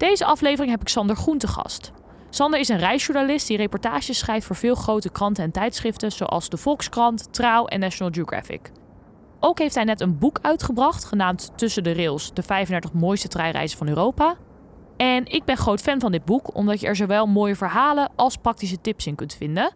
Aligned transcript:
Deze 0.00 0.24
aflevering 0.24 0.70
heb 0.70 0.80
ik 0.80 0.88
Sander 0.88 1.16
Groen 1.16 1.38
te 1.38 1.46
gast. 1.46 1.92
Sander 2.30 2.60
is 2.60 2.68
een 2.68 2.78
reisjournalist 2.78 3.46
die 3.46 3.56
reportages 3.56 4.18
schrijft 4.18 4.46
voor 4.46 4.56
veel 4.56 4.74
grote 4.74 5.10
kranten 5.10 5.44
en 5.44 5.50
tijdschriften 5.50 6.12
zoals 6.12 6.48
de 6.48 6.56
Volkskrant, 6.56 7.32
Trouw 7.32 7.66
en 7.66 7.80
National 7.80 8.12
Geographic. 8.12 8.70
Ook 9.40 9.58
heeft 9.58 9.74
hij 9.74 9.84
net 9.84 10.00
een 10.00 10.18
boek 10.18 10.38
uitgebracht 10.42 11.04
genaamd 11.04 11.52
Tussen 11.56 11.82
de 11.82 11.94
Rails, 11.94 12.32
de 12.34 12.42
35 12.42 12.92
mooiste 12.92 13.28
treinreizen 13.28 13.78
van 13.78 13.88
Europa. 13.88 14.36
En 14.96 15.26
ik 15.26 15.44
ben 15.44 15.56
groot 15.56 15.80
fan 15.80 16.00
van 16.00 16.12
dit 16.12 16.24
boek 16.24 16.54
omdat 16.54 16.80
je 16.80 16.86
er 16.86 16.96
zowel 16.96 17.26
mooie 17.26 17.56
verhalen 17.56 18.10
als 18.16 18.36
praktische 18.36 18.80
tips 18.80 19.06
in 19.06 19.14
kunt 19.14 19.34
vinden. 19.34 19.72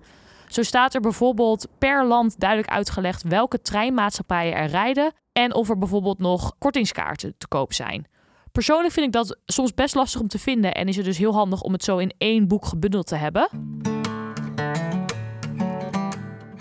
Zo 0.49 0.63
staat 0.63 0.95
er 0.95 1.01
bijvoorbeeld 1.01 1.69
per 1.79 2.07
land 2.07 2.41
duidelijk 2.41 2.71
uitgelegd 2.71 3.23
welke 3.23 3.61
treinmaatschappijen 3.63 4.55
er 4.55 4.67
rijden 4.67 5.13
en 5.33 5.55
of 5.55 5.69
er 5.69 5.79
bijvoorbeeld 5.79 6.19
nog 6.19 6.55
kortingskaarten 6.59 7.35
te 7.39 7.49
koop 7.49 7.73
zijn. 7.73 8.13
Persoonlijk 8.55 8.93
vind 8.93 9.07
ik 9.07 9.13
dat 9.13 9.39
soms 9.47 9.75
best 9.75 9.95
lastig 9.95 10.21
om 10.21 10.29
te 10.29 10.39
vinden 10.39 10.75
en 10.75 10.89
is 10.89 10.97
het 10.97 11.05
dus 11.05 11.19
heel 11.19 11.35
handig 11.35 11.61
om 11.61 11.73
het 11.73 11.85
zo 11.85 11.99
in 11.99 12.13
één 12.19 12.49
boek 12.49 12.67
gebundeld 12.67 13.07
te 13.07 13.17
hebben. 13.17 13.49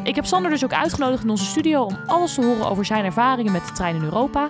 Ik 0.03 0.15
heb 0.15 0.25
Sander 0.25 0.51
dus 0.51 0.63
ook 0.63 0.73
uitgenodigd 0.73 1.23
in 1.23 1.29
onze 1.29 1.45
studio 1.45 1.83
om 1.83 1.97
alles 2.05 2.33
te 2.33 2.45
horen 2.45 2.69
over 2.69 2.85
zijn 2.85 3.05
ervaringen 3.05 3.51
met 3.51 3.67
de 3.67 3.71
trein 3.71 3.95
in 3.95 4.03
Europa. 4.03 4.49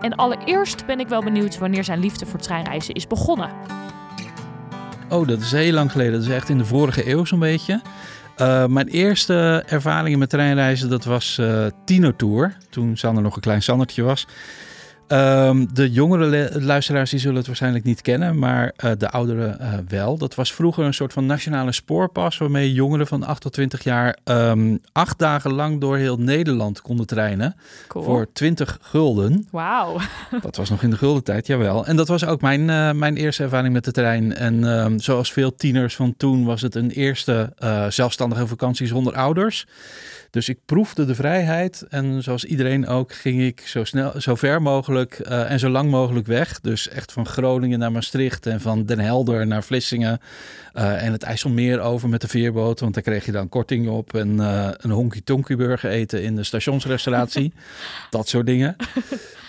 En 0.00 0.14
allereerst 0.14 0.86
ben 0.86 1.00
ik 1.00 1.08
wel 1.08 1.22
benieuwd 1.22 1.58
wanneer 1.58 1.84
zijn 1.84 2.00
liefde 2.00 2.26
voor 2.26 2.38
treinreizen 2.38 2.94
is 2.94 3.06
begonnen. 3.06 3.50
Oh, 5.08 5.28
dat 5.28 5.40
is 5.40 5.52
heel 5.52 5.72
lang 5.72 5.92
geleden. 5.92 6.12
Dat 6.12 6.22
is 6.22 6.28
echt 6.28 6.48
in 6.48 6.58
de 6.58 6.64
vorige 6.64 7.10
eeuw 7.10 7.24
zo'n 7.24 7.38
beetje. 7.38 7.80
Uh, 8.38 8.66
mijn 8.66 8.88
eerste 8.88 9.64
ervaringen 9.66 10.18
met 10.18 10.30
treinreizen, 10.30 10.90
dat 10.90 11.04
was 11.04 11.36
uh, 11.40 11.66
Tino 11.84 12.16
Tour. 12.16 12.56
Toen 12.70 12.96
Sander 12.96 13.22
nog 13.22 13.34
een 13.34 13.42
klein 13.42 13.62
Sandertje 13.62 14.02
was. 14.02 14.26
Um, 15.12 15.68
de 15.74 15.90
jongere 15.90 16.60
luisteraars 16.60 17.10
die 17.10 17.18
zullen 17.18 17.36
het 17.36 17.46
waarschijnlijk 17.46 17.84
niet 17.84 18.00
kennen, 18.00 18.38
maar 18.38 18.72
uh, 18.84 18.90
de 18.98 19.10
ouderen 19.10 19.58
uh, 19.60 19.72
wel. 19.88 20.18
Dat 20.18 20.34
was 20.34 20.52
vroeger 20.52 20.84
een 20.84 20.94
soort 20.94 21.12
van 21.12 21.26
nationale 21.26 21.72
spoorpas 21.72 22.38
waarmee 22.38 22.72
jongeren 22.72 23.06
van 23.06 23.22
8 23.22 23.40
tot 23.40 23.52
20 23.52 23.84
jaar 23.84 24.18
um, 24.24 24.80
acht 24.92 25.18
dagen 25.18 25.52
lang 25.52 25.80
door 25.80 25.96
heel 25.96 26.16
Nederland 26.16 26.80
konden 26.80 27.06
trainen 27.06 27.56
Cool. 27.88 28.04
voor 28.04 28.26
20 28.32 28.78
gulden. 28.80 29.46
Wauw. 29.50 29.96
Dat 30.42 30.56
was 30.56 30.70
nog 30.70 30.82
in 30.82 30.90
de 30.90 30.96
gulden 30.96 31.24
tijd, 31.24 31.46
jawel. 31.46 31.86
En 31.86 31.96
dat 31.96 32.08
was 32.08 32.26
ook 32.26 32.40
mijn, 32.40 32.68
uh, 32.68 32.92
mijn 32.92 33.16
eerste 33.16 33.42
ervaring 33.42 33.72
met 33.72 33.84
de 33.84 33.92
trein. 33.92 34.36
En 34.36 34.64
um, 34.64 34.98
zoals 34.98 35.32
veel 35.32 35.54
tieners 35.54 35.96
van 35.96 36.14
toen 36.16 36.44
was 36.44 36.62
het 36.62 36.74
een 36.74 36.90
eerste 36.90 37.52
zelfstandige 37.88 38.46
vakantie 38.46 38.86
zonder 38.86 39.14
ouders. 39.14 39.66
Dus 40.30 40.48
ik 40.48 40.58
proefde 40.64 41.04
de 41.04 41.14
vrijheid 41.14 41.86
en 41.88 42.22
zoals 42.22 42.44
iedereen 42.44 42.86
ook 42.86 43.12
ging 43.14 43.42
ik 43.42 43.60
zo 43.66 43.84
snel, 43.84 44.20
zo 44.20 44.34
ver 44.34 44.62
mogelijk 44.62 45.20
uh, 45.22 45.50
en 45.50 45.58
zo 45.58 45.68
lang 45.68 45.90
mogelijk 45.90 46.26
weg. 46.26 46.60
Dus 46.60 46.88
echt 46.88 47.12
van 47.12 47.26
Groningen 47.26 47.78
naar 47.78 47.92
Maastricht 47.92 48.46
en 48.46 48.60
van 48.60 48.86
Den 48.86 48.98
Helder 48.98 49.46
naar 49.46 49.64
Vlissingen 49.64 50.20
uh, 50.74 51.02
en 51.02 51.12
het 51.12 51.22
IJsselmeer 51.22 51.80
over 51.80 52.08
met 52.08 52.20
de 52.20 52.28
veerboot, 52.28 52.80
want 52.80 52.94
daar 52.94 53.02
kreeg 53.02 53.24
je 53.26 53.32
dan 53.32 53.48
korting 53.48 53.88
op 53.88 54.14
en 54.14 54.36
uh, 54.36 54.68
een 54.76 54.90
honky 54.90 55.20
tonky 55.24 55.56
burger 55.56 55.90
eten 55.90 56.22
in 56.22 56.36
de 56.36 56.44
stationsrestauratie, 56.44 57.52
dat 58.10 58.28
soort 58.28 58.46
dingen. 58.46 58.76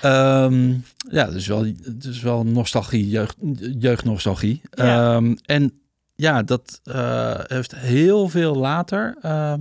Um, 0.05 0.83
ja, 1.09 1.25
dus 1.25 1.47
wel, 1.47 1.65
dus 1.87 2.21
wel 2.21 2.45
nostalgie, 2.45 3.09
jeugd, 3.09 3.35
jeugdnostalgie. 3.79 4.61
Ja. 4.71 5.15
Um, 5.15 5.37
en 5.45 5.80
ja, 6.15 6.43
dat 6.43 6.81
uh, 6.83 7.39
heeft 7.43 7.75
heel 7.75 8.29
veel 8.29 8.55
later, 8.55 9.17
uh, 9.25 9.53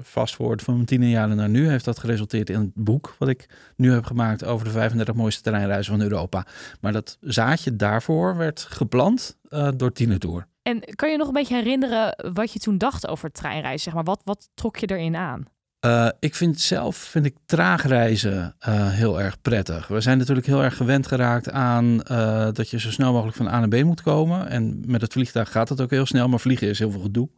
vast 0.00 0.34
forward 0.34 0.62
van 0.62 0.74
mijn 0.74 0.86
tien 0.86 1.08
jaren 1.08 1.36
naar 1.36 1.48
nu, 1.48 1.68
heeft 1.68 1.84
dat 1.84 1.98
geresulteerd 1.98 2.50
in 2.50 2.60
het 2.60 2.74
boek 2.74 3.14
wat 3.18 3.28
ik 3.28 3.48
nu 3.76 3.92
heb 3.92 4.04
gemaakt 4.04 4.44
over 4.44 4.64
de 4.64 4.70
35 4.70 5.14
mooiste 5.14 5.42
terreinreizen 5.42 5.92
van 5.92 6.02
Europa. 6.02 6.46
Maar 6.80 6.92
dat 6.92 7.18
zaadje 7.20 7.76
daarvoor 7.76 8.36
werd 8.36 8.60
geplant 8.60 9.36
uh, 9.50 9.68
door 9.76 9.92
Tine 9.92 10.18
Tour. 10.18 10.46
En 10.62 10.80
kan 10.94 11.10
je 11.10 11.16
nog 11.16 11.26
een 11.26 11.32
beetje 11.32 11.54
herinneren 11.54 12.32
wat 12.34 12.52
je 12.52 12.58
toen 12.58 12.78
dacht 12.78 13.06
over 13.06 13.32
treinreizen? 13.32 13.80
Zeg 13.80 13.94
maar, 13.94 14.04
wat, 14.04 14.20
wat 14.24 14.48
trok 14.54 14.76
je 14.76 14.90
erin 14.90 15.16
aan? 15.16 15.44
Uh, 15.86 16.08
ik 16.20 16.34
vind 16.34 16.60
zelf 16.60 16.96
vind 16.96 17.24
ik 17.26 17.34
traagreizen 17.46 18.54
uh, 18.68 18.88
heel 18.88 19.20
erg 19.20 19.40
prettig. 19.42 19.88
We 19.88 20.00
zijn 20.00 20.18
natuurlijk 20.18 20.46
heel 20.46 20.62
erg 20.62 20.76
gewend 20.76 21.06
geraakt 21.06 21.50
aan 21.50 22.00
uh, 22.10 22.48
dat 22.52 22.70
je 22.70 22.78
zo 22.78 22.90
snel 22.90 23.12
mogelijk 23.12 23.36
van 23.36 23.48
A 23.48 23.58
naar 23.58 23.68
B 23.68 23.84
moet 23.84 24.02
komen. 24.02 24.48
En 24.48 24.82
met 24.86 25.00
het 25.00 25.12
vliegtuig 25.12 25.50
gaat 25.50 25.68
het 25.68 25.80
ook 25.80 25.90
heel 25.90 26.06
snel, 26.06 26.28
maar 26.28 26.40
vliegen 26.40 26.68
is 26.68 26.78
heel 26.78 26.90
veel 26.90 27.00
gedoe. 27.00 27.28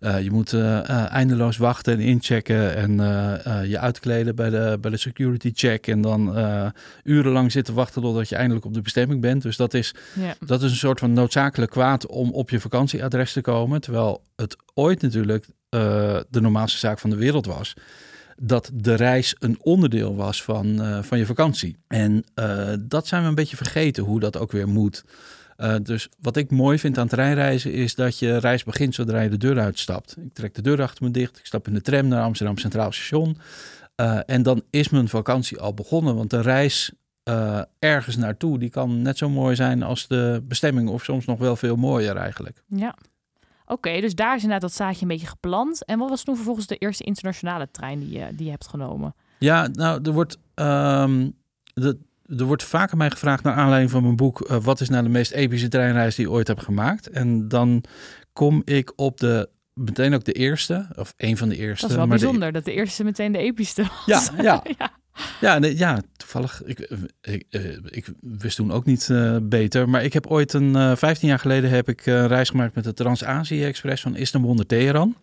je 0.00 0.30
moet 0.30 0.52
eindeloos 1.08 1.56
wachten 1.56 1.92
en 1.92 2.00
inchecken 2.00 2.76
en 2.76 2.92
je 3.68 3.78
uitkleden 3.78 4.34
bij 4.34 4.50
de, 4.50 4.78
bij 4.80 4.90
de 4.90 4.96
security 4.96 5.50
check. 5.54 5.86
En 5.86 6.00
dan 6.00 6.36
urenlang 7.02 7.52
zitten 7.52 7.74
wachten 7.74 8.02
totdat 8.02 8.28
je 8.28 8.36
eindelijk 8.36 8.66
op 8.66 8.74
de 8.74 8.80
bestemming 8.80 9.20
bent. 9.20 9.42
Dus 9.42 9.56
dat 9.56 9.74
is, 9.74 9.94
Ja. 10.14 10.34
dat 10.46 10.62
is 10.62 10.70
een 10.70 10.76
soort 10.76 10.98
van 10.98 11.12
noodzakelijk 11.12 11.70
kwaad 11.70 12.06
om 12.06 12.30
op 12.30 12.50
je 12.50 12.60
vakantieadres 12.60 13.32
te 13.32 13.40
komen. 13.40 13.80
Terwijl 13.80 14.22
het 14.36 14.56
ooit 14.74 15.02
natuurlijk 15.02 15.46
uh, 15.46 15.50
de 16.30 16.40
normaalste 16.40 16.78
zaak 16.78 16.98
van 16.98 17.10
de 17.10 17.16
wereld 17.16 17.46
was. 17.46 17.74
Dat 18.42 18.70
de 18.74 18.94
reis 18.94 19.36
een 19.38 19.58
onderdeel 19.60 20.16
was 20.16 20.42
van, 20.42 20.66
uh, 20.66 21.02
van 21.02 21.18
je 21.18 21.26
vakantie. 21.26 21.76
En 21.88 22.24
uh, 22.34 22.72
dat 22.80 23.06
zijn 23.06 23.22
we 23.22 23.28
een 23.28 23.34
beetje 23.34 23.56
vergeten 23.56 24.04
hoe 24.04 24.20
dat 24.20 24.36
ook 24.36 24.52
weer 24.52 24.68
moet. 24.68 25.04
dus 25.82 26.08
wat 26.20 26.36
ik 26.36 26.50
mooi 26.50 26.78
vind 26.78 26.98
aan 26.98 27.08
treinreizen 27.08 27.72
is 27.72 27.94
dat 27.94 28.18
je 28.18 28.36
reis 28.36 28.64
begint 28.64 28.94
zodra 28.94 29.20
je 29.20 29.30
de 29.30 29.36
deur 29.36 29.58
uitstapt. 29.58 30.16
Ik 30.16 30.34
trek 30.34 30.54
de 30.54 30.62
deur 30.62 30.82
achter 30.82 31.04
me 31.04 31.10
dicht, 31.10 31.38
ik 31.38 31.46
stap 31.46 31.66
in 31.66 31.74
de 31.74 31.80
tram 31.80 32.08
naar 32.08 32.22
Amsterdam 32.22 32.58
Centraal 32.58 32.92
Station. 32.92 33.38
en 34.26 34.42
dan 34.42 34.62
is 34.70 34.88
mijn 34.88 35.08
vakantie 35.08 35.58
al 35.58 35.74
begonnen, 35.74 36.16
want 36.16 36.30
de 36.30 36.40
reis 36.40 36.92
ergens 37.78 38.16
naartoe, 38.16 38.58
die 38.58 38.70
kan 38.70 39.02
net 39.02 39.18
zo 39.18 39.28
mooi 39.28 39.54
zijn 39.54 39.82
als 39.82 40.06
de 40.06 40.42
bestemming, 40.48 40.88
of 40.88 41.04
soms 41.04 41.24
nog 41.24 41.38
wel 41.38 41.56
veel 41.56 41.76
mooier 41.76 42.16
eigenlijk. 42.16 42.62
Ja. 42.66 42.94
Oké, 43.66 43.88
okay, 43.88 44.00
dus 44.00 44.14
daar 44.14 44.36
is 44.36 44.42
inderdaad 44.42 44.60
dat 44.60 44.72
zaadje 44.72 45.02
een 45.02 45.08
beetje 45.08 45.26
geplant. 45.26 45.84
En 45.84 45.98
wat 45.98 46.08
was 46.08 46.22
toen 46.22 46.34
vervolgens 46.34 46.66
de 46.66 46.76
eerste 46.76 47.04
internationale 47.04 47.68
trein 47.70 47.98
die 47.98 48.18
je, 48.18 48.28
die 48.34 48.44
je 48.44 48.50
hebt 48.50 48.68
genomen? 48.68 49.14
Ja, 49.38 49.66
nou, 49.66 50.00
er 50.02 50.12
wordt, 50.12 50.38
um, 50.54 51.34
de, 51.74 51.98
er 52.36 52.44
wordt 52.44 52.62
vaker 52.62 52.96
mij 52.96 53.10
gevraagd 53.10 53.42
naar 53.42 53.54
aanleiding 53.54 53.90
van 53.90 54.02
mijn 54.02 54.16
boek... 54.16 54.50
Uh, 54.50 54.56
wat 54.56 54.80
is 54.80 54.88
nou 54.88 55.02
de 55.02 55.08
meest 55.08 55.32
epische 55.32 55.68
treinreis 55.68 56.14
die 56.14 56.24
je 56.24 56.30
ooit 56.30 56.46
heb 56.46 56.58
gemaakt? 56.58 57.10
En 57.10 57.48
dan 57.48 57.84
kom 58.32 58.62
ik 58.64 58.92
op 58.96 59.20
de 59.20 59.48
meteen 59.74 60.14
ook 60.14 60.24
de 60.24 60.32
eerste, 60.32 60.88
of 60.96 61.14
een 61.16 61.36
van 61.36 61.48
de 61.48 61.56
eerste. 61.56 61.80
Dat 61.80 61.90
is 61.90 61.96
wel 61.96 62.06
maar 62.06 62.18
bijzonder, 62.18 62.46
de, 62.46 62.52
dat 62.52 62.64
de 62.64 62.72
eerste 62.72 63.04
meteen 63.04 63.32
de 63.32 63.38
epischste 63.38 63.82
was. 63.82 64.02
Ja, 64.06 64.30
ja. 64.42 64.62
ja. 64.78 64.90
Ja, 65.40 65.58
nee, 65.58 65.76
ja 65.76 66.02
toevallig. 66.16 66.62
Ik, 66.64 66.78
ik, 67.20 67.44
ik, 67.90 68.06
wist 68.20 68.56
toen 68.56 68.72
ook 68.72 68.84
niet 68.84 69.08
uh, 69.08 69.36
beter. 69.42 69.88
Maar 69.88 70.04
ik 70.04 70.12
heb 70.12 70.26
ooit 70.26 70.52
een, 70.52 70.76
uh, 70.76 70.96
15 70.96 71.28
jaar 71.28 71.38
geleden 71.38 71.70
heb 71.70 71.88
ik 71.88 72.06
een 72.06 72.26
reis 72.26 72.50
gemaakt 72.50 72.74
met 72.74 72.84
de 72.84 72.94
Trans-Azië-express 72.94 74.02
van 74.02 74.16
Istanbul 74.16 74.54
naar 74.54 74.66
Teheran. 74.66 75.16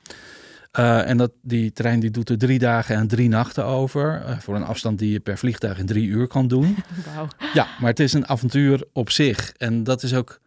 Uh, 0.80 1.10
en 1.10 1.18
dat, 1.18 1.32
die 1.42 1.74
trein 1.74 2.00
die 2.00 2.12
doet 2.12 2.30
er 2.30 2.38
drie 2.38 2.60
dagen 2.60 2.96
en 2.96 3.08
drie 3.08 3.30
nachten 3.30 3.66
over. 3.66 4.24
Uh, 4.28 4.40
voor 4.40 4.56
een 4.56 4.64
afstand 4.64 5.00
die 5.00 5.12
je 5.12 5.20
per 5.20 5.38
vliegtuig 5.38 5.78
in 5.78 5.86
drie 5.86 6.08
uur 6.08 6.28
kan 6.28 6.48
doen. 6.48 6.76
Wow. 7.16 7.30
Ja, 7.54 7.68
maar 7.80 7.90
het 7.90 8.00
is 8.00 8.14
een 8.14 8.28
avontuur 8.28 8.84
op 8.94 9.10
zich. 9.10 9.54
En 9.58 9.84
dat 9.84 10.04
is 10.04 10.14
ook 10.14 10.40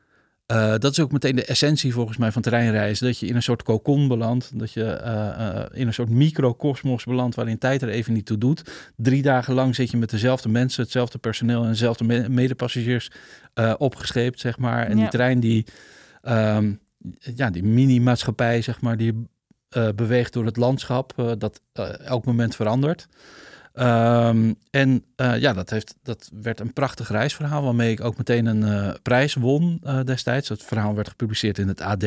Uh, 0.52 0.74
dat 0.78 0.92
is 0.92 1.00
ook 1.00 1.12
meteen 1.12 1.36
de 1.36 1.44
essentie 1.44 1.92
volgens 1.92 2.16
mij 2.16 2.32
van 2.32 2.42
treinreizen. 2.42 3.06
Dat 3.06 3.18
je 3.18 3.26
in 3.26 3.34
een 3.36 3.42
soort 3.42 3.62
kokon 3.62 4.08
belandt. 4.08 4.58
Dat 4.58 4.72
je 4.72 5.00
uh, 5.04 5.10
uh, 5.12 5.80
in 5.80 5.86
een 5.86 5.94
soort 5.94 6.08
microcosmos 6.08 7.04
belandt 7.04 7.34
waarin 7.36 7.58
tijd 7.58 7.82
er 7.82 7.88
even 7.88 8.12
niet 8.12 8.26
toe 8.26 8.38
doet. 8.38 8.90
Drie 8.96 9.22
dagen 9.22 9.54
lang 9.54 9.74
zit 9.74 9.90
je 9.90 9.96
met 9.96 10.10
dezelfde 10.10 10.48
mensen, 10.48 10.82
hetzelfde 10.82 11.18
personeel 11.18 11.62
en 11.62 11.68
dezelfde 11.68 12.04
me 12.04 12.28
medepassagiers 12.28 13.10
opgescheept, 13.78 14.40
zeg 14.40 14.58
maar. 14.58 14.86
En 14.86 14.96
Ja. 14.96 15.02
die 15.02 15.08
trein 15.08 15.40
die, 15.40 15.66
um, 16.22 16.80
ja, 17.18 17.50
die 17.50 17.62
mini-maatschappij, 17.64 18.62
zeg 18.62 18.80
maar, 18.80 18.96
die 18.96 19.28
beweegt 19.94 20.32
door 20.32 20.44
het 20.44 20.56
landschap. 20.56 21.34
dat 21.38 21.60
elk 22.04 22.24
moment 22.24 22.56
verandert. 22.56 23.08
Um, 23.78 24.56
en 24.70 25.04
uh, 25.16 25.38
ja, 25.38 25.52
dat, 25.52 25.70
heeft, 25.70 25.94
dat 26.02 26.30
werd 26.42 26.60
een 26.60 26.72
prachtig 26.72 27.08
reisverhaal 27.10 27.62
waarmee 27.62 27.90
ik 27.90 28.04
ook 28.04 28.16
meteen 28.16 28.46
een 28.46 28.62
uh, 28.62 28.90
prijs 29.02 29.34
won 29.34 29.80
uh, 29.84 30.00
destijds. 30.04 30.48
Dat 30.48 30.62
verhaal 30.62 30.94
werd 30.94 31.08
gepubliceerd 31.08 31.58
in 31.58 31.68
het 31.68 31.80
AD. 31.80 32.04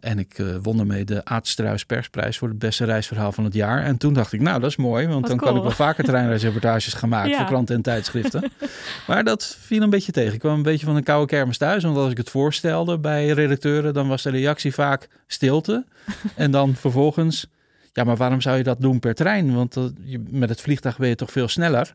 En 0.00 0.18
ik 0.18 0.42
won 0.62 0.78
ermee 0.78 1.04
de 1.04 1.24
Aad 1.24 1.54
Persprijs 1.86 2.38
voor 2.38 2.48
het 2.48 2.58
beste 2.58 2.84
reisverhaal 2.84 3.32
van 3.32 3.44
het 3.44 3.54
jaar. 3.54 3.84
En 3.84 3.96
toen 3.96 4.12
dacht 4.12 4.32
ik, 4.32 4.40
nou, 4.40 4.60
dat 4.60 4.70
is 4.70 4.76
mooi, 4.76 5.06
want 5.06 5.20
Wat 5.20 5.28
dan 5.28 5.38
cool. 5.38 5.50
kan 5.50 5.60
ik 5.60 5.66
wel 5.66 5.86
vaker 5.86 6.04
treinreisreportages 6.04 6.94
gaan 6.94 7.08
maken 7.08 7.30
Ja. 7.30 7.36
voor 7.36 7.46
kranten 7.46 7.74
en 7.74 7.82
tijdschriften. 7.82 8.50
maar 9.08 9.24
dat 9.24 9.56
viel 9.60 9.82
een 9.82 9.90
beetje 9.90 10.12
tegen. 10.12 10.32
Ik 10.32 10.38
kwam 10.38 10.54
een 10.54 10.62
beetje 10.62 10.86
van 10.86 10.96
een 10.96 11.02
koude 11.02 11.26
kermis 11.26 11.58
thuis, 11.58 11.82
want 11.82 11.96
als 11.96 12.10
ik 12.10 12.16
het 12.16 12.30
voorstelde 12.30 12.98
bij 12.98 13.28
redacteuren, 13.28 13.94
dan 13.94 14.08
was 14.08 14.22
de 14.22 14.30
reactie 14.30 14.74
vaak 14.74 15.08
stilte. 15.26 15.84
en 16.34 16.50
dan 16.50 16.74
vervolgens, 16.74 17.46
ja, 17.92 18.04
maar 18.04 18.16
waarom 18.16 18.40
zou 18.40 18.56
je 18.56 18.62
dat 18.62 18.80
doen 18.80 18.98
per 18.98 19.14
trein? 19.14 19.54
Want 19.54 19.76
uh, 19.76 19.84
je, 20.04 20.22
met 20.30 20.48
het 20.48 20.60
vliegtuig 20.60 20.98
ben 20.98 21.08
je 21.08 21.14
toch 21.14 21.30
veel 21.30 21.48
sneller. 21.48 21.94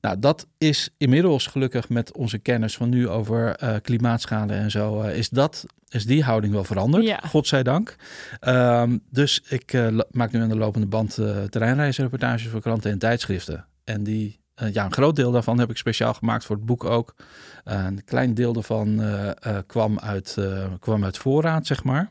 Nou, 0.00 0.18
dat 0.18 0.46
is 0.58 0.90
inmiddels 0.96 1.46
gelukkig 1.46 1.88
met 1.88 2.12
onze 2.12 2.38
kennis 2.38 2.76
van 2.76 2.88
nu 2.88 3.08
over 3.08 3.62
uh, 3.62 3.74
klimaatschade 3.82 4.54
en 4.54 4.70
zo, 4.70 5.02
uh, 5.02 5.16
is 5.16 5.28
dat 5.28 5.64
is 5.88 6.06
die 6.06 6.22
houding 6.22 6.52
wel 6.52 6.64
veranderd. 6.64 7.04
Ja. 7.04 7.20
Godzijdank. 7.26 7.96
Um, 8.40 9.00
dus 9.10 9.42
ik 9.48 9.72
uh, 9.72 10.00
maak 10.10 10.32
nu 10.32 10.40
aan 10.40 10.48
de 10.48 10.56
lopende 10.56 10.86
band 10.86 11.14
terreinreisreportages 11.50 12.48
voor 12.48 12.60
kranten 12.60 12.90
en 12.90 12.98
tijdschriften. 12.98 13.66
En 13.84 14.02
die, 14.02 14.40
uh, 14.62 14.72
ja, 14.72 14.84
een 14.84 14.92
groot 14.92 15.16
deel 15.16 15.30
daarvan 15.30 15.58
heb 15.58 15.70
ik 15.70 15.76
speciaal 15.76 16.14
gemaakt 16.14 16.44
voor 16.44 16.56
het 16.56 16.64
boek 16.64 16.84
ook. 16.84 17.14
een 17.64 18.04
klein 18.04 18.34
deel 18.34 18.52
daarvan 18.52 19.02
kwam, 19.66 19.98
uit, 19.98 20.38
kwam 20.78 21.04
uit 21.04 21.18
voorraad, 21.18 21.66
zeg 21.66 21.84
maar. 21.84 22.10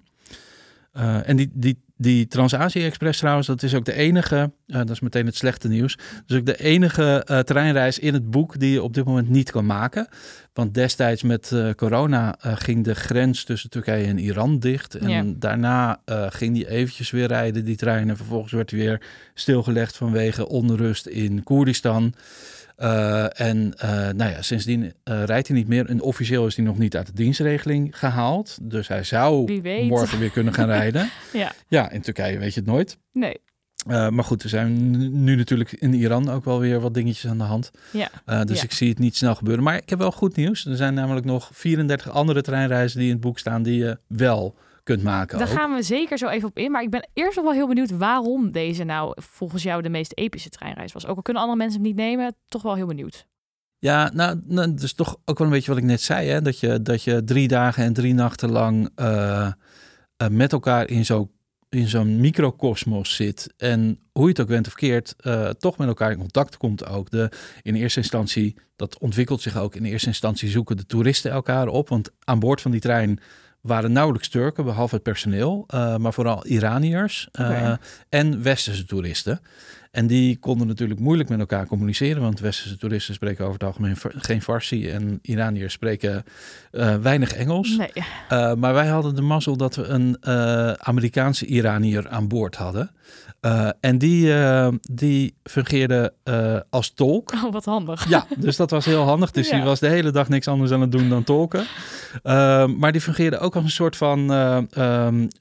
en 1.23 1.35
die, 1.35 1.51
die, 1.53 1.83
die 2.03 2.27
Trans-Azië-express 2.27 3.19
trouwens, 3.19 3.47
dat 3.47 3.63
is 3.63 3.75
ook 3.75 3.85
de 3.85 3.93
enige, 3.93 4.51
uh, 4.67 4.77
dat 4.77 4.89
is 4.89 4.99
meteen 4.99 5.25
het 5.25 5.35
slechte 5.35 5.67
nieuws, 5.67 5.97
dus 6.25 6.37
ook 6.39 6.45
de 6.45 6.59
enige 6.63 7.27
uh, 7.31 7.39
treinreis 7.39 7.99
in 7.99 8.13
het 8.13 8.29
boek 8.29 8.59
die 8.59 8.71
je 8.71 8.83
op 8.83 8.93
dit 8.93 9.05
moment 9.05 9.29
niet 9.29 9.51
kan 9.51 9.65
maken. 9.65 10.07
Want 10.53 10.73
destijds 10.73 11.23
met 11.23 11.51
uh, 11.53 11.69
corona 11.71 12.35
ging 12.39 12.83
de 12.83 12.95
grens 12.95 13.43
tussen 13.43 13.69
Turkije 13.69 14.05
en 14.05 14.17
Iran 14.17 14.59
dicht. 14.59 14.95
En 14.95 15.09
Ja. 15.09 15.23
daarna 15.35 16.01
ging 16.29 16.53
die 16.53 16.69
eventjes 16.69 17.11
weer 17.11 17.27
rijden, 17.27 17.65
die 17.65 17.75
trein. 17.75 18.09
En 18.09 18.17
vervolgens 18.17 18.51
werd 18.51 18.69
hij 18.71 18.79
weer 18.79 19.01
stilgelegd 19.33 19.97
vanwege 19.97 20.47
onrust 20.47 21.05
in 21.05 21.43
Koerdistan. 21.43 22.13
Uh, 22.83 23.39
en 23.39 23.73
uh, 23.83 23.89
nou 23.91 24.31
ja, 24.31 24.41
sindsdien 24.41 24.83
uh, 24.83 25.23
rijdt 25.23 25.47
hij 25.47 25.57
niet 25.57 25.67
meer. 25.67 25.85
En 25.89 26.01
officieel 26.01 26.45
is 26.47 26.55
hij 26.55 26.65
nog 26.65 26.77
niet 26.77 26.95
uit 26.95 27.05
de 27.07 27.13
dienstregeling 27.13 27.99
gehaald. 27.99 28.57
Dus 28.61 28.87
hij 28.87 29.03
zou 29.03 29.61
morgen 29.87 30.19
weer 30.19 30.29
kunnen 30.29 30.53
gaan 30.53 30.67
rijden. 30.67 31.09
Ja, 31.33 31.51
Ja, 31.67 31.91
in 31.91 32.01
Turkije 32.01 32.37
weet 32.39 32.53
je 32.53 32.59
het 32.59 32.69
nooit. 32.69 32.97
nee. 33.11 33.41
Maar 33.85 34.23
goed, 34.23 34.43
er 34.43 34.49
zijn 34.49 34.89
nu 35.23 35.35
natuurlijk 35.35 35.71
in 35.71 35.93
Iran 35.93 36.29
ook 36.29 36.45
wel 36.45 36.59
weer 36.59 36.79
wat 36.79 36.93
dingetjes 36.93 37.31
aan 37.31 37.37
de 37.37 37.43
hand. 37.43 37.71
Ja. 37.91 38.09
Dus 38.43 38.57
Ja. 38.57 38.63
ik 38.63 38.71
zie 38.71 38.89
het 38.89 38.99
niet 38.99 39.15
snel 39.15 39.35
gebeuren. 39.35 39.63
Maar 39.63 39.75
ik 39.75 39.89
heb 39.89 39.99
wel 39.99 40.11
goed 40.11 40.35
nieuws. 40.35 40.65
Er 40.65 40.75
zijn 40.75 40.93
namelijk 40.93 41.25
nog 41.25 41.49
34 41.53 42.09
andere 42.09 42.41
treinreizen 42.41 42.97
die 42.99 43.07
in 43.07 43.13
het 43.13 43.21
boek 43.23 43.39
staan 43.39 43.63
die 43.63 43.77
je 43.77 43.97
wel 44.07 44.55
kunt 44.83 45.03
maken. 45.03 45.37
Daar 45.37 45.49
ook. 45.49 45.53
gaan 45.53 45.73
we 45.73 45.81
zeker 45.81 46.17
zo 46.17 46.27
even 46.27 46.47
op 46.47 46.57
in. 46.57 46.71
Maar 46.71 46.81
ik 46.81 46.89
ben 46.89 47.09
eerst 47.13 47.35
nog 47.35 47.45
wel 47.45 47.53
heel 47.53 47.67
benieuwd 47.67 47.97
waarom 47.97 48.51
deze 48.51 48.83
nou 48.83 49.13
volgens 49.21 49.63
jou 49.63 49.81
de 49.81 49.89
meest 49.89 50.11
epische 50.15 50.49
treinreis 50.49 50.93
was. 50.93 51.05
Ook 51.07 51.15
al 51.15 51.21
kunnen 51.21 51.41
andere 51.41 51.61
mensen 51.61 51.79
hem 51.79 51.89
niet 51.89 51.97
nemen, 51.97 52.35
toch 52.47 52.61
wel 52.61 52.75
heel 52.75 52.87
benieuwd. 52.87 53.27
Ja, 53.79 54.11
nou, 54.13 54.41
nou, 54.45 54.73
dus 54.73 54.93
toch 54.93 55.17
ook 55.25 55.37
wel 55.37 55.47
een 55.47 55.53
beetje 55.53 55.71
wat 55.71 55.79
ik 55.79 55.87
net 55.87 56.01
zei. 56.01 56.29
Hè? 56.29 56.41
Dat, 56.41 56.59
je, 56.59 56.81
dat 56.81 57.03
je 57.03 57.23
drie 57.23 57.47
dagen 57.47 57.83
en 57.83 57.93
drie 57.93 58.13
nachten 58.13 58.51
lang 58.51 58.89
uh, 58.95 59.51
uh, 60.21 60.27
met 60.27 60.51
elkaar 60.51 60.89
in 60.89 61.05
zo'n 61.05 61.31
in 61.73 61.87
zo'n 61.87 62.19
microcosmos 62.19 63.15
zit. 63.15 63.53
En 63.57 63.99
hoe 64.11 64.23
je 64.23 64.29
het 64.29 64.39
ook 64.39 64.47
went 64.47 64.67
of 64.67 64.73
keert, 64.73 65.15
uh, 65.21 65.49
toch 65.49 65.77
met 65.77 65.87
elkaar 65.87 66.11
in 66.11 66.17
contact 66.17 66.57
komt 66.57 66.85
ook. 66.85 67.09
De, 67.09 67.31
in 67.61 67.75
eerste 67.75 67.99
instantie, 67.99 68.55
dat 68.75 68.97
ontwikkelt 68.97 69.41
zich 69.41 69.57
ook. 69.57 69.75
In 69.75 69.85
eerste 69.85 70.07
instantie 70.07 70.49
zoeken 70.49 70.77
de 70.77 70.85
toeristen 70.85 71.31
elkaar 71.31 71.67
op. 71.67 71.89
Want 71.89 72.11
aan 72.23 72.39
boord 72.39 72.61
van 72.61 72.71
die 72.71 72.79
trein 72.79 73.19
waren 73.63 73.91
nauwelijks 73.91 74.29
Turken, 74.29 74.65
behalve 74.65 74.95
het 74.95 75.03
personeel. 75.03 75.65
Uh, 75.73 75.95
maar 75.95 76.13
vooral 76.13 76.45
Iraniërs 76.45 77.27
Oké. 77.31 77.79
en 78.09 78.43
Westerse 78.43 78.85
toeristen. 78.85 79.41
En 79.93 80.07
die 80.07 80.37
konden 80.37 80.67
natuurlijk 80.67 80.99
moeilijk 80.99 81.29
met 81.29 81.39
elkaar 81.39 81.67
communiceren. 81.67 82.21
Want 82.21 82.39
Westerse 82.39 82.77
toeristen 82.77 83.13
spreken 83.13 83.43
over 83.43 83.59
het 83.59 83.67
algemeen 83.67 83.97
geen 84.17 84.41
Farsi. 84.41 84.89
En 84.89 85.19
Iraniërs 85.21 85.73
spreken 85.73 86.23
uh, 86.71 86.95
weinig 86.95 87.33
Engels. 87.33 87.77
Nee. 87.77 87.91
Uh, 87.95 88.53
maar 88.53 88.73
wij 88.73 88.87
hadden 88.87 89.15
de 89.15 89.21
mazzel 89.21 89.57
dat 89.57 89.75
we 89.75 89.83
een 89.83 90.17
uh, 90.27 90.71
Amerikaanse 90.71 91.45
Iranier 91.45 92.09
aan 92.09 92.27
boord 92.27 92.55
hadden. 92.55 92.91
En 93.79 93.97
die, 93.97 94.33
die 94.81 95.33
fungeerde 95.43 96.13
als 96.69 96.93
tolk. 96.93 97.33
Oh, 97.33 97.51
wat 97.51 97.65
handig. 97.65 98.09
Ja, 98.09 98.25
dus 98.37 98.55
dat 98.55 98.69
was 98.69 98.85
heel 98.85 99.03
handig. 99.03 99.31
Dus 99.31 99.49
Ja. 99.49 99.55
die 99.55 99.65
was 99.65 99.79
de 99.79 99.87
hele 99.87 100.11
dag 100.11 100.29
niks 100.29 100.47
anders 100.47 100.71
aan 100.71 100.81
het 100.81 100.91
doen 100.91 101.09
dan 101.09 101.23
tolken. 101.23 101.65
Maar 102.77 102.91
die 102.91 103.01
fungeerde 103.01 103.37
ook 103.37 103.55
als 103.55 103.63
een 103.63 103.69
soort 103.69 103.95
van, 103.95 104.31
um, 104.31 104.67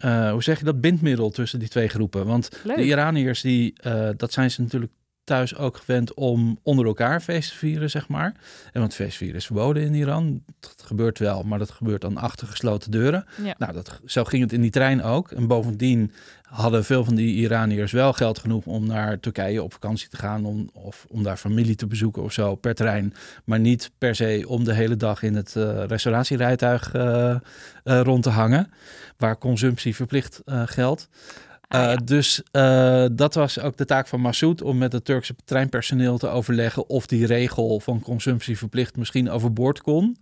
uh, 0.04 0.30
hoe 0.30 0.42
zeg 0.42 0.58
je 0.58 0.64
dat, 0.64 0.80
bindmiddel 0.80 1.30
tussen 1.30 1.58
die 1.58 1.68
twee 1.68 1.88
groepen. 1.88 2.26
Want 2.26 2.48
Leuk. 2.64 2.76
de 2.76 2.84
Iraniërs, 2.84 3.40
die, 3.40 3.74
dat 4.16 4.32
zijn 4.32 4.41
ze 4.50 4.62
natuurlijk 4.62 4.92
thuis 5.24 5.56
ook 5.56 5.76
gewend 5.76 6.14
om 6.14 6.58
onder 6.62 6.86
elkaar 6.86 7.20
feest 7.20 7.50
te 7.50 7.56
vieren, 7.56 7.90
zeg 7.90 8.08
maar. 8.08 8.34
En 8.72 8.80
want 8.80 8.94
feestvieren 8.94 9.36
is 9.36 9.46
verboden 9.46 9.82
in 9.82 9.94
Iran. 9.94 10.44
Dat 10.60 10.82
gebeurt 10.84 11.18
wel, 11.18 11.42
maar 11.42 11.58
dat 11.58 11.70
gebeurt 11.70 12.00
dan 12.00 12.16
achter 12.16 12.46
gesloten 12.46 12.90
deuren. 12.90 13.24
Ja. 13.42 13.54
Nou, 13.58 13.72
dat, 13.72 14.00
zo 14.04 14.24
ging 14.24 14.42
het 14.42 14.52
in 14.52 14.60
die 14.60 14.70
trein 14.70 15.02
ook. 15.02 15.30
En 15.30 15.46
bovendien 15.46 16.12
hadden 16.42 16.84
veel 16.84 17.04
van 17.04 17.14
die 17.14 17.34
Iraniërs 17.34 17.92
wel 17.92 18.12
geld 18.12 18.38
genoeg 18.38 18.66
om 18.66 18.86
naar 18.86 19.20
Turkije 19.20 19.62
op 19.62 19.72
vakantie 19.72 20.08
te 20.08 20.16
gaan. 20.16 20.44
Om, 20.44 20.70
of 20.72 21.06
om 21.08 21.22
daar 21.22 21.36
familie 21.36 21.74
te 21.74 21.86
bezoeken 21.86 22.22
of 22.22 22.32
zo 22.32 22.54
per 22.54 22.74
trein. 22.74 23.14
Maar 23.44 23.60
niet 23.60 23.90
per 23.98 24.14
se 24.14 24.44
om 24.46 24.64
de 24.64 24.74
hele 24.74 24.96
dag 24.96 25.22
in 25.22 25.34
het 25.34 25.54
uh, 25.56 25.84
restauratierijtuig 25.84 26.94
uh, 26.94 27.02
uh, 27.84 28.00
rond 28.00 28.22
te 28.22 28.30
hangen. 28.30 28.72
Waar 29.16 29.38
consumptie 29.38 29.94
verplicht 29.94 30.42
geldt. 30.46 31.08
Ah, 31.72 31.80
ja. 31.82 31.92
Uh, 31.92 31.98
dus 32.04 32.42
uh, 32.52 33.06
dat 33.12 33.34
was 33.34 33.60
ook 33.60 33.76
de 33.76 33.84
taak 33.84 34.06
van 34.06 34.20
Massoud 34.20 34.62
om 34.62 34.78
met 34.78 34.92
het 34.92 35.04
Turkse 35.04 35.34
treinpersoneel 35.44 36.18
te 36.18 36.28
overleggen 36.28 36.88
of 36.88 37.06
die 37.06 37.26
regel 37.26 37.80
van 37.80 38.00
consumptie 38.00 38.58
verplicht 38.58 38.96
misschien 38.96 39.30
overboord 39.30 39.80
kon. 39.82 40.16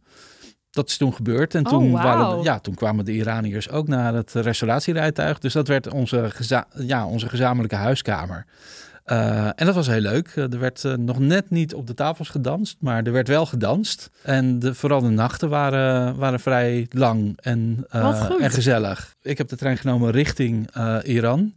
Dat 0.70 0.88
is 0.88 0.96
toen 0.96 1.14
gebeurd. 1.14 1.54
En 1.54 1.64
Oh, 1.66 1.72
toen, 1.72 1.90
waren 1.90 2.42
ja, 2.42 2.58
toen 2.58 2.74
kwamen 2.74 3.04
de 3.04 3.12
Iraniërs 3.12 3.70
ook 3.70 3.88
naar 3.88 4.14
het 4.14 4.32
restauratierijtuig. 4.32 5.38
Dus 5.38 5.52
dat 5.52 5.68
werd 5.68 5.92
onze, 5.92 6.30
geza- 6.30 6.68
ja, 6.78 7.06
onze 7.06 7.28
gezamenlijke 7.28 7.76
huiskamer. 7.76 8.46
Uh, 9.12 9.46
en 9.46 9.66
dat 9.66 9.74
was 9.74 9.86
heel 9.86 10.00
leuk. 10.00 10.32
Uh, 10.34 10.52
er 10.52 10.58
werd 10.58 10.84
uh, 10.84 10.94
nog 10.94 11.18
net 11.18 11.50
niet 11.50 11.74
op 11.74 11.86
de 11.86 11.94
tafels 11.94 12.28
gedanst, 12.28 12.76
maar 12.80 13.04
er 13.04 13.12
werd 13.12 13.28
wel 13.28 13.46
gedanst. 13.46 14.10
En 14.22 14.58
de, 14.58 14.74
vooral 14.74 15.00
de 15.00 15.08
nachten 15.08 15.48
waren, 15.48 16.16
waren 16.16 16.40
vrij 16.40 16.86
lang 16.90 17.38
en, 17.40 17.86
en 17.90 18.50
gezellig. 18.50 19.14
Ik 19.22 19.38
heb 19.38 19.48
de 19.48 19.56
trein 19.56 19.76
genomen 19.76 20.10
richting 20.10 20.70
Iran. 21.02 21.54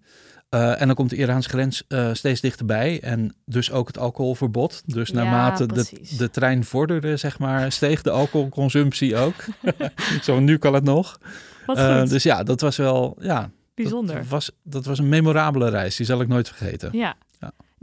Uh, 0.53 0.81
en 0.81 0.87
dan 0.87 0.95
komt 0.95 1.09
de 1.09 1.15
Iraanse 1.15 1.49
grens 1.49 1.83
uh, 1.87 2.09
steeds 2.13 2.41
dichterbij. 2.41 2.99
En 3.01 3.35
dus 3.45 3.71
ook 3.71 3.87
het 3.87 3.97
alcoholverbod. 3.97 4.83
Dus 4.85 5.09
Ja, 5.09 5.15
naarmate 5.15 5.65
de, 5.65 5.85
de 6.17 6.29
trein 6.29 6.63
vorderde, 6.63 7.17
zeg 7.17 7.39
maar, 7.39 7.71
steeg 7.71 8.01
de 8.01 8.09
alcoholconsumptie 8.09 9.17
ook. 9.17 9.35
Zo, 10.23 10.39
nu 10.39 10.57
kan 10.57 10.73
het 10.73 10.83
nog. 10.83 11.19
Uh, 11.67 12.05
dus 12.05 12.23
ja, 12.23 12.43
dat 12.43 12.61
was 12.61 12.77
wel, 12.77 13.17
ja, 13.19 13.49
Bijzonder. 13.75 14.15
dat 14.15 14.27
was, 14.27 14.51
dat 14.63 14.85
was 14.85 14.99
een 14.99 15.09
memorabele 15.09 15.69
reis. 15.69 15.95
Die 15.95 16.05
zal 16.05 16.21
ik 16.21 16.27
nooit 16.27 16.47
vergeten. 16.47 16.89
Ja. 16.91 17.15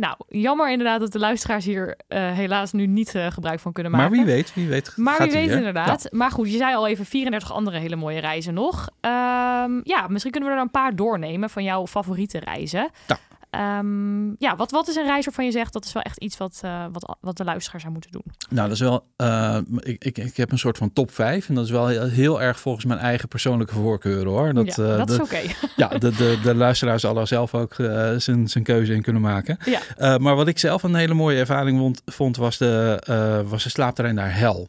Nou, 0.01 0.17
jammer 0.29 0.71
inderdaad 0.71 1.01
dat 1.01 1.13
de 1.13 1.19
luisteraars 1.19 1.65
hier 1.65 1.97
eh, 2.09 2.33
helaas 2.33 2.73
nu 2.73 2.87
niet 2.87 3.15
eh, 3.15 3.27
gebruik 3.27 3.61
van 3.61 3.73
kunnen 3.73 3.93
maken. 3.93 4.11
Maar 4.11 4.19
wie 4.19 4.35
weet, 4.35 4.55
wie 4.55 4.69
weet. 4.69 4.93
Maar 4.97 5.19
wie 5.19 5.31
weet 5.31 5.47
weer. 5.47 5.57
inderdaad. 5.57 6.09
Maar 6.11 6.31
goed, 6.31 6.51
je 6.51 6.57
zei 6.57 6.75
al 6.75 6.87
even 6.87 7.05
34 7.05 7.53
andere 7.53 7.79
hele 7.79 7.97
mooie 7.97 8.21
reizen 8.21 8.55
nog. 8.55 8.89
Ehm, 9.01 9.81
ja, 9.83 10.07
misschien 10.09 10.31
kunnen 10.31 10.49
we 10.51 10.55
er 10.55 10.55
dan 10.55 10.59
een 10.59 10.71
paar 10.71 10.97
doornemen 10.97 11.51
van 11.51 11.65
jouw 11.65 11.87
favoriete 11.87 12.39
reizen. 12.39 12.91
Ja. 13.07 13.19
Ehm, 13.51 14.29
ja, 14.39 14.57
wat, 14.57 14.71
wat 14.71 14.89
is 14.89 14.97
een 14.97 15.07
reis 15.07 15.25
waarvan 15.25 15.45
je 15.45 15.51
zegt 15.51 15.73
dat 15.73 15.85
is 15.85 15.93
wel 15.93 16.03
echt 16.03 16.19
iets 16.19 16.37
wat, 16.37 16.61
eh, 16.63 16.85
wat, 16.93 17.17
wat 17.21 17.37
de 17.37 17.45
luisteraar 17.45 17.81
zou 17.81 17.93
moeten 17.93 18.11
doen? 18.11 18.25
Nou, 18.49 18.69
dat 18.69 18.77
is 18.77 18.83
wel. 18.83 19.07
eh, 19.17 19.59
ik, 19.79 20.05
ik, 20.05 20.19
ik 20.19 20.37
heb 20.37 20.53
een 20.53 20.59
soort 20.59 20.79
van 20.79 20.93
top 20.93 21.11
5. 21.11 21.49
En 21.49 21.55
dat 21.55 21.65
is 21.65 21.71
wel 21.71 21.87
heel, 21.87 22.09
heel 22.09 22.43
erg 22.43 22.61
volgens 22.61 22.85
mijn 22.85 23.01
eigen 23.01 23.29
persoonlijke 23.29 23.75
voorkeuren 23.75 24.33
hoor. 24.33 24.55
Dat, 24.55 24.77
ja, 24.77 24.85
eh, 24.85 24.97
dat 24.97 25.09
de, 25.09 25.15
is 25.15 25.21
oké. 25.21 25.41
ja, 25.77 25.89
de, 25.89 26.11
de, 26.11 26.39
de 26.43 26.55
luisteraar 26.55 27.01
zal 27.01 27.17
er 27.19 27.27
zelf 27.27 27.55
ook 27.55 27.75
zijn, 28.17 28.49
zijn 28.49 28.65
keuze 28.65 28.95
in 28.95 29.03
kunnen 29.03 29.23
maken. 29.23 29.59
Ja. 29.65 30.19
Maar 30.19 30.37
wat 30.37 30.49
ik 30.49 30.59
zelf 30.59 30.83
een 30.83 30.95
hele 30.95 31.15
mooie 31.15 31.39
ervaring 31.39 31.79
vond, 31.79 32.03
vond 32.07 32.37
was, 32.37 32.59
de, 32.59 33.45
was 33.49 33.63
de 33.63 33.69
slaapterrein 33.69 34.15
naar 34.15 34.37
Hel. 34.37 34.69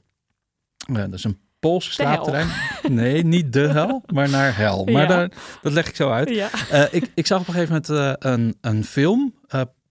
Dat 0.93 1.13
is 1.13 1.23
een 1.23 1.37
Poolse 1.61 1.91
slaapterrein. 1.91 2.47
Nee, 2.89 3.23
niet 3.25 3.53
de 3.53 3.67
hel, 3.67 4.03
maar 4.13 4.29
naar 4.29 4.57
Hel. 4.57 4.85
Maar 4.91 5.01
Ja. 5.01 5.07
daar, 5.07 5.31
dat 5.61 5.73
leg 5.73 5.87
ik 5.87 5.95
zo 5.95 6.09
uit. 6.11 6.29
Ja. 6.29 6.49
Eh, 6.69 6.83
ik, 6.91 7.11
ik 7.13 7.27
zag 7.27 7.39
op 7.41 7.47
een 7.47 7.53
gegeven 7.53 7.81
moment 7.89 8.19
eh, 8.21 8.31
een, 8.31 8.57
een 8.61 8.83
film. 8.85 9.33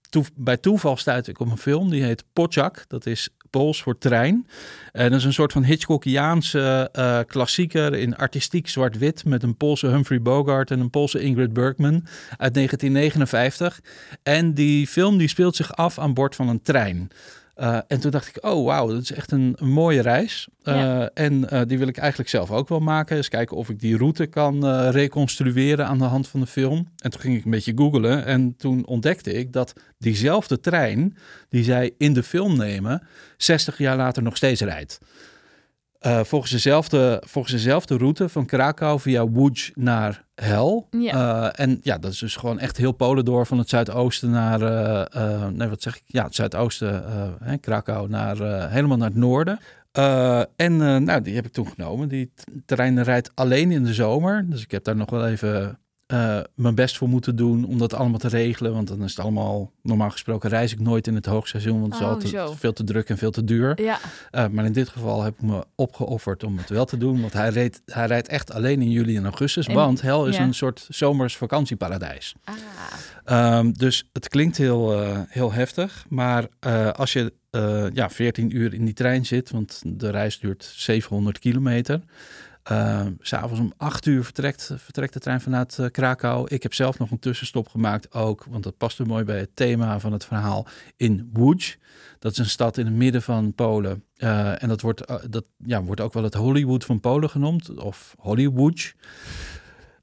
Toe- 0.09 0.25
bij 0.35 0.57
toeval 0.57 0.97
stuitte 0.97 1.29
ik 1.31 1.39
op 1.39 1.51
een 1.51 1.57
film. 1.57 1.89
Die 1.89 2.03
heet 2.03 2.23
Pociak. 2.33 2.85
Dat 2.87 3.05
is 3.05 3.29
Pools 3.49 3.81
voor 3.81 3.97
trein. 3.97 4.47
En 4.91 5.09
dat 5.09 5.19
is 5.19 5.25
een 5.25 5.33
soort 5.33 5.51
van 5.51 5.63
Hitchcockiaanse 5.63 6.89
eh, 6.91 7.19
klassieker 7.27 7.93
in 7.93 8.15
artistiek 8.15 8.67
zwart-wit. 8.69 9.25
Met 9.25 9.43
een 9.43 9.57
Poolse 9.57 9.87
Humphrey 9.87 10.21
Bogart 10.21 10.71
en 10.71 10.79
een 10.79 10.89
Poolse 10.89 11.19
Ingrid 11.19 11.53
Bergman 11.53 12.05
uit 12.37 12.53
1959. 12.53 13.79
En 14.23 14.53
die 14.53 14.87
film 14.87 15.17
die 15.17 15.27
speelt 15.27 15.55
zich 15.55 15.75
af 15.75 15.99
aan 15.99 16.13
boord 16.13 16.35
van 16.35 16.49
een 16.49 16.61
trein. 16.61 17.07
Uh, 17.57 17.79
en 17.87 17.99
toen 17.99 18.11
dacht 18.11 18.27
ik, 18.27 18.45
oh 18.45 18.65
wauw, 18.65 18.87
dat 18.87 19.01
is 19.01 19.11
echt 19.11 19.31
een, 19.31 19.55
een 19.59 19.69
mooie 19.69 20.01
reis. 20.01 20.47
Uh, 20.63 20.75
ja. 20.75 21.09
En 21.13 21.47
uh, 21.53 21.61
die 21.67 21.77
wil 21.77 21.87
ik 21.87 21.97
eigenlijk 21.97 22.29
zelf 22.29 22.51
ook 22.51 22.69
wel 22.69 22.79
maken. 22.79 23.15
Eens 23.15 23.29
kijken 23.29 23.57
of 23.57 23.69
ik 23.69 23.79
die 23.79 23.97
route 23.97 24.25
kan 24.25 24.89
reconstrueren 24.89 25.87
aan 25.87 25.97
de 25.97 26.03
hand 26.03 26.27
van 26.27 26.39
de 26.39 26.45
film. 26.45 26.87
En 26.97 27.11
toen 27.11 27.21
ging 27.21 27.37
ik 27.37 27.45
een 27.45 27.51
beetje 27.51 27.73
googlen. 27.75 28.25
En 28.25 28.55
toen 28.57 28.85
ontdekte 28.85 29.33
ik 29.33 29.53
dat 29.53 29.73
diezelfde 29.97 30.59
trein 30.59 31.17
die 31.49 31.63
zij 31.63 31.91
in 31.97 32.13
de 32.13 32.23
film 32.23 32.57
nemen, 32.57 33.07
60 33.37 33.77
jaar 33.77 33.97
later 33.97 34.23
nog 34.23 34.35
steeds 34.35 34.61
rijdt. 34.61 34.99
Uh, 36.07 36.19
volgens, 36.23 36.51
dezelfde, 36.51 37.23
volgens 37.25 37.53
dezelfde 37.53 37.97
route 37.97 38.29
van 38.29 38.45
Krakau 38.45 38.99
via 38.99 39.25
Łódź 39.25 39.71
naar 39.75 40.25
Hel. 40.35 40.87
Ja. 40.89 41.13
Uh, 41.13 41.65
en 41.65 41.79
ja, 41.83 41.97
dat 41.97 42.11
is 42.11 42.17
dus 42.17 42.35
gewoon 42.35 42.59
echt 42.59 42.77
heel 42.77 42.91
Polen 42.91 43.25
door 43.25 43.45
van 43.45 43.57
het 43.57 43.69
zuidoosten 43.69 44.29
naar, 44.29 44.61
uh, 45.15 45.47
nee 45.47 45.67
wat 45.67 45.81
zeg 45.81 45.95
ik? 45.95 46.03
Ja, 46.05 46.23
het 46.23 46.35
zuidoosten, 46.35 47.03
hè, 47.43 47.57
Krakau, 47.57 48.09
naar, 48.09 48.69
helemaal 48.69 48.97
naar 48.97 49.09
het 49.09 49.17
noorden. 49.17 49.59
en 50.55 50.77
nou, 51.03 51.21
die 51.21 51.35
heb 51.35 51.45
ik 51.45 51.51
toen 51.51 51.67
genomen. 51.67 52.07
Die 52.07 52.31
terrein 52.65 53.03
rijdt 53.03 53.31
alleen 53.33 53.71
in 53.71 53.83
de 53.83 53.93
zomer. 53.93 54.45
Dus 54.49 54.61
ik 54.61 54.71
heb 54.71 54.83
daar 54.83 54.95
nog 54.95 55.09
wel 55.09 55.27
even 55.27 55.79
uh, 56.11 56.39
mijn 56.55 56.75
best 56.75 56.97
voor 56.97 57.09
moeten 57.09 57.35
doen 57.35 57.65
om 57.65 57.77
dat 57.77 57.93
allemaal 57.93 58.19
te 58.19 58.27
regelen. 58.27 58.73
Want 58.73 58.87
dan 58.87 59.03
is 59.03 59.09
het 59.09 59.19
allemaal, 59.19 59.71
normaal 59.81 60.09
gesproken 60.09 60.49
reis 60.49 60.71
ik 60.71 60.79
nooit 60.79 61.07
in 61.07 61.15
het 61.15 61.25
hoogseizoen, 61.25 61.79
want 61.79 61.93
het 61.93 62.01
is 62.01 62.07
Oh, 62.07 62.13
altijd 62.13 62.29
zo. 62.29 62.53
veel 62.53 62.73
te 62.73 62.83
druk 62.83 63.09
en 63.09 63.17
veel 63.17 63.31
te 63.31 63.43
duur. 63.43 63.81
Ja, 63.81 63.99
Uh, 64.31 64.47
maar 64.47 64.65
in 64.65 64.71
dit 64.73 64.89
geval 64.89 65.23
heb 65.23 65.33
ik 65.33 65.41
me 65.41 65.65
opgeofferd 65.75 66.43
om 66.43 66.57
het 66.57 66.69
wel 66.69 66.85
te 66.85 66.97
doen, 66.97 67.21
want 67.21 67.33
hij, 67.33 67.49
reed, 67.49 67.81
hij 67.85 68.05
rijdt 68.05 68.27
echt 68.27 68.51
alleen 68.53 68.81
in 68.81 68.91
juli 68.91 69.17
en 69.17 69.23
augustus, 69.23 69.67
En- 69.67 69.73
want 69.75 70.01
Hel 70.01 70.25
is 70.27 70.35
ja. 70.37 70.43
een 70.43 70.53
soort 70.53 70.85
zomers 70.89 71.37
vakantieparadijs. 71.37 72.33
ah, 72.43 72.53
Ehm, 73.25 73.71
dus 73.71 74.09
het 74.13 74.27
klinkt 74.27 74.57
heel, 74.57 75.01
eh, 75.01 75.19
heel 75.27 75.51
heftig, 75.53 76.05
maar 76.09 76.47
eh, 76.59 76.91
als 76.91 77.13
je 77.13 77.33
eh, 77.49 77.85
ja, 77.93 78.09
14 78.09 78.55
uur 78.57 78.73
in 78.73 78.85
die 78.85 78.93
trein 78.93 79.25
zit, 79.25 79.49
want 79.51 79.81
de 79.85 80.09
reis 80.09 80.39
duurt 80.39 80.73
700 80.75 81.39
kilometer. 81.39 82.01
Uh, 82.71 83.05
S'avonds 83.19 83.59
om 83.59 83.73
8 83.77 84.05
uur 84.05 84.23
vertrekt, 84.23 84.71
vertrekt 84.77 85.13
de 85.13 85.19
trein 85.19 85.41
vanuit 85.41 85.79
eh, 85.79 85.85
Krakau. 85.91 86.47
Ik 86.47 86.63
heb 86.63 86.73
zelf 86.73 86.99
nog 86.99 87.11
een 87.11 87.19
tussenstop 87.19 87.67
gemaakt 87.69 88.13
ook, 88.13 88.45
want 88.49 88.63
dat 88.63 88.77
past 88.77 88.99
er 88.99 89.05
mooi 89.05 89.23
bij 89.23 89.39
het 89.39 89.55
thema 89.55 89.99
van 89.99 90.11
het 90.11 90.25
verhaal, 90.25 90.67
in 90.97 91.29
Łódź. 91.33 91.77
Dat 92.19 92.31
is 92.31 92.37
een 92.37 92.49
stad 92.49 92.77
in 92.77 92.85
het 92.85 92.95
midden 92.95 93.21
van 93.21 93.53
Polen. 93.53 94.03
Eh, 94.15 94.63
en 94.63 94.67
dat 94.67 94.81
wordt, 94.81 95.05
eh, 95.05 95.15
dat, 95.29 95.45
ja, 95.65 95.83
wordt 95.83 96.01
ook 96.01 96.13
wel 96.13 96.23
het 96.23 96.33
Hollywood 96.33 96.85
van 96.85 96.99
Polen 96.99 97.29
genoemd, 97.29 97.79
of 97.79 98.15
Hollywood. 98.17 98.93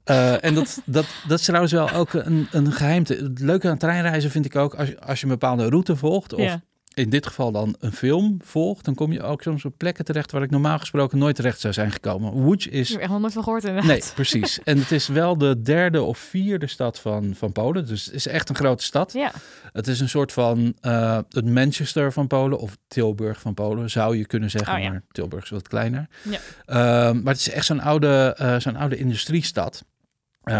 En 0.03 0.53
dat, 0.53 0.81
dat, 0.85 1.05
dat 1.27 1.39
is 1.39 1.45
trouwens 1.45 1.73
wel 1.73 1.91
ook 1.91 2.13
een, 2.13 2.47
een 2.51 2.71
geheimte. 2.71 3.13
Het 3.13 3.39
leuke 3.39 3.69
aan 3.69 3.77
treinreizen 3.77 4.31
vind 4.31 4.45
ik 4.45 4.55
ook, 4.55 4.75
als 4.75 4.99
als 4.99 5.19
je 5.19 5.25
een 5.25 5.31
bepaalde 5.31 5.69
route 5.69 5.95
volgt, 5.95 6.33
of. 6.33 6.57
In 6.93 7.09
dit 7.09 7.27
geval 7.27 7.51
dan 7.51 7.75
een 7.79 7.91
film 7.91 8.37
volgt, 8.43 8.85
dan 8.85 8.95
kom 8.95 9.11
je 9.11 9.23
ook 9.23 9.41
soms 9.41 9.65
op 9.65 9.73
plekken 9.77 10.05
terecht 10.05 10.31
waar 10.31 10.41
ik 10.41 10.49
normaal 10.49 10.79
gesproken 10.79 11.17
nooit 11.17 11.35
terecht 11.35 11.59
zou 11.59 11.73
zijn 11.73 11.91
gekomen. 11.91 12.31
Łódź 12.31 12.65
Ik 12.65 12.73
is... 12.73 12.89
heb 12.89 13.01
er 13.01 13.19
nooit 13.19 13.33
van 13.33 13.43
gehoord 13.43 13.63
inderdaad. 13.63 13.91
Nee, 13.91 14.03
precies. 14.13 14.59
En 14.63 14.77
het 14.77 14.91
is 14.91 15.07
wel 15.07 15.37
de 15.37 15.61
derde 15.61 16.01
of 16.01 16.17
vierde 16.17 16.67
stad 16.67 16.99
van, 16.99 17.35
van 17.35 17.51
Polen. 17.51 17.87
Dus 17.87 18.05
het 18.05 18.13
is 18.13 18.27
echt 18.27 18.49
een 18.49 18.55
grote 18.55 18.83
stad. 18.83 19.13
Ja, 19.13 19.31
Het 19.73 19.87
is 19.87 19.99
een 19.99 20.09
soort 20.09 20.31
van 20.31 20.73
eh, 20.81 21.19
het 21.29 21.45
Manchester 21.45 22.13
van 22.13 22.27
Polen 22.27 22.59
of 22.59 22.77
Tilburg 22.87 23.39
van 23.39 23.53
Polen, 23.53 23.89
zou 23.89 24.17
je 24.17 24.25
kunnen 24.25 24.49
zeggen. 24.49 24.73
Oh, 24.75 24.81
ja. 24.81 24.89
Maar 24.89 25.03
Tilburg 25.11 25.43
is 25.43 25.49
wat 25.49 25.67
kleiner. 25.67 26.07
Ja. 26.23 26.39
Ehm, 26.65 27.21
maar 27.23 27.33
het 27.33 27.41
is 27.41 27.49
echt 27.49 27.65
zo'n 27.65 27.81
oude, 27.81 28.33
eh, 28.37 28.59
zo'n 28.59 28.75
oude 28.75 28.97
industriestad. 28.97 29.83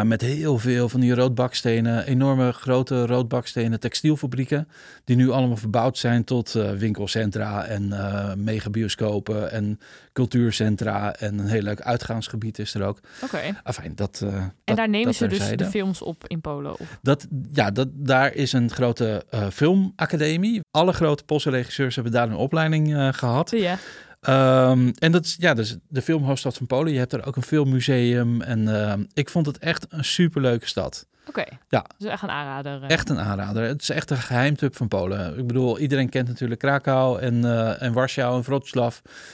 Met 0.04 0.22
heel 0.22 0.58
veel 0.58 0.90
van 0.90 1.00
die 1.00 1.14
roodbakstenen, 1.16 2.06
enorme 2.06 2.52
grote 2.52 3.06
roodbakstenen 3.06 3.80
textielfabrieken. 3.80 4.68
Die 5.04 5.16
nu 5.16 5.30
allemaal 5.30 5.58
verbouwd 5.58 5.98
zijn 5.98 6.24
tot 6.24 6.56
eh, 6.56 6.72
winkelcentra 6.72 7.66
en 7.66 7.94
eh 7.94 8.34
megabioscopen 8.34 9.52
en 9.52 9.80
cultuurcentra. 10.14 11.16
En 11.16 11.40
een 11.40 11.48
heel 11.48 11.62
leuk 11.62 11.82
uitgaansgebied 11.82 12.60
is 12.60 12.74
er 12.74 12.84
ook. 12.84 13.00
oké. 13.24 13.40
Enfin, 13.64 13.92
dat, 13.96 14.22
eh, 14.24 14.34
En 14.34 14.52
dat- 14.64 14.78
daar 14.78 14.90
nemen 14.90 15.14
ze 15.16 15.28
dus 15.28 15.50
de 15.56 15.66
films 15.66 16.02
op 16.02 16.28
in 16.28 16.42
Polen. 16.42 16.80
Of... 16.80 16.98
Dat, 17.02 17.28
ja, 17.52 17.72
dat, 17.72 17.88
daar 17.94 18.34
is 18.34 18.54
een 18.54 18.70
grote 18.72 19.24
filmacademie. 19.52 20.60
Alle 20.72 20.94
grote 20.94 21.24
Poolse 21.24 21.50
regisseurs 21.50 21.96
hebben 21.96 22.14
daar 22.14 22.28
een 22.28 22.36
opleiding 22.36 22.96
eh, 22.96 23.08
gehad. 23.14 23.52
Ja, 23.52 23.78
Ehm, 24.20 24.90
en 25.00 25.12
dat 25.12 25.26
is, 25.26 25.36
ja, 25.40 25.54
dus 25.54 25.78
de 25.88 26.02
filmhoofdstad 26.02 26.58
van 26.58 26.68
Polen. 26.68 26.92
Je 26.94 27.00
hebt 27.00 27.14
er 27.14 27.26
ook 27.26 27.36
een 27.36 27.42
filmmuseum. 27.44 28.42
En 28.42 28.82
ehm, 28.84 29.04
ik 29.14 29.30
vond 29.30 29.46
het 29.46 29.58
echt 29.58 29.86
een 29.90 30.06
superleuke 30.06 30.68
stad. 30.68 31.08
oké. 31.28 31.44
Ja. 31.70 31.86
Dus 31.98 32.12
echt 32.12 32.24
een 32.24 32.30
aanrader. 32.30 32.84
eh. 32.84 32.90
Echt 32.90 33.10
een 33.10 33.20
aanrader. 33.20 33.64
Het 33.64 33.82
is 33.82 33.90
echt 33.90 34.10
een 34.12 34.18
geheimtip 34.18 34.76
van 34.76 34.88
Polen. 34.88 35.38
Ik 35.38 35.48
bedoel, 35.48 35.80
iedereen 35.80 36.10
kent 36.10 36.28
natuurlijk 36.28 36.60
Krakau 36.60 37.20
en, 37.20 37.46
eh, 37.46 37.82
en 37.82 37.94
Warschau 37.94 38.36
en 38.38 38.44
Wrocław. 38.44 38.94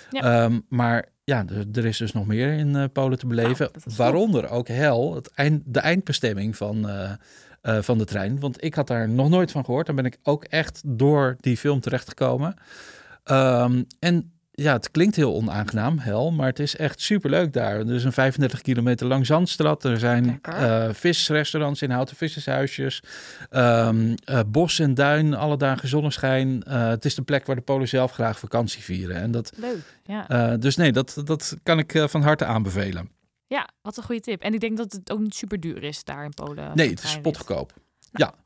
Ja. 0.09 0.21
Ehm, 0.21 0.59
maar 0.69 1.05
ja, 1.23 1.45
er, 1.49 1.65
er 1.73 1.85
is 1.85 1.97
dus 1.97 2.11
nog 2.11 2.25
meer 2.25 2.51
in 2.53 2.75
eh, 2.75 2.83
Polen 2.93 3.17
te 3.19 3.27
beleven. 3.27 3.69
Nou, 3.71 3.83
top. 3.83 3.93
waaronder 3.93 4.49
ook 4.49 4.67
Hel, 4.67 5.15
het 5.15 5.31
eind, 5.33 5.61
de 5.65 5.79
eindbestemming 5.79 6.55
van, 6.55 6.89
van 7.61 7.97
de 7.97 8.05
trein. 8.05 8.39
Want 8.39 8.63
ik 8.63 8.73
had 8.73 8.87
daar 8.87 9.09
nog 9.09 9.29
nooit 9.29 9.51
van 9.51 9.65
gehoord. 9.65 9.85
Dan 9.85 9.95
ben 9.95 10.05
ik 10.05 10.17
ook 10.23 10.43
echt 10.43 10.81
door 10.85 11.35
die 11.39 11.57
film 11.57 11.79
terechtgekomen. 11.79 12.55
Ehm, 13.23 13.83
en 13.99 14.33
ja, 14.55 14.73
het 14.73 14.91
klinkt 14.91 15.15
heel 15.15 15.33
onaangenaam, 15.33 15.99
Hel, 15.99 16.31
maar 16.31 16.47
het 16.47 16.59
is 16.59 16.75
echt 16.75 17.01
superleuk 17.01 17.53
daar. 17.53 17.79
Er 17.79 17.93
is 17.93 18.03
een 18.03 18.11
35 18.11 18.61
kilometer 18.61 19.07
lang 19.07 19.25
zandstrand. 19.25 19.83
Er 19.83 19.99
zijn 19.99 20.39
eh, 20.41 20.89
visrestaurants 20.91 21.81
in 21.81 21.91
houten 21.91 22.15
vissershuisjes. 22.15 23.03
Ehm, 23.49 24.13
eh, 24.23 24.39
bos 24.47 24.79
en 24.79 24.93
duin, 24.93 25.33
alle 25.33 25.57
dagen 25.57 25.87
zonneschijn. 25.87 26.63
Eh, 26.63 26.87
het 26.87 27.05
is 27.05 27.15
de 27.15 27.21
plek 27.21 27.45
waar 27.45 27.55
de 27.55 27.61
Polen 27.61 27.87
zelf 27.87 28.11
graag 28.11 28.39
vakantie 28.39 28.83
vieren. 28.83 29.15
En 29.15 29.31
dat, 29.31 29.51
Leuk. 29.55 29.99
Ja. 30.03 30.57
dus 30.57 30.75
nee, 30.75 30.91
dat, 30.91 31.21
dat 31.23 31.55
kan 31.63 31.79
ik 31.79 32.03
van 32.05 32.21
harte 32.21 32.45
aanbevelen. 32.45 33.09
ja, 33.47 33.69
wat 33.81 33.97
een 33.97 34.03
goede 34.03 34.21
tip. 34.21 34.41
En 34.41 34.53
ik 34.53 34.59
denk 34.59 34.77
dat 34.77 34.91
het 34.91 35.11
ook 35.11 35.19
niet 35.19 35.35
super 35.35 35.59
duur 35.59 35.83
is 35.83 36.03
daar 36.03 36.23
in 36.23 36.33
Polen. 36.33 36.71
Nee, 36.75 36.89
het 36.89 37.03
is 37.03 37.11
treinrit. 37.11 37.35
spotgoedkoop. 37.35 37.73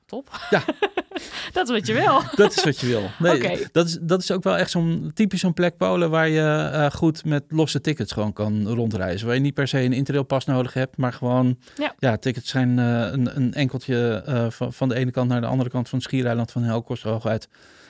Top. 0.10 0.40
Ja. 0.50 0.64
dat 1.54 1.68
is 1.70 1.74
wat 1.74 1.88
je 1.88 1.94
wil. 1.94 2.22
Dat 2.36 2.58
is 2.58 2.64
wat 2.64 2.80
je 2.80 2.88
wil. 2.88 3.10
Nee, 3.20 3.68
dat, 3.72 3.86
is, 3.88 3.98
dat 4.02 4.22
is 4.22 4.32
ook 4.32 4.44
wel 4.44 4.58
echt 4.58 4.72
zo'n 4.72 5.12
typisch 5.14 5.40
zo'n 5.40 5.54
plek 5.54 5.78
Polen 5.78 6.10
waar 6.10 6.30
je 6.30 6.70
eh, 6.74 6.92
goed 6.92 7.26
met 7.26 7.44
losse 7.48 7.82
tickets 7.82 8.12
gewoon 8.12 8.34
kan 8.34 8.68
rondreizen. 8.68 9.26
Waar 9.26 9.36
je 9.36 9.42
niet 9.42 9.54
per 9.54 9.68
se 9.68 9.80
een 9.80 9.94
interrailpas 9.94 10.46
nodig 10.46 10.74
hebt, 10.74 10.98
maar 10.98 11.14
gewoon 11.14 11.58
Ja. 12.00 12.18
tickets 12.18 12.50
zijn 12.50 12.80
eh, 12.80 12.86
een, 13.12 13.36
een 13.36 13.54
enkeltje 13.54 14.24
eh, 14.26 14.46
van, 14.50 14.74
van 14.74 14.90
de 14.90 14.96
ene 14.96 15.12
kant 15.12 15.30
naar 15.30 15.42
de 15.42 15.48
andere 15.48 15.70
kant 15.70 15.90
van 15.90 15.98
het 16.00 16.08
schiereiland 16.08 16.52
van 16.52 16.64
Hel 16.64 16.82
kost 16.82 17.04
hooguit. 17.04 17.48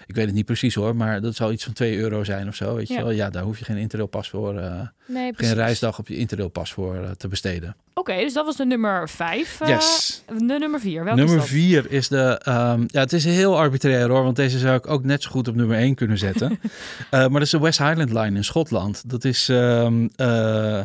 Ik 0.09 0.15
weet 0.15 0.25
het 0.25 0.35
niet 0.35 0.45
precies 0.45 0.75
hoor, 0.75 0.95
maar 0.95 1.21
dat 1.21 1.35
zal 1.35 1.51
iets 1.51 1.63
van 1.63 1.73
2 1.73 1.97
euro 1.97 2.23
zijn 2.23 2.47
of 2.47 2.55
zo. 2.55 2.75
Weet 2.75 2.87
je 2.87 2.93
Ja. 2.93 3.01
wel? 3.03 3.11
Ja, 3.11 3.29
daar 3.29 3.43
hoef 3.43 3.59
je 3.59 3.65
geen 3.65 3.77
interrailpas 3.77 4.29
voor, 4.29 4.57
eh, 4.59 4.81
Nee, 5.05 5.31
geen 5.35 5.53
reisdag 5.53 5.99
op 5.99 6.07
je 6.07 6.17
interrailpas 6.17 6.73
voor 6.73 6.95
eh, 6.95 7.09
te 7.17 7.27
besteden. 7.27 7.75
Oké, 7.93 8.15
dus 8.15 8.33
dat 8.33 8.45
was 8.45 8.55
de 8.55 8.65
nummer 8.65 9.09
vijf. 9.09 9.61
eh, 9.61 9.67
yes. 9.67 10.23
De 10.27 10.57
nummer 10.59 10.79
vier. 10.79 11.03
Welke 11.03 11.19
nummer 11.19 11.35
is 11.35 11.41
dat? 11.41 11.49
vier 11.51 11.91
is 11.91 12.07
de. 12.07 12.39
ehm, 12.43 12.83
ja, 12.87 12.99
het 12.99 13.13
is 13.13 13.25
heel 13.25 13.57
arbitrair 13.57 14.09
hoor, 14.09 14.23
want 14.23 14.35
deze 14.35 14.59
zou 14.59 14.75
ik 14.75 14.87
ook 14.89 15.03
net 15.03 15.23
zo 15.23 15.29
goed 15.29 15.47
op 15.47 15.55
nummer 15.55 15.77
één 15.77 15.95
kunnen 15.95 16.17
zetten. 16.17 16.59
Maar 17.11 17.29
dat 17.29 17.41
is 17.41 17.49
de 17.49 17.59
West 17.59 17.79
Highland 17.79 18.11
Line 18.13 18.35
in 18.37 18.43
Schotland. 18.43 19.09
Dat 19.09 19.23
is 19.23 19.49
ehm, 19.49 20.07
eh, 20.15 20.81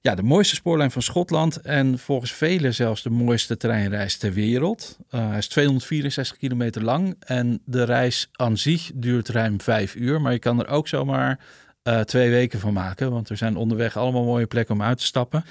ja, 0.00 0.14
de 0.14 0.22
mooiste 0.22 0.54
spoorlijn 0.54 0.90
van 0.90 1.02
Schotland 1.02 1.56
en 1.56 1.98
volgens 1.98 2.32
velen 2.32 2.74
zelfs 2.74 3.02
de 3.02 3.10
mooiste 3.10 3.56
treinreis 3.56 4.16
ter 4.16 4.32
wereld. 4.32 4.98
Eh, 5.08 5.28
hij 5.28 5.38
is 5.38 5.48
264 5.48 6.36
kilometer 6.36 6.82
lang 6.82 7.16
en 7.18 7.62
de 7.64 7.84
reis 7.84 8.28
aan 8.32 8.56
zich 8.56 8.90
duurt 8.94 9.28
ruim 9.28 9.60
vijf 9.60 9.94
uur, 9.94 10.20
maar 10.20 10.32
je 10.32 10.38
kan 10.38 10.60
er 10.60 10.68
ook 10.68 10.88
zomaar 10.88 11.40
eh, 11.82 12.00
twee 12.00 12.30
weken 12.30 12.60
van 12.60 12.72
maken, 12.72 13.10
want 13.10 13.28
er 13.28 13.36
zijn 13.36 13.56
onderweg 13.56 13.96
allemaal 13.96 14.24
mooie 14.24 14.46
plekken 14.46 14.74
om 14.74 14.82
uit 14.82 14.98
te 14.98 15.04
stappen. 15.04 15.44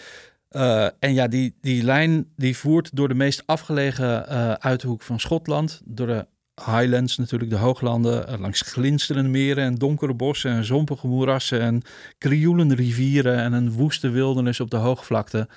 Eh, 0.49 0.87
en 0.99 1.13
ja, 1.13 1.27
die, 1.27 1.55
die 1.61 1.83
lijn 1.83 2.31
die 2.35 2.57
voert 2.57 2.95
door 2.95 3.07
de 3.07 3.13
meest 3.13 3.43
afgelegen 3.45 4.27
uithoek 4.61 5.01
van 5.01 5.19
Schotland. 5.19 5.81
Door 5.85 6.07
de 6.07 6.27
Highlands 6.65 7.17
natuurlijk, 7.17 7.49
de 7.51 7.57
hooglanden. 7.57 8.27
eh, 8.27 8.39
langs 8.39 8.61
glinsterende 8.61 9.29
meren 9.29 9.63
en 9.63 9.75
donkere 9.75 10.13
bossen 10.13 10.51
en 10.51 10.63
zompige 10.65 11.07
moerassen. 11.07 11.61
En 11.61 11.81
krioelende 12.17 12.75
rivieren 12.75 13.37
en 13.37 13.53
een 13.53 13.71
woeste 13.71 14.09
wildernis 14.09 14.59
op 14.59 14.69
de 14.69 14.77
hoogvlakte. 14.77 15.47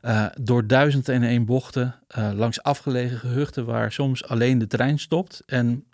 Eh, 0.00 0.26
door 0.40 0.66
duizend 0.66 1.08
en 1.08 1.22
één 1.22 1.44
bochten. 1.44 1.94
eh, 2.08 2.30
langs 2.34 2.62
afgelegen 2.62 3.18
gehuchten 3.18 3.64
waar 3.64 3.92
soms 3.92 4.24
alleen 4.28 4.58
de 4.58 4.66
trein 4.66 4.98
stopt. 4.98 5.42
En 5.46 5.84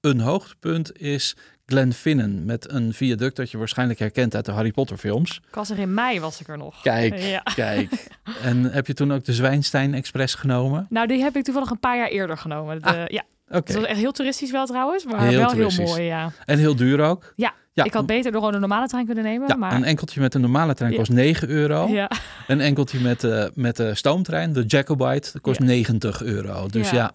een 0.00 0.20
hoogtepunt 0.20 1.00
is 1.00 1.36
Glenfinnan. 1.66 2.44
Met 2.44 2.70
een 2.72 2.92
viaduct 2.94 3.36
dat 3.36 3.50
je 3.50 3.58
waarschijnlijk 3.58 3.98
herkent 3.98 4.34
uit 4.34 4.44
de 4.44 4.52
Harry 4.52 4.70
Potter 4.70 4.96
films. 4.96 5.40
Ik 5.48 5.54
was 5.54 5.70
er 5.70 5.78
in 5.78 5.94
mei, 5.94 6.20
was 6.20 6.40
ik 6.40 6.48
er 6.48 6.58
nog. 6.58 6.80
Kijk, 6.82 7.18
Ja. 7.18 7.42
kijk. 7.54 8.06
En 8.42 8.62
heb 8.72 8.86
je 8.86 8.94
toen 8.94 9.12
ook 9.12 9.24
de 9.24 9.32
Zwijnstein 9.32 9.94
Express 9.94 10.34
genomen? 10.34 10.86
Nou, 10.90 11.06
die 11.06 11.22
heb 11.22 11.36
ik 11.36 11.44
toevallig 11.44 11.70
een 11.70 11.80
paar 11.80 11.96
jaar 11.96 12.08
eerder 12.08 12.38
genomen. 12.38 12.82
De, 12.82 12.88
Ah. 12.88 13.06
Ja, 13.06 13.22
Oké. 13.48 13.56
Het 13.56 13.74
was 13.74 13.84
echt 13.84 13.98
heel 13.98 14.12
toeristisch 14.12 14.50
wel 14.50 14.66
trouwens, 14.66 15.04
maar 15.04 15.20
Heel 15.20 15.38
wel 15.38 15.50
heel 15.50 15.84
mooi, 15.86 16.02
ja. 16.02 16.32
En 16.44 16.58
heel 16.58 16.76
duur 16.76 17.00
ook. 17.00 17.32
Ja, 17.36 17.54
Ja, 17.72 17.84
ik 17.84 17.92
had 17.92 18.06
beter 18.06 18.32
gewoon 18.32 18.54
een 18.54 18.60
normale 18.60 18.86
trein 18.86 19.06
kunnen 19.06 19.24
nemen, 19.24 19.48
ja, 19.48 19.56
maar... 19.56 19.72
een 19.72 19.84
enkeltje 19.84 20.20
met 20.20 20.34
een 20.34 20.40
normale 20.40 20.74
trein 20.74 20.92
Ja. 20.92 20.98
kost 20.98 21.10
9 21.10 21.48
euro. 21.48 21.86
ja. 21.88 22.10
Een 22.46 22.60
enkeltje 22.60 23.00
met, 23.00 23.20
de 23.20 23.50
met 23.54 23.76
de 23.76 23.94
stoomtrein, 23.94 24.52
de 24.52 24.64
Jacobite, 24.66 25.40
kost 25.40 25.58
Ja. 25.60 25.64
90 25.66 26.22
euro. 26.22 26.66
Dus 26.68 26.90
ja. 26.90 26.96
Ja. 26.96 27.12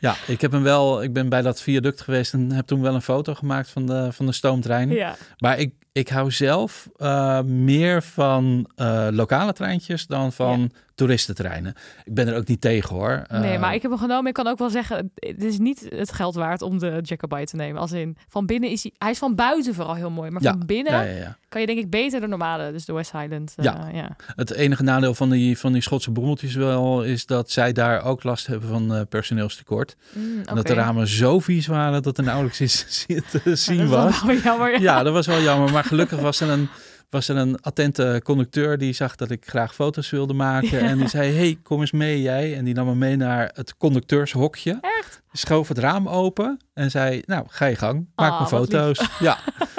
ja, 0.00 0.14
ik 0.26 0.40
heb 0.40 0.52
hem 0.52 0.62
wel. 0.62 1.02
Ik 1.02 1.12
ben 1.12 1.28
bij 1.28 1.42
dat 1.42 1.62
viaduct 1.62 2.00
geweest 2.00 2.32
en 2.32 2.52
heb 2.52 2.66
toen 2.66 2.82
wel 2.82 2.94
een 2.94 3.02
foto 3.02 3.34
gemaakt 3.34 3.70
van 3.70 3.86
de, 3.86 4.08
van 4.12 4.26
de 4.26 4.32
stoomtrein. 4.32 4.90
ja. 4.90 5.14
Maar 5.38 5.58
ik, 5.58 5.74
ik 5.92 6.08
hou 6.08 6.30
zelf 6.30 6.88
eh, 6.96 7.42
meer 7.42 8.02
van 8.02 8.70
eh, 8.76 9.06
lokale 9.10 9.52
treintjes 9.52 10.06
dan 10.06 10.32
van 10.32 10.72
toeristentreinen. 10.94 11.74
Ik 12.04 12.14
ben 12.14 12.28
er 12.28 12.36
ook 12.36 12.46
niet 12.46 12.60
tegen 12.60 12.96
hoor. 12.96 13.22
Nee, 13.30 13.52
Eh, 13.54 13.60
maar 13.60 13.74
ik 13.74 13.82
heb 13.82 13.90
hem 13.90 14.00
genomen. 14.00 14.26
Ik 14.26 14.34
kan 14.34 14.46
ook 14.46 14.58
wel 14.58 14.70
zeggen, 14.70 15.10
het 15.14 15.42
is 15.44 15.58
niet 15.58 15.86
het 15.88 16.12
geld 16.12 16.34
waard 16.34 16.62
om 16.62 16.78
de 16.78 16.98
Jacobite 17.02 17.44
te 17.44 17.56
nemen. 17.56 17.80
Als 17.80 17.92
in, 17.92 18.16
van 18.28 18.46
binnen 18.46 18.70
is 18.70 18.82
hij... 18.82 18.92
Hij 18.98 19.10
is 19.10 19.18
van 19.18 19.34
buiten 19.34 19.74
vooral 19.74 19.94
heel 19.94 20.10
mooi, 20.10 20.30
maar 20.30 20.42
Ja, 20.42 20.50
van 20.50 20.66
binnen 20.66 20.92
Ja, 20.92 21.00
ja, 21.02 21.16
ja. 21.16 21.36
kan 21.48 21.60
je 21.60 21.66
denk 21.66 21.78
ik 21.78 21.90
beter 21.90 22.20
de 22.20 22.26
normale, 22.26 22.72
dus 22.72 22.84
de 22.84 22.92
West 22.92 23.12
Highland. 23.12 23.52
eh, 23.56 23.64
Ja. 23.64 23.88
ja. 23.92 24.16
Het 24.36 24.50
enige 24.52 24.82
nadeel 24.82 25.14
van 25.14 25.30
die, 25.30 25.58
van 25.58 25.72
die 25.72 25.82
Schotse 25.82 26.10
brommeltjes 26.12 26.54
wel 26.54 27.02
is 27.04 27.26
dat 27.26 27.50
zij 27.50 27.72
daar 27.72 28.04
ook 28.04 28.22
last 28.22 28.46
hebben 28.46 28.68
van 28.68 28.94
eh, 28.94 29.00
personeelstekort. 29.08 29.96
Mm, 30.12 30.40
En 30.44 30.54
dat 30.54 30.66
de 30.66 30.74
ramen 30.74 31.06
zo 31.08 31.38
vies 31.40 31.66
waren 31.66 32.02
dat 32.02 32.18
er 32.18 32.24
nauwelijks 32.24 32.60
iets 32.60 33.06
te 33.44 33.56
zien 33.56 33.88
was. 33.88 34.22
wel 34.22 34.36
jammer. 34.36 34.70
Ja. 34.70 34.78
Ja, 34.80 35.02
dat 35.02 35.12
was 35.12 35.26
wel 35.26 35.40
jammer. 35.40 35.72
Maar 35.72 35.84
gelukkig 35.84 36.20
was 36.20 36.40
er 36.40 36.48
een, 36.50 36.68
was 37.12 37.28
er 37.28 37.36
een 37.36 37.60
attente 37.60 38.20
conducteur 38.24 38.78
die 38.78 38.92
zag 38.92 39.16
dat 39.16 39.30
ik 39.30 39.48
graag 39.48 39.74
foto's 39.74 40.10
wilde 40.10 40.32
maken. 40.32 40.80
En 40.80 40.98
die 40.98 41.08
zei, 41.08 41.32
hey, 41.32 41.58
kom 41.62 41.80
eens 41.80 41.90
mee 41.90 42.22
jij. 42.22 42.56
En 42.56 42.64
die 42.64 42.74
nam 42.74 42.86
me 42.86 42.94
mee 42.94 43.16
naar 43.16 43.50
het 43.54 43.76
conducteurshokje. 43.76 44.78
Echt? 44.80 45.22
Schoof 45.32 45.68
het 45.68 45.78
raam 45.78 46.08
open 46.08 46.60
en 46.74 46.90
zei, 46.90 47.22
nou, 47.26 47.44
ga 47.48 47.66
je 47.66 47.76
gang. 47.76 48.06
Maak 48.14 48.32
me 48.32 48.38
wat 48.38 48.48
foto's. 48.48 49.08
Ja, 49.18 49.38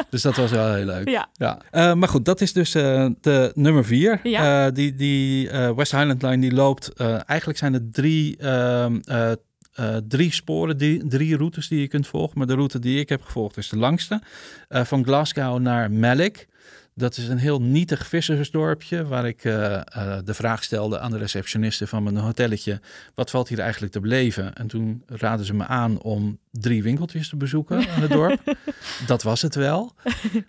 dus 0.10 0.22
dat 0.22 0.36
was 0.36 0.52
wel 0.52 0.74
heel 0.74 0.86
leuk. 0.86 1.10
Ja. 1.10 1.30
Ja. 1.34 1.62
Eh, 1.72 1.94
maar 1.94 2.10
goed, 2.10 2.26
dat 2.26 2.42
is 2.42 2.54
dus 2.54 2.76
eh, 2.76 3.10
de 3.22 3.52
nummer 3.56 3.86
vier. 3.86 4.20
Ja. 4.24 4.66
Eh, 4.66 4.74
die 4.74 4.96
die 4.96 5.50
West 5.50 5.92
Highland 5.92 6.22
Line 6.22 6.40
die 6.40 6.54
loopt, 6.54 6.94
eigenlijk 7.26 7.60
zijn 7.60 7.74
er 7.74 7.90
drie, 7.92 8.38
ehm, 8.38 9.00
eh, 9.04 9.32
eh, 9.74 9.96
drie 10.08 10.34
sporen, 10.34 10.78
die, 10.78 11.08
drie 11.08 11.38
routes 11.38 11.68
die 11.68 11.80
je 11.80 11.88
kunt 11.88 12.08
volgen. 12.08 12.38
Maar 12.38 12.48
de 12.48 12.54
route 12.54 12.80
die 12.80 13.00
ik 13.00 13.10
heb 13.10 13.22
gevolgd 13.22 13.58
is 13.58 13.70
de 13.70 13.78
langste. 13.78 14.22
Van 14.70 15.04
Glasgow 15.04 15.60
naar 15.60 15.92
Mellick. 15.92 16.48
Dat 16.96 17.18
is 17.18 17.28
een 17.28 17.38
heel 17.38 17.62
nietig 17.62 18.08
vissersdorpje 18.08 19.06
waar 19.06 19.28
ik 19.28 19.44
eh, 19.44 19.76
eh, 19.76 19.84
de 20.24 20.34
vraag 20.34 20.64
stelde 20.64 21.00
aan 21.00 21.12
de 21.12 21.18
receptioniste 21.18 21.88
van 21.88 22.04
mijn 22.04 22.18
hotelletje. 22.18 22.82
Wat 23.16 23.30
valt 23.30 23.50
hier 23.50 23.60
eigenlijk 23.60 23.94
te 23.94 24.00
beleven? 24.00 24.54
En 24.54 24.68
toen 24.68 25.04
raden 25.06 25.46
ze 25.46 25.54
me 25.54 25.66
aan 25.66 26.02
om 26.02 26.40
drie 26.52 26.84
winkeltjes 26.84 27.30
te 27.30 27.36
bezoeken 27.36 27.80
in 27.80 28.02
het 28.02 28.12
dorp. 28.12 28.58
dat 29.08 29.24
was 29.24 29.42
het 29.42 29.56
wel. 29.56 29.94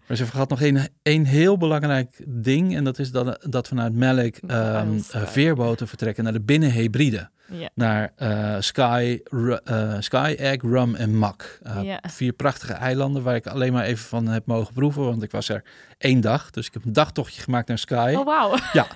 Maar 0.06 0.16
ze 0.16 0.26
vergat 0.26 0.48
nog 0.48 0.60
één, 0.60 0.88
één 1.02 1.24
heel 1.24 1.56
belangrijk 1.56 2.24
ding. 2.26 2.76
En 2.76 2.84
dat 2.84 2.98
is 2.98 3.10
dat, 3.10 3.46
dat 3.50 3.68
vanuit 3.68 3.94
Melk 3.94 4.36
eh, 4.36 4.82
veerboten 5.10 5.88
vertrekken 5.88 6.24
naar 6.24 6.32
de 6.32 6.40
Binnenhebride. 6.40 7.30
Ja. 7.48 7.68
Naar 7.74 8.12
eh, 8.16 8.56
Sky, 8.60 9.20
eh, 9.64 9.96
Sky, 9.98 10.34
Egg, 10.38 10.62
Rum 10.62 10.94
en 10.94 11.16
Mak. 11.16 11.58
Eh, 11.62 11.82
Ja. 11.82 12.02
Vier 12.10 12.32
prachtige 12.32 12.72
eilanden 12.72 13.22
waar 13.22 13.34
ik 13.34 13.46
alleen 13.46 13.72
maar 13.72 13.84
even 13.84 14.04
van 14.04 14.26
heb 14.26 14.46
mogen 14.46 14.74
proeven. 14.74 15.04
Want 15.04 15.22
ik 15.22 15.30
was 15.30 15.48
er 15.48 15.64
één 15.98 16.20
dag. 16.20 16.50
Dus 16.50 16.66
ik 16.66 16.72
heb 16.72 16.84
een 16.84 16.92
dagtochtje 16.92 17.42
gemaakt 17.42 17.68
naar 17.68 17.78
Sky. 17.78 18.14
Oh, 18.16 18.24
wauw. 18.24 18.56
Ja, 18.72 18.86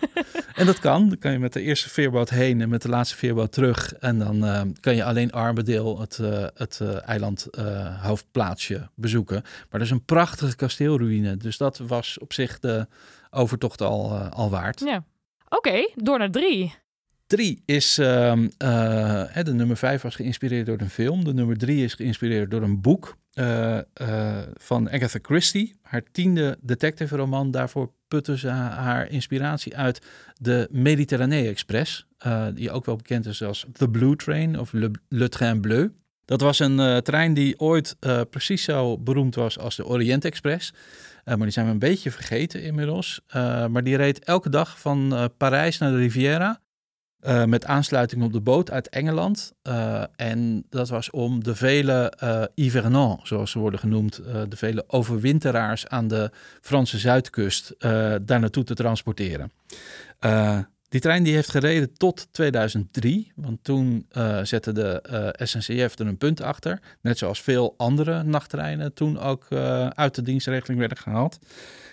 en 0.54 0.66
dat 0.66 0.78
kan. 0.78 1.08
Dan 1.08 1.18
kan 1.18 1.32
je 1.32 1.38
met 1.38 1.52
de 1.52 1.60
eerste 1.62 1.88
veerboot 1.90 2.30
heen 2.30 2.60
en 2.60 2.68
met 2.68 2.82
de 2.82 2.88
laatste 2.88 3.16
veerboot 3.16 3.52
terug. 3.52 3.94
En 3.94 4.18
dan 4.18 4.74
kan 4.80 4.96
je 4.96 5.04
alleen 5.04 5.32
Armadale, 5.32 6.00
het, 6.00 6.16
het 6.54 6.80
eiland 7.04 7.48
hoofdplaatsje, 8.02 8.88
bezoeken. 8.94 9.40
Maar 9.42 9.66
dat 9.70 9.80
is 9.80 9.90
een 9.90 10.04
prachtige 10.04 10.56
kasteelruïne. 10.56 11.36
Dus 11.36 11.56
dat 11.56 11.78
was 11.78 12.18
op 12.18 12.32
zich 12.32 12.58
de 12.58 12.86
overtocht 13.30 13.80
al, 13.80 14.16
al 14.16 14.50
waard. 14.50 14.80
Ja. 14.80 15.04
Oké, 15.48 15.90
door 15.94 16.18
naar 16.18 16.30
drie. 16.30 16.74
Drie 17.28 17.62
is, 17.64 17.98
ehm, 17.98 18.48
eh, 18.58 19.44
de 19.44 19.52
nummer 19.54 19.76
vijf 19.76 20.02
was 20.02 20.14
geïnspireerd 20.14 20.66
door 20.66 20.80
een 20.80 20.90
film. 20.90 21.24
De 21.24 21.34
nummer 21.34 21.56
drie 21.56 21.84
is 21.84 21.94
geïnspireerd 21.94 22.50
door 22.50 22.62
een 22.62 22.80
boek 22.80 23.16
eh, 23.32 23.78
eh, 23.78 23.84
van 24.54 24.90
Agatha 24.90 25.18
Christie. 25.22 25.74
Haar 25.82 26.02
tiende 26.12 26.58
detective 26.60 27.16
roman. 27.16 27.50
Daarvoor 27.50 27.92
putte 28.08 28.38
ze 28.38 28.48
ha- 28.48 28.70
haar 28.70 29.10
inspiratie 29.10 29.76
uit 29.76 30.06
de 30.36 30.68
Mediterranee 30.70 31.48
Express. 31.48 32.06
die 32.54 32.70
ook 32.70 32.84
wel 32.84 32.96
bekend 32.96 33.26
is 33.26 33.42
als 33.42 33.66
The 33.72 33.88
Blue 33.88 34.16
Train 34.16 34.58
of 34.58 34.72
Le, 35.08 35.28
Train 35.28 35.60
Bleu. 35.60 35.88
Dat 36.24 36.40
was 36.40 36.58
een 36.58 37.02
trein 37.02 37.34
die 37.34 37.60
ooit 37.60 37.96
precies 38.30 38.62
zo 38.62 38.98
beroemd 38.98 39.34
was 39.34 39.58
als 39.58 39.76
de 39.76 39.86
Orient 39.86 40.24
Express. 40.24 40.72
Maar 41.24 41.38
die 41.38 41.50
zijn 41.50 41.66
we 41.66 41.72
een 41.72 41.78
beetje 41.78 42.10
vergeten 42.10 42.62
inmiddels. 42.62 43.20
Maar 43.68 43.84
die 43.84 43.96
reed 43.96 44.24
elke 44.24 44.48
dag 44.50 44.80
van 44.80 45.30
Parijs 45.36 45.78
naar 45.78 45.90
de 45.90 45.96
Riviera. 45.96 46.60
Eh, 47.20 47.44
met 47.44 47.66
aansluiting 47.66 48.22
op 48.22 48.32
de 48.32 48.40
boot 48.40 48.70
uit 48.70 48.88
Engeland. 48.88 49.52
Eh, 49.62 50.02
en 50.16 50.64
dat 50.70 50.88
was 50.88 51.10
om 51.10 51.44
de 51.44 51.54
vele 51.54 52.12
hivernants, 52.54 53.28
zoals 53.28 53.50
ze 53.50 53.58
worden 53.58 53.80
genoemd, 53.80 54.20
de 54.48 54.56
vele 54.56 54.84
overwinteraars 54.86 55.86
aan 55.86 56.08
de 56.08 56.30
Franse 56.60 56.98
zuidkust, 56.98 57.74
daar 57.78 58.40
naartoe 58.40 58.64
te 58.64 58.74
transporteren. 58.74 59.52
Die 60.88 61.00
trein 61.00 61.22
die 61.22 61.34
heeft 61.34 61.50
gereden 61.50 61.92
tot 61.92 62.28
2003, 62.30 63.32
want 63.34 63.64
toen 63.64 64.06
zette 64.42 64.72
de 64.72 65.34
SNCF 65.42 65.98
er 65.98 66.06
een 66.06 66.18
punt 66.18 66.40
achter. 66.40 66.80
Net 67.00 67.18
zoals 67.18 67.40
veel 67.42 67.74
andere 67.76 68.22
nachttreinen 68.22 68.94
toen 68.94 69.18
ook 69.18 69.46
uit 69.88 70.14
de 70.14 70.22
dienstregeling 70.22 70.78
werden 70.78 70.98
gehaald. 70.98 71.38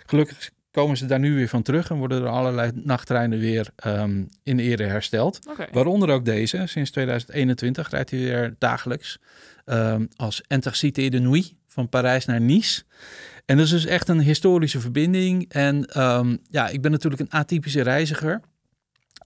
Gelukkig 0.06 0.50
komen 0.76 0.98
ze 0.98 1.06
daar 1.06 1.20
nu 1.20 1.36
weer 1.36 1.48
van 1.48 1.62
terug 1.62 1.90
en 1.90 1.98
worden 1.98 2.22
er 2.22 2.28
allerlei 2.28 2.72
nachttreinen 2.74 3.40
weer 3.40 3.70
ehm, 3.76 4.24
in 4.44 4.60
ere 4.60 4.84
hersteld. 4.84 5.40
Waaronder 5.72 6.10
ook 6.10 6.26
deze. 6.26 6.64
Sinds 6.66 6.92
2021 6.92 7.90
rijdt 7.90 8.10
hij 8.10 8.20
weer 8.20 8.56
dagelijks 8.58 9.20
ehm, 9.66 10.06
als 10.16 10.42
Intercité 10.48 11.10
de 11.10 11.20
Nuit 11.20 11.54
van 11.68 11.90
Parijs 11.90 12.26
naar 12.26 12.42
Nice. 12.42 12.84
En 13.46 13.58
dat 13.58 13.66
is 13.66 13.72
dus 13.72 13.86
echt 13.86 14.10
een 14.10 14.20
historische 14.20 14.80
verbinding. 14.80 15.46
En 15.50 15.86
ehm, 15.86 16.38
ja, 16.50 16.68
ik 16.68 16.82
ben 16.82 16.92
natuurlijk 16.92 17.22
een 17.22 17.40
atypische 17.40 17.82
reiziger. 17.82 18.42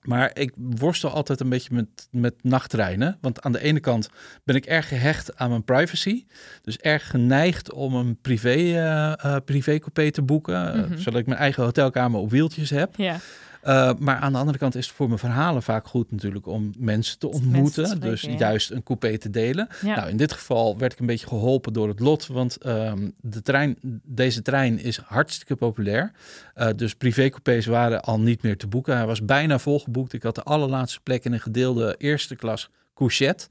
Maar 0.09 0.31
ik 0.33 0.51
worstel 0.55 1.09
altijd 1.09 1.39
een 1.39 1.49
beetje 1.49 1.73
met, 1.73 2.07
met 2.11 2.33
nachttreinen. 2.41 3.17
Want 3.21 3.41
aan 3.41 3.51
de 3.51 3.61
ene 3.61 3.79
kant 3.79 4.09
ben 4.43 4.55
ik 4.55 4.65
erg 4.65 4.87
gehecht 4.87 5.37
aan 5.37 5.49
mijn 5.49 5.63
privacy. 5.63 6.25
Dus 6.61 6.77
erg 6.77 7.09
geneigd 7.09 7.71
om 7.71 7.95
een 7.95 8.17
privé, 8.21 8.49
eh 8.49 9.13
eh, 9.19 9.35
privécoupé 9.45 10.11
te 10.11 10.21
boeken. 10.21 10.79
Mhm. 10.79 10.97
zodat 10.97 11.19
ik 11.19 11.25
mijn 11.25 11.39
eigen 11.39 11.63
hotelkamer 11.63 12.19
op 12.19 12.29
wieltjes 12.29 12.69
heb. 12.69 12.95
Ja. 12.95 13.17
Uh, 13.63 13.91
maar 13.99 14.15
aan 14.15 14.31
de 14.31 14.37
andere 14.37 14.57
kant 14.57 14.75
is 14.75 14.85
het 14.85 14.95
voor 14.95 15.07
mijn 15.07 15.19
verhalen 15.19 15.63
vaak 15.63 15.87
goed 15.87 16.11
natuurlijk 16.11 16.47
om 16.47 16.73
mensen 16.77 17.19
te 17.19 17.27
Mensen 17.27 17.45
ontmoeten. 17.45 17.83
te 17.83 17.89
spreken, 17.89 18.09
dus 18.09 18.21
ja. 18.21 18.37
juist 18.37 18.71
een 18.71 18.83
coupé 18.83 19.17
te 19.17 19.29
delen. 19.29 19.67
Ja. 19.81 19.95
Nou, 19.95 20.09
in 20.09 20.17
dit 20.17 20.31
geval 20.31 20.77
werd 20.77 20.93
ik 20.93 20.99
een 20.99 21.05
beetje 21.05 21.27
geholpen 21.27 21.73
door 21.73 21.87
het 21.87 21.99
lot. 21.99 22.27
Want 22.27 22.65
um, 22.65 23.13
de 23.21 23.41
trein, 23.41 23.77
deze 24.03 24.41
trein 24.41 24.79
is 24.79 24.97
hartstikke 24.97 25.55
populair. 25.55 26.11
Uh, 26.55 26.67
dus 26.75 26.95
privécoupés 26.95 27.65
waren 27.65 28.01
al 28.01 28.19
niet 28.19 28.41
meer 28.41 28.57
te 28.57 28.67
boeken. 28.67 28.95
Hij 28.95 29.05
was 29.05 29.25
bijna 29.25 29.59
volgeboekt. 29.59 30.13
Ik 30.13 30.23
had 30.23 30.35
de 30.35 30.43
allerlaatste 30.43 30.99
plek 31.03 31.25
in 31.25 31.33
een 31.33 31.39
gedeelde 31.39 31.95
eerste 31.97 32.35
klas 32.35 32.69
couchette. 32.93 33.47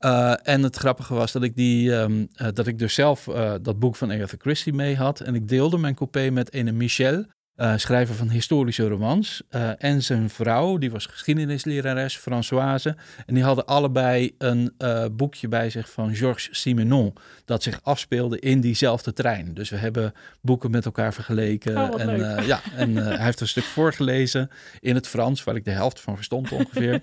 Uh, 0.00 0.32
en 0.42 0.62
het 0.62 0.76
grappige 0.76 1.14
was 1.14 1.32
dat 1.32 1.42
ik, 1.42 1.56
die, 1.56 1.92
um, 1.92 2.28
uh, 2.36 2.48
dat 2.52 2.66
ik 2.66 2.78
dus 2.78 2.94
zelf 2.94 3.26
uh, 3.26 3.54
dat 3.62 3.78
boek 3.78 3.96
van 3.96 4.12
Agatha 4.12 4.36
Christie 4.38 4.72
mee 4.72 4.96
had. 4.96 5.20
En 5.20 5.34
ik 5.34 5.48
deelde 5.48 5.78
mijn 5.78 5.94
coupé 5.94 6.30
met 6.30 6.54
een 6.54 6.76
Michel, 6.76 7.24
uh, 7.60 7.72
schrijver 7.76 8.14
van 8.14 8.28
historische 8.30 8.88
romans. 8.88 9.42
Uh, 9.50 9.70
en 9.78 10.02
zijn 10.02 10.30
vrouw, 10.30 10.78
die 10.78 10.90
was 10.90 11.06
geschiedenislerares, 11.06 12.16
Françoise. 12.16 12.96
En 13.26 13.34
die 13.34 13.44
hadden 13.44 13.66
allebei 13.66 14.34
een 14.38 14.72
uh, 14.78 15.04
boekje 15.12 15.48
bij 15.48 15.70
zich 15.70 15.90
van 15.90 16.14
Georges 16.14 16.48
Simenon. 16.60 17.14
Dat 17.44 17.62
zich 17.62 17.80
afspeelde 17.82 18.38
in 18.38 18.60
diezelfde 18.60 19.12
trein. 19.12 19.54
Dus 19.54 19.70
we 19.70 19.76
hebben 19.76 20.14
boeken 20.40 20.70
met 20.70 20.84
elkaar 20.84 21.12
vergeleken. 21.14 21.76
Oh, 21.76 22.00
en 22.00 22.46
ja, 22.46 22.60
en 22.76 22.96
hij 22.96 23.24
heeft 23.24 23.40
een 23.40 23.48
stuk 23.48 23.64
voorgelezen 23.64 24.50
in 24.80 24.94
het 24.94 25.06
Frans, 25.08 25.44
waar 25.44 25.56
ik 25.56 25.64
de 25.64 25.70
helft 25.70 26.00
van 26.00 26.14
verstond 26.14 26.52
ongeveer. 26.52 27.02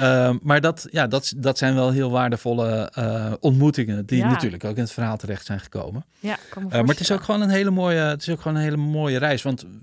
uh, 0.00 0.34
maar 0.42 0.60
dat, 0.60 0.86
ja, 0.90 1.06
dat, 1.06 1.32
dat 1.36 1.58
zijn 1.58 1.74
wel 1.74 1.90
heel 1.90 2.10
waardevolle 2.10 2.90
ontmoetingen. 3.40 4.06
Die 4.06 4.18
Ja. 4.18 4.28
natuurlijk 4.28 4.64
ook 4.64 4.76
in 4.76 4.82
het 4.82 4.92
verhaal 4.92 5.16
terecht 5.16 5.46
zijn 5.46 5.60
gekomen. 5.60 6.04
Ja, 6.20 6.38
maar 6.68 6.84
het 6.84 7.00
is 7.00 7.12
ook 7.12 7.22
gewoon 7.22 7.40
een 7.40 7.48
hele 7.48 7.70
mooie, 7.70 7.98
het 7.98 8.22
is 8.22 8.28
ook 8.28 8.40
gewoon 8.40 8.56
een 8.56 8.62
hele 8.62 8.76
mooie 8.76 9.18
reis. 9.18 9.42
Want 9.42 9.66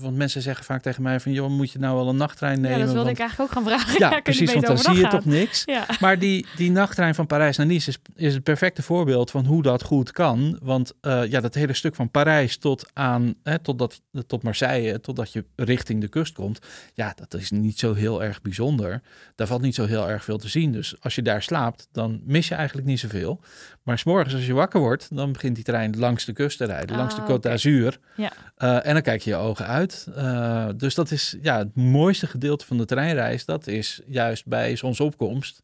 want 0.00 0.16
mensen 0.16 0.42
zeggen 0.42 0.64
vaak 0.64 0.82
tegen 0.82 1.02
mij 1.02 1.20
van, 1.20 1.32
joh, 1.32 1.50
moet 1.50 1.70
je 1.72 1.78
nou 1.78 1.96
wel 1.96 2.08
een 2.08 2.16
nachttrein 2.16 2.60
nemen? 2.60 2.78
Ja, 2.78 2.84
dat 2.84 2.94
wilde 2.94 3.04
Want- 3.04 3.16
ik 3.18 3.22
eigenlijk 3.22 3.50
ook 3.50 3.56
gaan 3.64 3.72
vragen. 3.72 3.98
Ja, 3.98 4.20
precies, 4.20 4.52
want 4.52 4.66
dan 4.66 4.78
zie 4.78 4.94
je 4.94 5.08
toch 5.08 5.24
niks. 5.24 5.62
Ja. 5.64 5.86
Maar 6.00 6.18
die, 6.18 6.46
die 6.56 6.70
nachttrein 6.70 7.14
van 7.14 7.26
Parijs 7.26 7.56
naar 7.56 7.66
Nice 7.66 7.88
is, 7.90 7.98
is 8.14 8.34
het 8.34 8.42
perfecte 8.42 8.82
voorbeeld 8.82 9.30
van 9.30 9.44
hoe 9.44 9.62
dat 9.62 9.82
goed 9.82 10.10
kan. 10.12 10.58
Want 10.62 10.92
eh, 11.00 11.22
ja, 11.30 11.40
dat 11.40 11.54
hele 11.54 11.72
stuk 11.72 11.94
van 11.94 12.10
Parijs 12.10 12.56
tot 12.56 12.90
aan 12.92 13.34
hè, 13.42 13.58
tot, 13.58 13.78
dat, 13.78 14.00
tot 14.26 14.42
Marseille, 14.42 15.00
totdat 15.00 15.32
je 15.32 15.44
richting 15.56 16.00
de 16.00 16.08
kust 16.08 16.34
komt. 16.34 16.58
Ja, 16.94 17.12
dat 17.16 17.34
is 17.40 17.50
niet 17.50 17.78
zo 17.78 17.94
heel 17.94 18.22
erg 18.22 18.42
bijzonder. 18.42 19.02
Daar 19.34 19.46
valt 19.46 19.62
niet 19.62 19.74
zo 19.74 19.86
heel 19.86 20.08
erg 20.10 20.24
veel 20.24 20.38
te 20.38 20.48
zien. 20.48 20.72
Dus 20.72 20.94
als 21.00 21.14
je 21.14 21.22
daar 21.22 21.42
slaapt, 21.42 21.88
dan 21.92 22.20
mis 22.24 22.48
je 22.48 22.54
eigenlijk 22.54 22.86
niet 22.86 23.00
zoveel. 23.00 23.40
Maar 23.82 23.98
s'morgens 23.98 24.34
als 24.34 24.46
je 24.46 24.52
wakker 24.52 24.80
wordt, 24.80 25.08
dan 25.16 25.32
begint 25.32 25.54
die 25.54 25.64
trein 25.64 25.98
langs 25.98 26.24
de 26.24 26.32
kust 26.32 26.58
te 26.58 26.64
rijden, 26.64 26.96
langs 26.96 27.14
de 27.14 27.20
Ah, 27.20 27.28
Côte 27.30 27.40
d'Azur. 27.40 27.98
Ja. 28.16 28.32
Eh, 28.56 28.86
en 28.86 28.92
dan 28.92 29.02
kijk 29.02 29.22
je 29.22 29.30
je 29.30 29.36
ogen 29.36 29.63
uit. 29.64 30.06
Eh, 30.14 30.68
dus 30.76 30.94
dat 30.94 31.10
is 31.10 31.36
ja, 31.42 31.58
het 31.58 31.76
mooiste 31.76 32.26
gedeelte 32.26 32.66
van 32.66 32.76
de 32.78 32.84
treinreis. 32.84 33.44
Dat 33.44 33.66
is 33.66 34.00
juist 34.06 34.46
bij 34.46 34.76
zonsopkomst. 34.76 35.62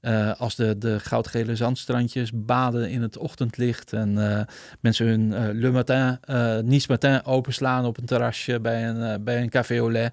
Eh, 0.00 0.40
als 0.40 0.54
de, 0.54 0.78
de 0.78 1.00
goudgele 1.00 1.56
zandstrandjes 1.56 2.30
baden 2.34 2.90
in 2.90 3.02
het 3.02 3.16
ochtendlicht. 3.16 3.92
En 3.92 4.32
eh, 4.38 4.44
mensen 4.80 5.06
hun 5.06 5.32
eh, 5.34 5.48
Le 5.52 5.70
Matin, 5.70 6.18
Nice 6.68 6.86
Matin 6.90 7.24
openslaan 7.24 7.84
op 7.84 7.98
een 7.98 8.04
terrasje 8.06 8.60
bij 8.60 8.88
een, 8.88 9.24
bij 9.24 9.42
een 9.42 9.48
café 9.48 9.78
au 9.78 9.92
lait. 9.92 10.12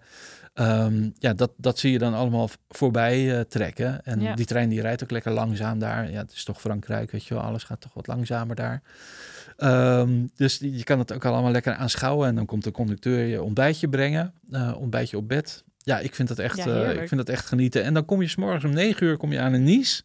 Ehm, 0.53 1.09
ja, 1.19 1.33
dat, 1.33 1.51
dat 1.57 1.79
zie 1.79 1.91
je 1.91 1.97
dan 1.97 2.13
allemaal 2.13 2.49
voorbij 2.69 3.45
trekken. 3.45 4.05
En 4.05 4.21
Ja. 4.21 4.35
die 4.35 4.45
trein 4.45 4.69
die 4.69 4.81
rijdt 4.81 5.03
ook 5.03 5.11
lekker 5.11 5.31
langzaam 5.31 5.79
daar. 5.79 6.11
Ja, 6.11 6.17
het 6.17 6.31
is 6.31 6.43
toch 6.43 6.61
Frankrijk, 6.61 7.11
weet 7.11 7.25
je 7.25 7.33
wel. 7.33 7.43
Alles 7.43 7.63
gaat 7.63 7.81
toch 7.81 7.93
wat 7.93 8.07
langzamer 8.07 8.55
daar. 8.55 8.81
Ehm, 9.57 10.25
dus 10.35 10.57
je 10.57 10.83
kan 10.83 10.99
het 10.99 11.13
ook 11.13 11.25
allemaal 11.25 11.51
lekker 11.51 11.73
aanschouwen. 11.75 12.27
En 12.27 12.35
dan 12.35 12.45
komt 12.45 12.63
de 12.63 12.71
conducteur 12.71 13.25
je 13.25 13.43
ontbijtje 13.43 13.89
brengen. 13.89 14.33
eh, 14.51 14.75
ontbijtje 14.77 15.17
op 15.17 15.27
bed. 15.27 15.63
Ja, 15.77 15.99
ik 15.99 16.15
vind 16.15 16.27
dat 16.27 16.39
echt, 16.39 16.57
Ja, 16.57 16.65
eh, 16.83 16.91
ik 17.01 17.07
vind 17.07 17.17
dat 17.25 17.29
echt 17.29 17.45
genieten. 17.45 17.83
En 17.83 17.93
dan 17.93 18.05
kom 18.05 18.21
je 18.21 18.27
s'morgens 18.27 18.63
om 18.63 18.73
negen 18.73 19.07
uur 19.07 19.17
kom 19.17 19.31
je 19.31 19.39
aan 19.39 19.53
een 19.53 19.63
Nice. 19.63 20.01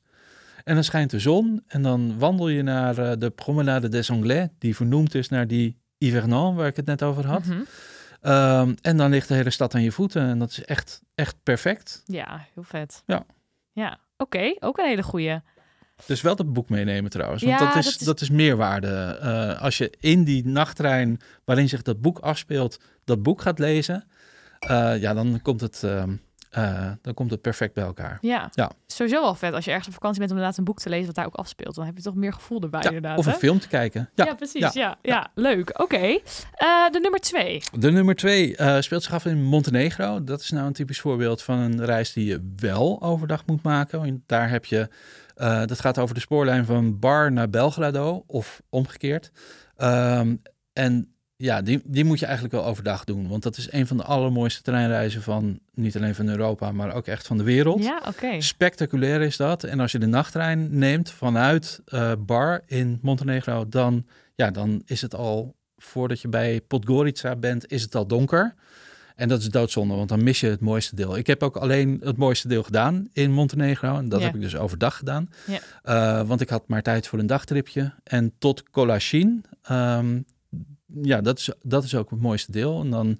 En 0.64 0.74
dan 0.74 0.84
schijnt 0.84 1.10
de 1.10 1.18
zon. 1.18 1.62
En 1.66 1.82
dan 1.82 2.18
wandel 2.18 2.48
je 2.48 2.62
naar 2.62 2.98
eh, 2.98 3.12
de 3.18 3.30
Promenade 3.30 3.88
des 3.88 4.10
Anglais. 4.10 4.48
Die 4.58 4.76
vernoemd 4.76 5.14
is 5.14 5.28
naar 5.28 5.46
die 5.46 5.78
Yvernan, 5.98 6.54
waar 6.54 6.66
ik 6.66 6.76
het 6.76 6.86
net 6.86 7.02
over 7.02 7.26
had. 7.26 7.44
Mhm. 7.44 7.60
Ehm, 8.20 8.74
en 8.80 8.96
dan 8.96 9.10
ligt 9.10 9.28
de 9.28 9.34
hele 9.34 9.50
stad 9.50 9.74
aan 9.74 9.82
je 9.82 9.92
voeten. 9.92 10.22
En 10.22 10.38
dat 10.38 10.50
is 10.50 10.64
echt, 10.64 11.02
echt 11.14 11.36
perfect. 11.42 12.02
Ja, 12.04 12.46
heel 12.54 12.62
vet. 12.62 13.02
Ja. 13.06 13.24
Ja, 13.72 13.98
oké. 14.16 14.54
Ook 14.58 14.78
een 14.78 14.86
hele 14.86 15.02
goeie. 15.02 15.40
Dus 16.06 16.20
wel 16.20 16.36
dat 16.36 16.52
boek 16.52 16.68
meenemen 16.68 17.10
trouwens. 17.10 17.42
Want 17.42 17.58
Ja, 17.60 17.66
dat, 17.66 17.76
is, 17.76 17.84
dat 17.84 18.00
is- 18.00 18.06
dat 18.06 18.20
is 18.20 18.30
meerwaarde. 18.30 19.18
Eh, 19.22 19.62
als 19.62 19.78
je 19.78 19.92
in 20.00 20.24
die 20.24 20.46
nachttrein 20.46 21.20
waarin 21.44 21.68
zich 21.68 21.82
dat 21.82 22.00
boek 22.00 22.18
afspeelt, 22.18 22.80
dat 23.04 23.22
boek 23.22 23.40
gaat 23.42 23.58
lezen. 23.58 24.04
eh, 24.60 25.00
ja, 25.00 25.14
dan 25.14 25.40
komt, 25.42 25.60
het, 25.60 25.82
ehm, 25.84 26.14
eh, 26.50 26.90
dan 27.02 27.14
komt 27.14 27.30
het 27.30 27.40
perfect 27.40 27.74
bij 27.74 27.84
elkaar. 27.84 28.18
Ja. 28.20 28.50
Ja. 28.54 28.70
Sowieso 28.86 29.20
wel 29.22 29.34
vet 29.34 29.54
als 29.54 29.64
je 29.64 29.70
ergens 29.70 29.88
op 29.88 29.94
vakantie 29.94 30.18
bent 30.18 30.30
om 30.30 30.36
inderdaad 30.36 30.58
een 30.58 30.64
boek 30.64 30.78
te 30.80 30.88
lezen 30.88 31.06
wat 31.06 31.14
daar 31.14 31.26
ook 31.26 31.34
afspeelt. 31.34 31.74
Dan 31.74 31.84
heb 31.86 31.96
je 31.96 32.02
toch 32.02 32.14
meer 32.14 32.32
gevoel 32.32 32.60
erbij 32.62 32.80
Ja, 32.80 32.86
inderdaad. 32.86 33.18
of 33.18 33.26
een 33.26 33.32
hè? 33.32 33.38
film 33.38 33.58
te 33.58 33.68
kijken. 33.68 34.10
Ja, 34.14 34.24
Ja, 34.24 34.34
precies. 34.34 34.72
ja, 34.72 34.98
Ja, 35.02 35.30
leuk. 35.34 35.80
Oké. 35.80 35.96
Eh, 35.96 36.20
de 36.90 36.98
nummer 37.02 37.20
twee. 37.20 37.62
De 37.78 37.90
nummer 37.90 38.14
twee 38.14 38.56
eh, 38.56 38.80
speelt 38.80 39.02
zich 39.02 39.12
af 39.12 39.24
in 39.24 39.42
Montenegro. 39.42 40.24
Dat 40.24 40.40
is 40.40 40.50
nou 40.50 40.66
een 40.66 40.72
typisch 40.72 41.00
voorbeeld 41.00 41.42
van 41.42 41.58
een 41.58 41.84
reis 41.84 42.12
die 42.12 42.24
je 42.26 42.52
wel 42.56 43.02
overdag 43.02 43.46
moet 43.46 43.62
maken. 43.62 43.98
Want 44.00 44.20
daar 44.26 44.48
heb 44.50 44.64
je, 44.64 44.88
dat 45.66 45.80
gaat 45.80 45.98
over 45.98 46.14
de 46.14 46.20
spoorlijn 46.20 46.64
van 46.64 46.98
Bar 46.98 47.32
naar 47.32 47.50
Belgrado 47.50 48.24
of 48.26 48.62
omgekeerd. 48.68 49.30
Ehm, 49.76 50.36
en 50.72 51.14
ja, 51.40 51.62
die, 51.62 51.80
die 51.84 52.04
moet 52.04 52.18
je 52.18 52.24
eigenlijk 52.24 52.54
wel 52.54 52.64
overdag 52.64 53.04
doen. 53.04 53.28
Want 53.28 53.42
dat 53.42 53.56
is 53.56 53.72
een 53.72 53.86
van 53.86 53.96
de 53.96 54.02
allermooiste 54.02 54.62
treinreizen 54.62 55.22
van 55.22 55.58
niet 55.74 55.96
alleen 55.96 56.14
van 56.14 56.28
Europa, 56.28 56.72
maar 56.72 56.94
ook 56.94 57.06
echt 57.06 57.26
van 57.26 57.36
de 57.38 57.44
wereld. 57.44 57.82
Ja, 57.82 58.02
oké. 58.08 58.40
Spectaculair 58.40 59.20
is 59.20 59.36
dat. 59.36 59.64
En 59.64 59.80
als 59.80 59.92
je 59.92 59.98
de 59.98 60.06
nachttrein 60.06 60.78
neemt 60.78 61.10
vanuit 61.10 61.80
eh, 61.84 62.12
Bar 62.18 62.62
in 62.66 62.98
Montenegro, 63.02 63.68
dan, 63.68 64.06
ja, 64.34 64.50
dan 64.50 64.82
is 64.84 65.00
het 65.00 65.14
al, 65.14 65.54
voordat 65.76 66.20
je 66.20 66.28
bij 66.28 66.60
Podgorica 66.60 67.36
bent, 67.36 67.70
is 67.72 67.82
het 67.82 67.94
al 67.94 68.06
donker. 68.06 68.54
En 69.16 69.28
dat 69.28 69.40
is 69.40 69.48
doodzonde, 69.48 69.94
want 69.94 70.08
dan 70.08 70.22
mis 70.22 70.40
je 70.40 70.46
het 70.46 70.60
mooiste 70.60 70.96
deel. 70.96 71.16
Ik 71.16 71.26
heb 71.26 71.42
ook 71.42 71.56
alleen 71.56 72.00
het 72.04 72.16
mooiste 72.16 72.48
deel 72.48 72.62
gedaan 72.62 73.08
in 73.12 73.32
Montenegro. 73.32 73.96
En 73.96 74.08
dat 74.08 74.22
heb 74.22 74.34
ik 74.34 74.40
dus 74.40 74.56
overdag 74.56 74.96
gedaan. 74.96 75.30
Ja. 75.46 75.58
Eh, 75.82 76.26
want 76.26 76.40
ik 76.40 76.48
had 76.48 76.68
maar 76.68 76.82
tijd 76.82 77.06
voor 77.06 77.18
een 77.18 77.26
dagtripje. 77.26 77.94
En 78.04 78.32
tot 78.38 78.70
Kolashin, 78.70 79.44
ehm, 79.62 80.20
ja, 81.02 81.20
dat 81.20 81.38
is, 81.38 81.50
dat 81.62 81.84
is 81.84 81.94
ook 81.94 82.10
het 82.10 82.20
mooiste 82.20 82.52
deel. 82.52 82.80
En 82.80 82.90
dan 82.90 83.18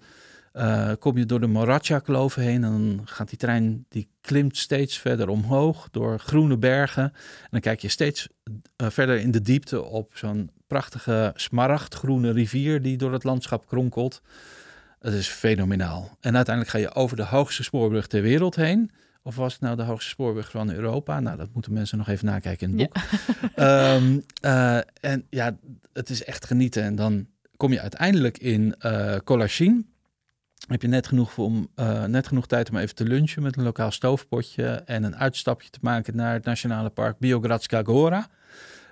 eh, 0.53 0.93
kom 0.99 1.19
je 1.19 1.27
door 1.27 1.41
de 1.41 1.47
Moracha-kloven 1.47 2.43
heen. 2.43 2.65
En 2.65 2.71
dan 2.71 3.01
gaat 3.05 3.29
die 3.29 3.39
trein, 3.39 3.85
die 3.89 4.09
klimt 4.21 4.57
steeds 4.57 4.99
verder 4.99 5.29
omhoog 5.29 5.89
door 5.91 6.19
groene 6.19 6.57
bergen. 6.57 7.03
En 7.05 7.49
dan 7.51 7.61
kijk 7.61 7.81
je 7.81 7.89
steeds 7.89 8.29
eh, 8.77 8.91
verder 8.91 9.19
in 9.19 9.31
de 9.31 9.41
diepte 9.43 9.83
op 9.83 10.13
zo'n 10.17 10.51
prachtige 10.67 11.33
smaragdgroene 11.35 12.31
rivier 12.33 12.83
die 12.83 12.97
door 12.97 13.13
het 13.13 13.25
landschap 13.25 13.67
kronkelt. 13.67 14.23
Het 14.99 15.15
is 15.15 15.29
fenomenaal. 15.29 16.17
En 16.21 16.37
uiteindelijk 16.37 16.75
ga 16.77 16.81
je 16.81 16.95
over 16.95 17.17
de 17.17 17.25
hoogste 17.25 17.63
spoorbrug 17.63 18.07
ter 18.07 18.23
wereld 18.23 18.57
heen. 18.57 18.91
Of 19.23 19.37
was 19.37 19.53
het 19.53 19.63
nou 19.63 19.77
de 19.77 19.83
hoogste 19.83 20.11
spoorbrug 20.11 20.51
van 20.51 20.73
Europa? 20.73 21.21
Nou, 21.21 21.37
dat 21.37 21.49
moeten 21.53 21.73
mensen 21.73 21.99
nog 21.99 22.09
even 22.09 22.27
nakijken 22.27 22.71
in 22.71 22.79
het 22.79 22.91
Ja. 22.95 23.03
boek. 23.03 23.51
Ehm, 23.55 24.19
eh, 24.41 24.77
en 25.01 25.27
ja, 25.31 25.57
het 25.93 26.11
is 26.11 26.25
echt 26.25 26.47
genieten. 26.47 26.83
En 26.83 26.95
dan 26.95 27.27
kom 27.61 27.73
je 27.73 27.81
uiteindelijk 27.81 28.39
in 28.39 28.75
eh 28.79 29.17
Kolashin. 29.25 29.89
Heb 30.69 30.83
je 30.83 30.89
net 30.89 31.07
genoeg, 31.07 31.33
voor 31.33 31.45
om, 31.45 31.69
eh, 31.75 32.05
net 32.05 32.27
genoeg 32.27 32.47
tijd 32.47 32.71
om 32.71 32.77
even 32.77 32.95
te 32.95 33.05
lunchen 33.05 33.43
met 33.43 33.57
een 33.57 33.63
lokaal 33.63 33.91
stoofpotje. 33.91 34.65
En 34.67 35.03
een 35.05 35.17
uitstapje 35.17 35.71
te 35.71 35.79
maken 35.83 36.17
naar 36.17 36.33
het 36.33 36.45
nationale 36.45 36.91
park 36.91 37.19
Biogradska 37.19 37.83
Gora. 37.83 38.29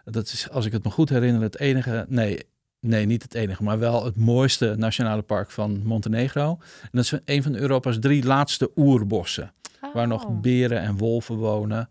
Dat 0.05 0.27
is, 0.27 0.51
als 0.51 0.67
ik 0.67 0.73
het 0.73 0.85
me 0.85 0.91
goed 0.91 1.09
herinner, 1.09 1.43
het 1.43 1.59
enige. 1.59 2.07
Nee, 2.09 2.43
nee, 2.81 3.07
niet 3.07 3.23
het 3.23 3.35
enige, 3.35 3.63
maar 3.63 3.79
wel 3.79 4.05
het 4.05 4.17
mooiste 4.17 4.75
nationale 4.77 5.23
park 5.23 5.51
van 5.51 5.81
Montenegro. 5.85 6.59
En 6.83 6.89
dat 6.91 7.05
is 7.05 7.13
een 7.25 7.43
van 7.43 7.55
Europa's 7.55 7.99
drie 7.99 8.25
laatste 8.25 8.71
oerbossen. 8.77 9.53
Waar 9.93 10.07
nog 10.07 10.25
Oh. 10.25 10.41
beren 10.41 10.81
en 10.81 10.97
wolven 10.97 11.37
wonen. 11.37 11.89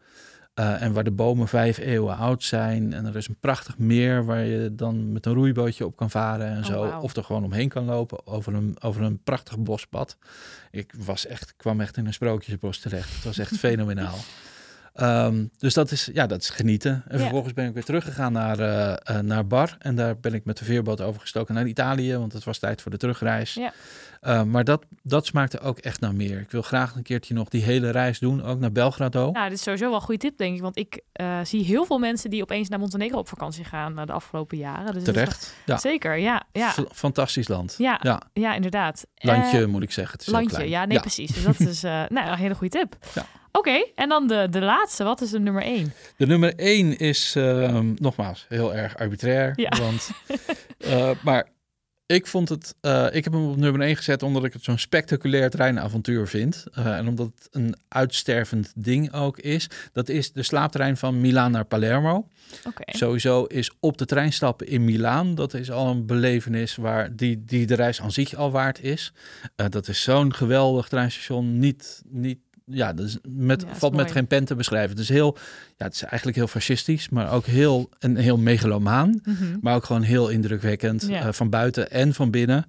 Eh, 0.58 0.82
en 0.82 0.94
waar 0.94 1.04
de 1.04 1.12
bomen 1.12 1.48
vijf 1.48 1.78
eeuwen 1.78 2.18
oud 2.18 2.44
zijn. 2.44 2.94
En 2.94 3.06
er 3.06 3.16
is 3.16 3.28
een 3.28 3.38
prachtig 3.40 3.78
meer 3.78 4.26
waar 4.26 4.44
je 4.44 4.76
dan 4.76 5.12
met 5.12 5.26
een 5.26 5.34
roeibootje 5.34 5.86
op 5.86 5.96
kan 5.96 6.10
varen 6.10 6.48
en 6.48 6.58
Oh, 6.58 6.66
zo. 6.66 6.98
Of 7.02 7.16
er 7.16 7.24
gewoon 7.24 7.44
omheen 7.44 7.70
kan 7.70 7.86
lopen 7.86 8.28
over 8.28 8.54
een, 8.54 8.76
over 8.82 9.02
een 9.02 9.24
prachtig 9.24 9.60
bospad. 9.60 10.18
Ik 10.72 10.94
was 10.98 11.26
echt, 11.26 11.54
kwam 11.58 11.82
echt 11.82 11.98
in 11.98 12.06
een 12.06 12.14
sprookjesbos 12.14 12.80
terecht. 12.80 13.14
Het 13.14 13.24
was 13.24 13.38
echt 13.38 13.58
fenomenaal. 13.68 14.18
Ehm, 14.98 15.46
dus 15.58 15.74
dat 15.74 15.92
is, 15.92 16.10
ja, 16.14 16.28
dat 16.28 16.42
is 16.42 16.50
genieten. 16.50 17.04
En 17.08 17.16
Ja. 17.18 17.22
vervolgens 17.24 17.54
ben 17.54 17.68
ik 17.68 17.74
weer 17.74 17.84
teruggegaan 17.84 18.32
naar, 18.32 18.60
eh, 18.60 18.94
eh, 19.18 19.24
naar 19.24 19.48
Bar. 19.48 19.76
En 19.80 19.96
daar 19.96 20.20
ben 20.20 20.34
ik 20.34 20.46
met 20.46 20.58
de 20.58 20.66
veerboot 20.66 21.02
overgestoken 21.02 21.54
naar 21.56 21.66
Italië. 21.68 22.18
Want 22.18 22.34
het 22.34 22.44
was 22.44 22.60
tijd 22.60 22.82
voor 22.82 22.92
de 22.92 22.98
terugreis. 22.98 23.54
Ja. 23.54 23.74
Uh, 24.24 24.44
maar 24.44 24.64
dat, 24.64 24.86
dat 25.04 25.26
smaakte 25.26 25.60
ook 25.60 25.80
echt 25.80 26.00
naar 26.00 26.16
meer. 26.16 26.40
Ik 26.40 26.52
wil 26.52 26.62
graag 26.62 26.96
een 26.96 27.04
keertje 27.04 27.34
nog 27.34 27.50
die 27.50 27.64
hele 27.64 27.90
reis 27.90 28.20
doen, 28.20 28.44
ook 28.44 28.60
naar 28.60 28.72
Belgrado. 28.72 29.32
Nou, 29.32 29.50
dit 29.50 29.58
is 29.58 29.64
sowieso 29.64 29.86
wel 29.86 29.96
een 29.96 30.02
goede 30.02 30.20
tip, 30.20 30.38
denk 30.38 30.56
ik. 30.56 30.62
Want 30.62 30.78
ik 30.78 31.02
eh, 31.14 31.40
zie 31.44 31.64
heel 31.64 31.86
veel 31.86 31.98
mensen 32.00 32.30
die 32.30 32.42
opeens 32.42 32.70
naar 32.70 32.80
Montenegro 32.80 33.18
op 33.18 33.28
vakantie 33.28 33.64
gaan 33.64 33.96
de 33.96 34.12
afgelopen 34.12 34.58
jaren. 34.58 34.94
Dus 34.94 35.04
Terecht. 35.04 35.54
wel- 35.66 35.76
Ja. 35.76 35.82
Zeker, 35.82 36.18
ja. 36.18 36.44
Ja, 36.52 36.70
F- 36.72 36.84
Fantastisch 36.92 37.48
land. 37.48 37.76
ja, 37.78 38.00
ja. 38.04 38.22
Ja. 38.34 38.54
inderdaad. 38.56 39.06
Landje 39.16 39.68
moet 39.68 39.84
ik 39.84 39.92
zeggen. 39.92 40.14
Het 40.18 40.28
is 40.28 40.34
landje, 40.34 40.56
klein. 40.56 40.70
ja, 40.70 40.86
nee, 40.86 41.00
precies. 41.00 41.32
Dus 41.34 41.44
dat 41.44 41.60
is 41.60 41.82
nou, 42.16 42.28
een 42.28 42.38
hele 42.38 42.56
goede 42.56 42.78
tip. 42.80 42.96
Ja. 43.16 43.26
Oké, 43.52 43.86
en 43.96 44.10
dan 44.10 44.28
de, 44.28 44.48
de 44.50 44.62
laatste. 44.62 45.04
Wat 45.04 45.22
is 45.22 45.30
de 45.30 45.40
nummer 45.40 45.64
één? 45.64 45.94
De 46.18 46.26
nummer 46.26 46.56
één 46.56 46.98
is 46.98 47.34
ehm, 47.36 47.94
nogmaals 47.96 48.46
heel 48.50 48.76
erg 48.76 48.98
arbitrair. 48.98 49.54
Ja. 49.56 49.78
Want, 49.80 50.10
eh, 50.78 51.10
maar 51.24 51.48
ik 52.06 52.28
vond 52.28 52.50
het. 52.50 52.76
eh, 52.82 53.06
ik 53.12 53.24
heb 53.24 53.34
hem 53.34 53.50
op 53.50 53.58
nummer 53.58 53.82
één 53.82 53.96
gezet 53.96 54.24
omdat 54.24 54.44
ik 54.44 54.54
het 54.54 54.64
zo'n 54.64 54.78
spectaculair 54.78 55.50
treinavontuur 55.50 56.28
vind. 56.28 56.64
Eh, 56.74 56.98
en 56.98 57.08
omdat 57.08 57.32
het 57.36 57.48
een 57.52 57.76
uitstervend 57.88 58.74
ding 58.76 59.14
ook 59.14 59.38
is. 59.40 59.70
Dat 59.94 60.10
is 60.10 60.32
de 60.32 60.44
slaaptrein 60.44 60.98
van 60.98 61.22
Milaan 61.22 61.52
naar 61.52 61.66
Palermo. 61.66 62.28
Sowieso 62.86 63.44
is 63.44 63.72
op 63.80 63.98
de 63.98 64.06
trein 64.06 64.34
stappen 64.34 64.68
in 64.68 64.86
Milaan. 64.86 65.36
Dat 65.36 65.54
is 65.54 65.72
al 65.72 65.88
een 65.88 66.06
belevenis 66.06 66.76
waar 66.76 67.16
die, 67.16 67.44
die 67.46 67.66
de 67.66 67.76
reis 67.76 68.02
aan 68.02 68.12
zich 68.12 68.34
al 68.36 68.52
waard 68.52 68.84
is. 68.84 69.14
Dat 69.56 69.88
is 69.88 70.02
zo'n 70.04 70.34
geweldig 70.34 70.88
treinstation. 70.88 71.60
Niet, 71.60 72.02
niet, 72.06 72.40
ja, 72.72 72.94
dat 72.94 73.06
is 73.06 73.18
met, 73.28 73.62
Ja, 73.62 73.76
valt 73.76 73.96
met 73.96 74.12
geen 74.12 74.28
pen 74.28 74.46
te 74.46 74.56
beschrijven. 74.56 74.90
Het 74.90 75.00
is 75.00 75.10
heel, 75.10 75.38
ja, 75.78 75.86
het 75.86 75.94
is 75.94 76.04
eigenlijk 76.04 76.38
heel 76.38 76.48
fascistisch, 76.48 77.10
maar 77.10 77.32
ook 77.32 77.46
heel, 77.46 77.90
een 78.00 78.16
heel 78.18 78.38
megalomaan. 78.38 79.20
Mhm. 79.24 79.58
Maar 79.62 79.76
ook 79.76 79.86
gewoon 79.86 80.02
heel 80.02 80.30
indrukwekkend 80.30 81.08
Ja. 81.08 81.22
eh, 81.28 81.32
van 81.34 81.50
buiten 81.50 81.92
en 81.92 82.14
van 82.14 82.32
binnen. 82.32 82.66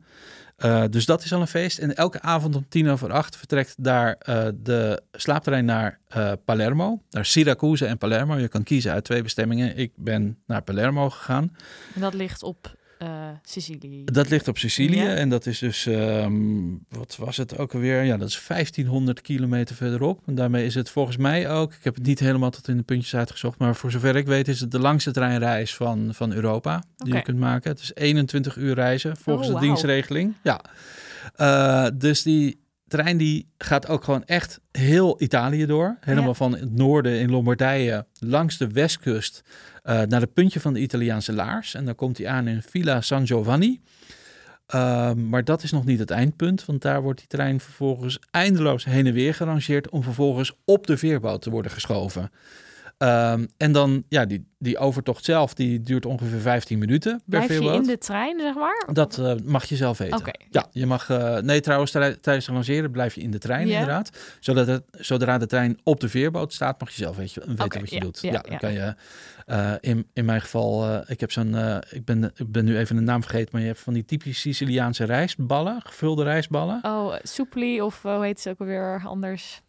Eh, 0.56 0.84
dus 0.90 1.06
dat 1.06 1.24
is 1.24 1.32
al 1.32 1.40
een 1.40 1.46
feest. 1.46 1.78
En 1.78 1.96
elke 1.96 2.20
avond 2.20 2.56
om 2.56 2.66
tien 2.68 2.88
over 2.88 3.12
acht 3.12 3.36
vertrekt 3.36 3.74
daar 3.78 4.16
eh, 4.18 4.48
de 4.62 5.02
slaaptrein 5.12 5.64
naar 5.64 5.98
Palermo. 6.44 7.02
Naar 7.10 7.24
Syracuse 7.26 7.86
en 7.86 7.98
Palermo. 7.98 8.36
Je 8.36 8.48
kan 8.48 8.62
kiezen 8.62 8.92
uit 8.92 9.04
twee 9.04 9.22
bestemmingen. 9.22 9.76
Ik 9.76 9.92
ben 9.96 10.38
naar 10.46 10.62
Palermo 10.62 11.10
gegaan. 11.10 11.56
En 11.94 12.00
dat 12.00 12.14
ligt 12.14 12.42
op... 12.42 12.76
eh, 12.98 13.28
Sicilië. 13.42 14.04
Dat 14.04 14.28
ligt 14.28 14.48
op 14.48 14.58
Sicilië 14.58 14.96
Ja. 15.02 15.14
en 15.14 15.28
dat 15.28 15.46
is 15.46 15.58
dus, 15.58 15.86
ehm, 15.86 16.32
wat 16.88 17.16
was 17.16 17.36
het 17.36 17.58
ook 17.58 17.74
alweer? 17.74 18.02
Ja, 18.02 18.16
dat 18.16 18.28
is 18.28 18.40
1500 18.46 19.20
kilometer 19.20 19.74
verderop. 19.76 20.20
En 20.26 20.34
daarmee 20.34 20.64
is 20.64 20.74
het 20.74 20.90
volgens 20.90 21.16
mij 21.16 21.50
ook, 21.50 21.72
ik 21.72 21.84
heb 21.84 21.94
het 21.94 22.06
niet 22.06 22.18
helemaal 22.18 22.50
tot 22.50 22.68
in 22.68 22.76
de 22.76 22.82
puntjes 22.82 23.14
uitgezocht, 23.16 23.58
maar 23.58 23.74
voor 23.76 23.90
zover 23.90 24.16
ik 24.16 24.26
weet 24.26 24.48
is 24.48 24.60
het 24.60 24.70
de 24.70 24.78
langste 24.80 25.10
treinreis 25.10 25.74
van, 25.74 26.08
van 26.14 26.32
Europa 26.32 26.82
die 26.96 27.14
je 27.14 27.22
kunt 27.22 27.38
maken. 27.38 27.70
Het 27.70 27.80
is 27.80 27.94
21 27.94 28.56
uur 28.56 28.74
reizen 28.74 29.16
volgens 29.16 29.48
Oh, 29.48 29.54
de 29.54 29.60
dienstregeling. 29.60 30.34
Ja, 30.42 30.60
Eh, 31.36 31.86
dus 31.94 32.22
die 32.22 32.60
trein 32.86 33.16
die 33.16 33.48
gaat 33.58 33.88
ook 33.88 34.04
gewoon 34.04 34.24
echt 34.24 34.60
heel 34.72 35.22
Italië 35.22 35.66
door. 35.66 35.96
Helemaal 36.00 36.28
Ja. 36.28 36.34
van 36.34 36.52
het 36.52 36.74
noorden 36.76 37.20
in 37.20 37.30
Lombardije 37.30 38.06
langs 38.18 38.56
de 38.58 38.66
westkust 38.68 39.42
naar 39.94 40.20
het 40.20 40.32
puntje 40.32 40.60
van 40.60 40.72
de 40.72 40.80
Italiaanse 40.80 41.32
laars. 41.32 41.74
En 41.74 41.84
dan 41.84 41.94
komt 41.94 42.18
hij 42.18 42.28
aan 42.28 42.48
in 42.48 42.62
Villa 42.62 43.00
San 43.00 43.26
Giovanni. 43.26 43.80
Ehm, 44.66 45.28
maar 45.28 45.44
dat 45.44 45.62
is 45.62 45.72
nog 45.72 45.84
niet 45.84 45.98
het 45.98 46.10
eindpunt, 46.10 46.64
want 46.64 46.82
daar 46.82 47.02
wordt 47.02 47.18
die 47.18 47.28
trein 47.28 47.60
vervolgens 47.60 48.18
eindeloos 48.30 48.84
heen 48.84 49.06
en 49.06 49.12
weer 49.12 49.34
gerangeerd 49.34 49.88
om 49.88 50.02
vervolgens 50.02 50.52
op 50.64 50.86
de 50.86 50.96
veerboot 50.96 51.42
te 51.42 51.50
worden 51.50 51.70
geschoven. 51.70 52.30
Ehm, 52.98 53.46
en 53.56 53.72
dan, 53.72 54.04
ja, 54.08 54.24
die, 54.24 54.46
die 54.58 54.78
overtocht 54.78 55.24
zelf, 55.24 55.54
die 55.54 55.80
duurt 55.80 56.06
ongeveer 56.06 56.40
15 56.40 56.78
minuten 56.78 57.12
per 57.16 57.22
Blijf 57.26 57.46
je 57.48 57.52
veerboot. 57.54 57.74
in 57.74 57.82
de 57.86 57.98
trein, 57.98 58.40
zeg 58.40 58.54
maar? 58.54 58.88
Dat 58.92 59.18
eh, 59.18 59.34
mag 59.44 59.64
je 59.64 59.76
zelf 59.76 59.98
weten. 59.98 60.32
Ja, 60.50 60.66
je 60.72 60.86
mag. 60.86 61.10
eh, 61.10 61.36
nee, 61.38 61.60
trouwens, 61.60 61.90
tij- 61.90 62.14
tijdens 62.20 62.46
het 62.46 62.54
rangeren 62.54 62.90
blijf 62.90 63.14
je 63.14 63.20
in 63.20 63.30
de 63.30 63.38
trein, 63.38 63.68
inderdaad. 63.68 64.36
Zodat 64.40 64.66
het, 64.66 64.82
zodra 64.90 65.38
de 65.38 65.46
trein 65.46 65.78
op 65.84 66.00
de 66.00 66.08
veerboot 66.08 66.52
staat, 66.52 66.80
mag 66.80 66.88
je 66.90 66.94
zelf 67.02 67.16
je, 67.16 67.22
weten 67.46 67.80
wat 67.80 67.90
je 67.90 67.94
ja, 67.94 68.00
doet. 68.00 68.18
ja, 68.20 68.30
Ja, 68.32 68.40
dan 68.40 68.58
kan 68.58 68.72
je. 68.72 68.94
eh, 69.46 69.72
in, 69.80 70.06
in 70.12 70.24
mijn 70.24 70.40
geval, 70.40 71.00
ik 71.06 71.20
heb 71.20 71.32
zo'n. 71.32 71.56
ik, 71.90 72.04
ben, 72.04 72.24
ik 72.36 72.52
ben 72.52 72.64
nu 72.64 72.78
even 72.78 72.96
de 72.96 73.02
naam 73.02 73.22
vergeten, 73.22 73.48
maar 73.52 73.60
je 73.60 73.66
hebt 73.66 73.80
van 73.80 73.92
die 73.94 74.04
typisch 74.04 74.40
Siciliaanse 74.40 75.04
rijstballen, 75.04 75.80
gevulde 75.84 76.22
rijstballen. 76.22 76.78
Oh, 76.82 77.14
soepli 77.22 77.80
of 77.82 78.02
hoe 78.02 78.24
heet 78.24 78.40
ze 78.40 78.50
ook 78.50 78.58
alweer 78.60 79.02
anders? 79.06 79.62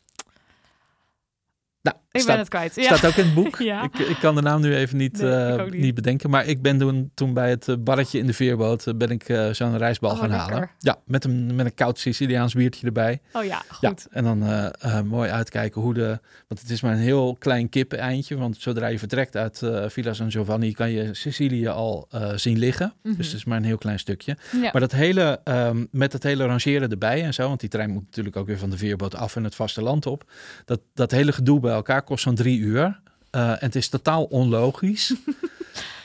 Nou, 1.81 1.97
Ik 2.11 2.19
staat, 2.21 2.31
ben 2.31 2.39
het 2.39 2.49
kwijt. 2.49 2.75
Ja. 2.75 2.95
staat 2.95 3.11
ook 3.11 3.17
in 3.17 3.25
het 3.25 3.33
boek. 3.33 3.57
Ja. 3.69 3.83
Ik, 3.83 3.97
ik 3.99 4.17
kan 4.19 4.35
de 4.35 4.41
naam 4.41 4.61
nu 4.61 4.75
even 4.75 4.97
niet, 4.97 5.21
Nee, 5.21 5.31
eh, 5.31 5.63
niet. 5.63 5.73
niet. 5.73 5.95
bedenken. 5.95 6.29
Maar 6.29 6.45
ik 6.45 6.61
ben 6.61 6.77
toen, 6.77 7.11
toen 7.13 7.33
bij 7.33 7.49
het 7.49 7.67
eh, 7.67 7.75
barretje 7.79 8.19
in 8.19 8.25
de 8.25 8.33
veerboot 8.33 8.87
eh, 8.87 8.93
ben 8.93 9.09
ik 9.09 9.23
zo'n 9.51 9.77
rijstbal 9.77 10.11
Oh, 10.11 10.19
gaan 10.19 10.29
lekker. 10.29 10.49
halen. 10.53 10.69
Ja, 10.79 10.97
met 11.05 11.23
een, 11.23 11.55
met 11.55 11.65
een 11.65 11.73
koud 11.73 11.99
Siciliaans 11.99 12.53
biertje 12.53 12.85
erbij. 12.85 13.21
Oh 13.33 13.43
ja, 13.43 13.61
Ja, 13.81 13.89
goed. 13.89 14.07
en 14.11 14.23
dan 14.23 14.71
mooi 15.07 15.29
uitkijken 15.29 15.81
hoe 15.81 15.93
de... 15.93 16.19
Want 16.47 16.61
het 16.61 16.69
is 16.69 16.81
maar 16.81 16.93
een 16.93 16.99
heel 16.99 17.35
klein 17.39 17.69
kip-eindje. 17.69 18.37
Want 18.37 18.57
zodra 18.59 18.87
je 18.87 18.99
vertrekt 18.99 19.35
uit 19.37 19.61
Villa 19.87 20.13
San 20.13 20.31
Giovanni... 20.31 20.71
kan 20.71 20.91
je 20.91 21.13
Sicilië 21.13 21.67
al 21.67 22.07
zien 22.35 22.57
liggen. 22.57 22.93
Mhm. 23.03 23.15
Dus 23.15 23.27
het 23.27 23.35
is 23.35 23.45
maar 23.45 23.57
een 23.57 23.63
heel 23.63 23.77
klein 23.77 23.99
stukje. 23.99 24.37
Ja. 24.51 24.69
Maar 24.71 24.81
dat 24.81 24.91
hele, 24.91 25.39
ehm, 25.43 25.85
met 25.91 26.13
het 26.13 26.23
hele 26.23 26.45
rangeren 26.45 26.89
erbij 26.89 27.23
en 27.23 27.33
zo... 27.33 27.47
want 27.47 27.59
die 27.59 27.69
trein 27.69 27.89
moet 27.89 28.05
natuurlijk 28.05 28.35
ook 28.35 28.47
weer 28.47 28.57
van 28.59 28.69
de 28.69 28.77
veerboot 28.77 29.15
af... 29.15 29.35
en 29.35 29.43
het 29.43 29.55
vasteland 29.55 30.05
op. 30.05 30.31
Dat, 30.65 30.79
dat 30.93 31.11
hele 31.11 31.31
gedoe 31.31 31.59
bij 31.59 31.71
elkaar 31.73 31.98
kost 32.01 32.23
zo'n 32.23 32.35
drie 32.35 32.59
uur. 32.59 32.99
Eh, 33.29 33.49
en 33.49 33.57
het 33.59 33.75
is 33.75 33.89
totaal 33.89 34.23
onlogisch. 34.23 35.13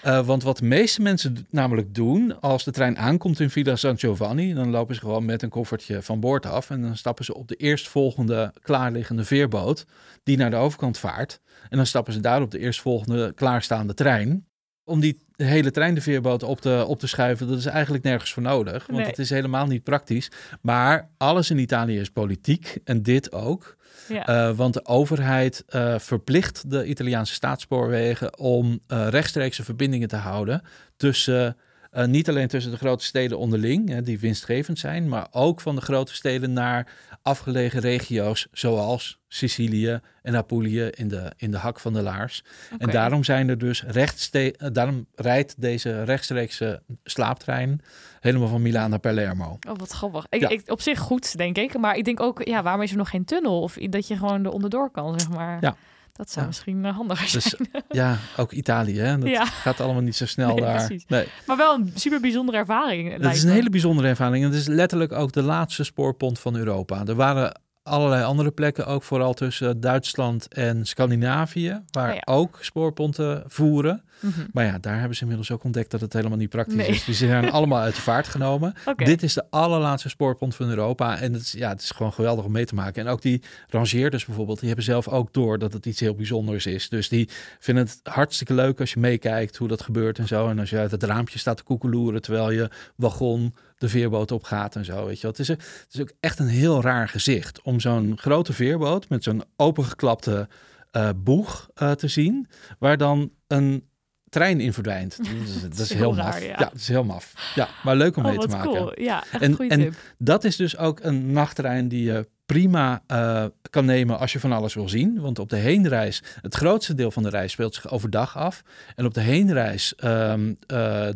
Eh, 0.05 0.27
want 0.27 0.43
wat 0.43 0.59
de 0.59 0.65
meeste 0.65 1.03
mensen 1.03 1.47
namelijk 1.51 1.95
doen, 1.95 2.41
als 2.41 2.65
de 2.65 2.71
trein 2.71 2.99
aankomt 2.99 3.41
in 3.41 3.51
Villa 3.51 3.77
San 3.77 3.99
Giovanni, 3.99 4.55
dan 4.55 4.71
lopen 4.71 4.95
ze 4.95 5.01
gewoon 5.01 5.25
met 5.25 5.43
een 5.43 5.49
koffertje 5.49 6.03
van 6.03 6.21
boord 6.21 6.47
af 6.47 6.71
en 6.71 6.83
dan 6.83 6.97
stappen 6.97 7.25
ze 7.25 7.35
op 7.35 7.49
de 7.49 7.57
eerstvolgende 7.57 8.53
klaarliggende 8.63 9.25
veerboot 9.25 9.87
die 10.23 10.37
naar 10.37 10.51
de 10.51 10.57
overkant 10.57 10.99
vaart. 10.99 11.41
En 11.71 11.77
dan 11.77 11.87
stappen 11.87 12.13
ze 12.13 12.21
daar 12.21 12.43
op 12.43 12.51
de 12.51 12.59
eerstvolgende 12.59 13.33
klaarstaande 13.35 13.95
trein. 13.95 14.47
Om 14.85 15.01
die 15.01 15.19
hele 15.37 15.71
trein 15.71 15.95
de 15.95 16.01
veerboot 16.01 16.43
op 16.43 16.61
te, 16.61 16.85
op 16.89 16.99
te 16.99 17.07
schuiven, 17.07 17.49
dat 17.49 17.59
is 17.59 17.67
eigenlijk 17.67 18.05
nergens 18.05 18.33
voor 18.33 18.43
nodig. 18.43 18.87
Want 18.87 18.99
Nee. 18.99 19.07
het 19.07 19.19
is 19.19 19.31
helemaal 19.31 19.67
niet 19.67 19.83
praktisch. 19.83 20.31
Maar 20.61 21.09
alles 21.17 21.51
in 21.51 21.59
Italië 21.59 21.99
is 22.01 22.11
politiek 22.11 22.79
en 22.85 23.03
dit 23.03 23.33
ook. 23.33 23.77
ja. 24.09 24.27
Eh, 24.27 24.57
want 24.57 24.75
de 24.75 24.87
overheid 24.87 25.65
eh, 25.67 25.99
verplicht 25.99 26.71
de 26.71 26.87
Italiaanse 26.87 27.35
staatsspoorwegen 27.35 28.39
om 28.39 28.81
eh, 28.87 29.07
rechtstreekse 29.09 29.65
verbindingen 29.65 30.09
te 30.09 30.17
houden 30.17 30.63
tussen. 30.97 31.57
Eh, 31.95 32.05
niet 32.05 32.29
alleen 32.29 32.49
tussen 32.49 32.73
de 32.73 32.79
grote 32.79 33.05
steden 33.05 33.39
onderling, 33.39 33.89
hè, 33.89 34.03
die 34.03 34.19
winstgevend 34.19 34.79
zijn, 34.79 35.09
maar 35.09 35.27
ook 35.31 35.61
van 35.61 35.75
de 35.75 35.81
grote 35.81 36.15
steden 36.15 36.53
naar 36.53 36.93
afgelegen 37.23 37.81
regio's 37.81 38.47
zoals 38.53 39.19
Sicilië 39.29 40.01
en 40.23 40.35
Apulië 40.37 40.83
in 40.83 41.09
de, 41.09 41.33
in 41.37 41.51
de 41.51 41.57
hak 41.57 41.81
van 41.81 41.93
de 41.93 42.03
laars. 42.03 42.45
En 42.79 42.91
daarom 42.91 43.25
zijn 43.25 43.49
er 43.49 43.59
dus 43.59 43.83
rechtste 43.83 44.57
eh, 44.57 44.69
daarom 44.73 45.07
rijdt 45.15 45.61
deze 45.61 46.05
rechtstreekse 46.05 46.83
slaaptrein 47.05 47.81
helemaal 48.21 48.49
van 48.49 48.63
Milaan 48.63 48.91
naar 48.91 48.99
Palermo. 48.99 49.59
Oh, 49.69 49.79
wat 49.79 49.91
grappig. 49.91 50.27
Ik, 50.29 50.41
Ja. 50.41 50.49
ik, 50.49 50.71
op 50.71 50.81
zich 50.81 50.99
goed, 50.99 51.37
denk 51.37 51.57
ik. 51.57 51.79
Maar 51.79 51.97
ik 51.97 52.05
denk 52.05 52.21
ook, 52.21 52.45
ja, 52.45 52.63
waarom 52.63 52.83
is 52.83 52.91
er 52.91 52.97
nog 52.97 53.11
geen 53.11 53.25
tunnel? 53.25 53.61
Of 53.61 53.75
dat 53.75 54.09
je 54.09 54.17
gewoon 54.17 54.45
er 54.45 54.51
onderdoor 54.51 54.91
kan, 54.91 55.21
zeg 55.21 55.31
maar. 55.31 55.59
Ja. 55.61 55.77
Dat 56.17 56.29
zou 56.31 56.41
Ja. 56.41 56.47
misschien 56.47 56.85
eh, 56.85 56.95
handiger 56.97 57.29
zijn. 57.41 57.55
Dus 57.73 57.83
ja, 58.01 58.17
ook 58.37 58.53
Italië, 58.53 58.99
hè? 58.99 59.19
dat 59.19 59.29
Ja. 59.29 59.45
gaat 59.45 59.81
allemaal 59.81 60.03
niet 60.03 60.17
zo 60.17 60.27
snel 60.27 60.49
Nee, 60.55 60.61
daar. 60.65 60.87
precies. 60.87 61.05
Nee. 61.09 61.29
Maar 61.47 61.57
wel 61.57 61.75
een 61.75 61.93
super 61.95 62.21
bijzondere 62.21 62.59
ervaring. 62.59 63.13
Het 63.23 63.33
is 63.35 63.43
een 63.43 63.49
me. 63.49 63.55
hele 63.55 63.71
bijzondere 63.71 64.09
ervaring. 64.09 64.45
En 64.45 64.51
het 64.51 64.59
is 64.61 64.67
letterlijk 64.67 65.13
ook 65.13 65.33
de 65.33 65.43
laatste 65.43 65.85
spoorpont 65.85 66.39
van 66.39 66.57
Europa. 66.57 67.03
Er 67.07 67.15
waren 67.15 67.61
allerlei 67.83 68.25
andere 68.25 68.51
plekken, 68.51 68.87
ook 68.87 69.03
vooral 69.03 69.35
tussen 69.35 69.81
Duitsland 69.81 70.49
en 70.49 70.87
Scandinavië, 70.87 71.83
waar 71.91 72.09
Oh 72.09 72.15
ja. 72.15 72.23
ook 72.25 72.59
spoorponten 72.61 73.43
voeren. 73.47 74.03
Mhm. 74.21 74.41
Maar 74.53 74.65
ja, 74.65 74.79
daar 74.79 74.99
hebben 74.99 75.15
ze 75.17 75.23
inmiddels 75.23 75.51
ook 75.51 75.65
ontdekt 75.65 75.91
dat 75.91 76.01
het 76.01 76.13
helemaal 76.13 76.39
niet 76.39 76.49
praktisch 76.49 76.75
Nee. 76.77 76.89
is. 76.89 77.05
Die 77.05 77.15
zijn 77.15 77.51
allemaal 77.51 77.81
uit 77.81 77.95
de 77.95 78.01
vaart 78.01 78.29
genomen. 78.29 78.75
Dit 78.97 79.23
is 79.23 79.35
de 79.35 79.45
allerlaatste 79.51 80.09
spoorpont 80.09 80.55
van 80.55 80.69
Europa. 80.69 81.19
En 81.19 81.33
het 81.33 81.43
is, 81.43 81.53
ja, 81.53 81.69
het 81.69 81.83
is 81.83 81.91
gewoon 81.91 82.13
geweldig 82.13 82.45
om 82.45 82.53
mee 82.53 82.65
te 82.67 82.75
maken. 82.75 83.05
En 83.07 83.13
ook 83.13 83.23
die 83.23 83.43
rangeerders 83.69 84.25
bijvoorbeeld, 84.25 84.59
die 84.59 84.67
hebben 84.67 84.85
zelf 84.85 85.09
ook 85.09 85.33
door 85.33 85.59
dat 85.59 85.73
het 85.73 85.87
iets 85.87 86.01
heel 86.01 86.15
bijzonders 86.15 86.67
is. 86.67 86.89
Dus 86.89 87.09
die 87.09 87.29
vinden 87.59 87.85
het 87.85 88.01
hartstikke 88.03 88.55
leuk 88.55 88.81
als 88.81 88.93
je 88.93 89.01
meekijkt 89.01 89.57
hoe 89.57 89.69
dat 89.69 89.83
gebeurt 89.83 90.19
en 90.19 90.27
zo. 90.27 90.49
En 90.49 90.59
als 90.59 90.71
je 90.71 90.79
uit 90.79 90.91
het 90.91 91.03
raampje 91.03 91.39
staat 91.39 91.57
te 91.57 91.63
koekeloeren 91.63 92.23
terwijl 92.23 92.51
je 92.51 92.71
wagon 92.97 93.55
de 93.79 93.89
veerboot 93.89 94.33
op 94.33 94.43
gaat 94.43 94.77
en 94.77 94.85
zo. 94.85 95.07
Weet 95.07 95.17
je 95.17 95.23
wel. 95.23 95.31
Het, 95.31 95.41
is, 95.41 95.49
het 95.49 95.87
is 95.91 96.01
ook 96.01 96.13
echt 96.21 96.39
een 96.39 96.47
heel 96.47 96.83
raar 96.83 97.09
gezicht 97.09 97.63
om 97.63 97.81
zo'n 97.81 98.19
grote 98.19 98.53
veerboot 98.53 99.09
met 99.09 99.23
zo'n 99.23 99.43
opengeklapte 99.57 100.49
eh 100.91 101.09
boeg 101.17 101.69
eh, 101.75 101.91
te 101.91 102.09
zien, 102.09 102.49
waar 102.79 102.97
dan 102.97 103.31
een 103.47 103.89
trein 104.35 104.61
in 104.61 104.73
verdwijnt. 104.73 105.17
Dat 105.17 105.27
is, 105.27 105.63
dat 105.63 105.79
is 105.79 105.89
heel 105.93 105.99
heel 105.99 106.17
raar, 106.17 106.33
maf. 106.33 106.41
ja. 106.43 106.47
Ja, 106.49 106.57
dat 106.57 106.75
is 106.75 106.89
heel 106.89 107.05
maf. 107.05 107.53
Ja, 107.55 107.69
maar 107.83 107.97
leuk 107.97 108.17
om 108.17 108.25
Oh, 108.25 108.31
mee 108.31 108.39
te 108.39 108.47
maken. 108.49 108.71
cool. 108.71 109.01
Ja, 109.01 109.25
echt 109.33 109.43
En- 109.43 109.59
en- 109.59 109.81
tip. 109.81 109.95
Dat 110.19 110.45
is 110.45 110.57
dus 110.57 110.77
ook 110.77 111.01
een 111.03 111.33
nachttrein 111.33 111.89
die 111.89 112.05
je 112.05 112.29
prima 112.47 113.03
eh, 113.07 113.45
kan 113.71 113.85
nemen 113.85 114.19
als 114.19 114.33
je 114.33 114.41
van 114.41 114.53
alles 114.53 114.75
wil 114.75 114.89
zien. 114.89 115.21
Want 115.21 115.39
op 115.39 115.49
de 115.51 115.57
heenreis, 115.57 116.23
het 116.41 116.55
grootste 116.55 116.95
deel 116.95 117.11
van 117.11 117.23
de 117.23 117.29
reis 117.29 117.53
speelt 117.53 117.75
zich 117.75 117.91
overdag 117.91 118.37
af. 118.37 118.63
En 118.97 119.05
op 119.05 119.15
de 119.15 119.21
heenreis 119.21 119.95
eh, 119.95 120.35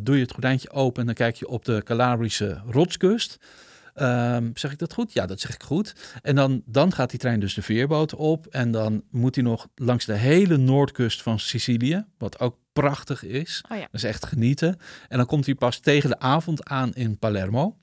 doe 0.00 0.14
je 0.16 0.22
het 0.22 0.33
gordijntje 0.33 0.70
open 0.70 1.00
en 1.00 1.07
dan 1.07 1.14
kijk 1.14 1.37
je 1.37 1.48
op 1.48 1.64
de 1.64 1.81
Calabrische 1.85 2.61
rotskust. 2.70 3.38
Ehm, 3.99 4.51
zeg 4.55 4.73
ik 4.73 4.79
dat 4.79 4.93
goed? 4.93 5.13
Ja, 5.13 5.27
dat 5.27 5.41
zeg 5.41 5.55
ik 5.55 5.63
goed. 5.63 5.95
En 6.23 6.35
dan, 6.35 6.63
dan 6.65 6.93
gaat 6.93 7.11
die 7.11 7.19
trein 7.19 7.41
dus 7.41 7.55
de 7.55 7.63
veerboot 7.63 8.15
op. 8.15 8.47
En 8.47 8.71
dan 8.71 9.03
moet 9.11 9.35
hij 9.35 9.45
nog 9.45 9.69
langs 9.75 10.05
de 10.05 10.15
hele 10.15 10.57
noordkust 10.57 11.23
van 11.23 11.39
Sicilië, 11.39 12.05
wat 12.19 12.41
ook 12.41 12.57
prachtig 12.73 13.25
is. 13.25 13.65
Oh 13.71 13.77
ja. 13.77 13.83
Dat 13.83 13.95
is 13.95 14.05
echt 14.05 14.27
genieten. 14.27 14.79
En 15.09 15.17
dan 15.17 15.27
komt 15.27 15.47
hij 15.47 15.55
pas 15.55 15.79
tegen 15.79 16.11
de 16.11 16.19
avond 16.19 16.65
aan 16.65 16.95
in 16.95 17.19
Palermo. 17.19 17.77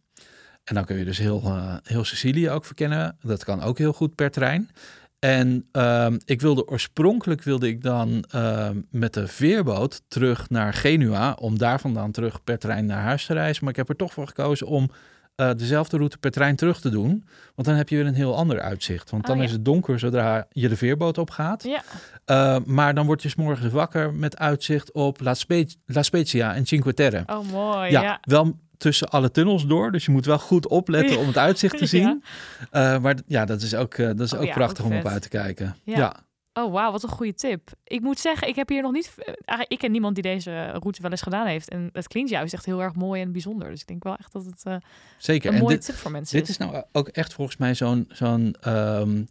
En 0.63 0.75
dan 0.75 0.85
kun 0.85 0.97
je 0.97 1.05
dus 1.05 1.17
heel, 1.17 1.41
eh, 1.43 1.75
heel 1.83 2.03
Sicilië 2.03 2.49
ook 2.49 2.65
verkennen. 2.65 3.17
Dat 3.21 3.43
kan 3.43 3.61
ook 3.61 3.77
heel 3.77 3.93
goed 3.93 4.15
per 4.15 4.31
trein. 4.31 4.69
En 5.19 5.67
ehm, 5.71 6.17
ik 6.25 6.41
wilde 6.41 6.67
oorspronkelijk 6.67 7.43
wilde 7.43 7.67
ik 7.67 7.81
dan 7.81 8.25
ehm, 8.29 8.81
met 8.89 9.13
de 9.13 9.27
veerboot 9.27 10.01
terug 10.07 10.49
naar 10.49 10.73
Genua. 10.73 11.33
Om 11.39 11.57
daar 11.57 11.79
vandaan 11.79 12.11
terug 12.11 12.43
per 12.43 12.59
trein 12.59 12.85
naar 12.85 13.01
huis 13.01 13.25
te 13.25 13.33
reizen. 13.33 13.63
Maar 13.63 13.71
ik 13.71 13.79
heb 13.79 13.89
er 13.89 13.95
toch 13.95 14.13
voor 14.13 14.27
gekozen 14.27 14.67
om 14.67 14.89
eh, 15.35 15.49
dezelfde 15.57 15.97
route 15.97 16.17
per 16.17 16.31
trein 16.31 16.55
terug 16.55 16.81
te 16.81 16.89
doen. 16.89 17.23
Want 17.55 17.67
dan 17.67 17.77
heb 17.77 17.89
je 17.89 17.95
weer 17.95 18.05
een 18.05 18.13
heel 18.13 18.35
ander 18.35 18.61
uitzicht. 18.61 19.09
Want 19.09 19.23
Oh, 19.23 19.29
dan 19.29 19.37
ja. 19.37 19.43
is 19.43 19.51
het 19.51 19.65
donker 19.65 19.99
zodra 19.99 20.47
je 20.51 20.69
de 20.69 20.75
veerboot 20.77 21.17
opgaat. 21.17 21.63
Ja, 21.63 21.81
Uh, 22.31 22.57
maar 22.65 22.93
dan 22.93 23.05
word 23.05 23.21
je 23.21 23.29
's 23.29 23.35
morgens 23.35 23.71
wakker 23.73 24.13
met 24.13 24.37
uitzicht 24.37 24.91
op 24.91 25.21
La, 25.21 25.33
Spe- 25.33 25.65
La 25.85 26.03
Spezia 26.03 26.53
en 26.55 26.65
Cinque 26.65 26.93
Terre. 26.93 27.23
oh 27.25 27.51
mooi. 27.51 27.91
ja, 27.91 28.01
Ja. 28.01 28.17
wel 28.21 28.59
tussen 28.77 29.09
alle 29.09 29.31
tunnels 29.31 29.65
door. 29.67 29.91
Dus 29.91 30.05
je 30.05 30.11
moet 30.11 30.25
wel 30.25 30.39
goed 30.39 30.67
opletten 30.67 31.17
om 31.19 31.27
het 31.27 31.37
uitzicht 31.37 31.77
te 31.77 31.85
zien. 31.95 32.23
Uh, 32.71 32.97
maar 32.99 33.15
ja, 33.27 33.45
dat 33.45 33.61
is 33.61 33.75
ook, 33.75 33.97
dat 33.97 34.19
is 34.19 34.33
Oh 34.33 34.41
ook 34.41 34.51
prachtig 34.51 34.85
ook 34.85 34.91
om 34.91 34.97
op 34.97 35.05
uit 35.07 35.21
te 35.21 35.29
kijken. 35.29 35.75
Ja. 35.83 36.15
Oh, 36.57 36.71
wauw, 36.73 36.91
wat 36.91 37.03
een 37.03 37.09
goede 37.09 37.33
tip. 37.33 37.69
Ik 37.83 38.01
moet 38.01 38.19
zeggen, 38.19 38.47
ik 38.47 38.55
heb 38.55 38.69
hier 38.69 38.81
nog 38.81 38.91
niet... 38.91 39.13
eh, 39.45 39.59
Ik 39.67 39.77
ken 39.77 39.91
niemand 39.91 40.13
die 40.15 40.23
deze 40.23 40.65
route 40.69 41.01
wel 41.01 41.11
eens 41.11 41.21
gedaan 41.21 41.47
heeft. 41.47 41.69
En 41.69 41.89
het 41.93 42.07
klinkt 42.07 42.29
juist 42.29 42.53
echt 42.53 42.65
heel 42.65 42.81
erg 42.81 42.95
mooi 42.95 43.21
en 43.21 43.31
bijzonder. 43.31 43.69
Dus 43.69 43.81
ik 43.81 43.87
denk 43.87 44.03
wel 44.03 44.15
echt 44.15 44.31
dat 44.31 44.45
het 44.45 44.63
eh, 44.63 44.75
zeker. 45.17 45.49
een 45.49 45.55
En 45.55 45.61
mooie 45.61 45.75
dit, 45.75 45.85
tip 45.85 45.95
voor 45.95 46.11
mensen 46.11 46.39
dit 46.39 46.49
is 46.49 46.57
nou 46.57 46.83
ook 46.91 47.07
echt 47.07 47.33
volgens 47.33 47.57
mij 47.57 47.73
zo'n 47.73 48.05
zo'n 48.09 48.55
ehm, 48.61 49.23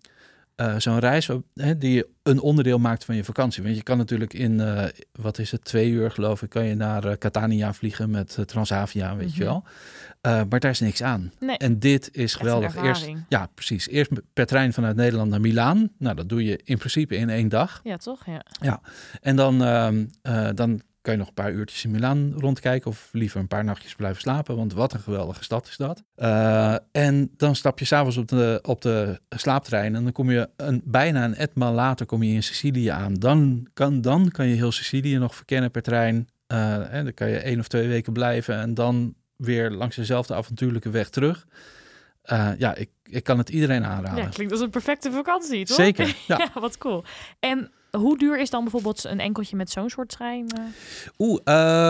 eh, 0.55 0.75
zo'n 0.79 0.99
reis 0.99 1.31
hè, 1.55 1.79
die 1.79 2.05
een 2.23 2.41
onderdeel 2.41 2.79
maakt 2.79 3.05
van 3.05 3.17
je 3.17 3.25
vakantie. 3.25 3.63
Want 3.63 3.77
je 3.77 3.83
kan 3.83 3.99
natuurlijk 3.99 4.33
in, 4.33 4.53
uh, 4.53 4.85
wat 5.13 5.39
is 5.39 5.51
het, 5.51 5.65
twee 5.65 5.91
uur 5.91 6.11
geloof 6.11 6.43
ik, 6.43 6.49
kan 6.49 6.65
je 6.65 6.75
naar 6.75 7.19
Catania 7.19 7.73
vliegen 7.73 8.11
met 8.11 8.39
Transavia, 8.47 9.17
weet 9.17 9.35
je 9.35 9.45
wel. 9.45 9.65
Maar 10.25 10.61
daar 10.61 10.71
is 10.71 10.81
niks 10.81 11.03
aan. 11.03 11.33
Nee. 11.41 11.57
En 11.57 11.79
dit 11.79 12.09
is 12.13 12.35
geweldig. 12.35 12.77
Eerst, 12.77 13.11
ja, 13.29 13.49
precies. 13.55 13.89
Eerst 13.89 14.11
per 14.33 14.47
trein 14.47 14.73
vanuit 14.73 14.97
Nederland 14.97 15.31
naar 15.31 15.41
Milaan. 15.41 15.91
Nou, 15.99 16.17
dat 16.17 16.29
doe 16.29 16.45
je 16.45 16.61
in 16.65 16.79
principe 16.79 17.17
in 17.17 17.31
één 17.31 17.49
dag. 17.49 17.81
Ja, 17.85 17.97
toch? 17.97 18.27
Ja. 18.27 18.45
ja. 18.61 18.81
En 19.21 19.37
dan, 19.37 19.63
ehm, 19.63 20.05
dan 20.55 20.81
kan 21.05 21.13
je 21.13 21.19
nog 21.19 21.29
een 21.29 21.35
paar 21.35 21.53
uurtjes 21.53 21.85
in 21.85 21.91
Milaan 21.91 22.35
rondkijken 22.37 22.91
of 22.91 23.09
liever 23.13 23.41
een 23.41 23.49
paar 23.49 23.65
nachtjes 23.65 23.95
blijven 23.95 24.21
slapen, 24.21 24.57
want 24.57 24.73
wat 24.73 24.93
een 24.93 25.01
geweldige 25.01 25.45
stad 25.45 25.67
is 25.67 25.77
dat. 25.77 26.03
Uh, 26.17 26.75
en 26.93 27.31
dan 27.37 27.57
stap 27.57 27.79
je 27.79 27.85
s'avonds 27.85 28.17
op 28.17 28.29
de, 28.29 28.59
op 28.63 28.83
de 28.83 29.21
slaaptrein 29.29 29.95
en 29.95 30.03
dan 30.03 30.13
kom 30.13 30.31
je 30.31 30.49
een, 30.57 30.83
bijna 30.85 31.25
een 31.25 31.35
etmaal 31.35 31.73
later 31.73 32.07
kom 32.07 32.23
je 32.23 32.35
in 32.35 32.43
Sicilië 32.43 32.89
aan. 32.89 33.15
Dan 33.15 33.69
kan, 33.73 34.01
dan 34.01 34.31
kan 34.31 34.47
je 34.47 34.55
heel 34.55 34.73
Sicilië 34.73 35.19
nog 35.19 35.35
verkennen 35.35 35.71
per 35.71 35.83
trein. 35.83 36.29
En 36.47 37.05
dan 37.05 37.15
kan 37.15 37.29
je 37.29 37.39
één 37.39 37.59
of 37.59 37.69
twee 37.69 37.89
weken 37.89 38.13
blijven 38.13 38.59
en 38.59 38.75
dan 38.75 39.15
weer 39.37 39.71
langs 39.71 39.97
dezelfde 39.97 40.35
avontuurlijke 40.35 40.91
weg 40.91 41.09
terug. 41.09 41.47
Uh, 42.33 42.51
ja, 42.59 42.75
ik, 42.75 42.91
ik 43.05 43.25
kan 43.25 43.39
het 43.39 43.49
iedereen 43.49 43.85
aanraden. 43.85 44.23
Ja, 44.23 44.29
klinkt 44.29 44.53
als 44.53 44.61
een 44.61 44.71
perfecte 44.71 45.11
vakantie, 45.11 45.65
toch? 45.65 45.77
Zeker, 45.77 46.07
ja. 46.27 46.39
ja 46.39 46.61
wat 46.61 46.79
cool. 46.79 47.05
En 47.41 47.71
hoe 47.91 48.19
duur 48.19 48.41
is 48.41 48.51
dan 48.51 48.63
bijvoorbeeld 48.63 49.05
een 49.05 49.21
enkeltje 49.21 49.57
met 49.57 49.71
zo'n 49.71 49.91
soort 49.91 50.09
trein? 50.09 50.47
Uh... 50.59 50.65
Oeh, 51.19 51.41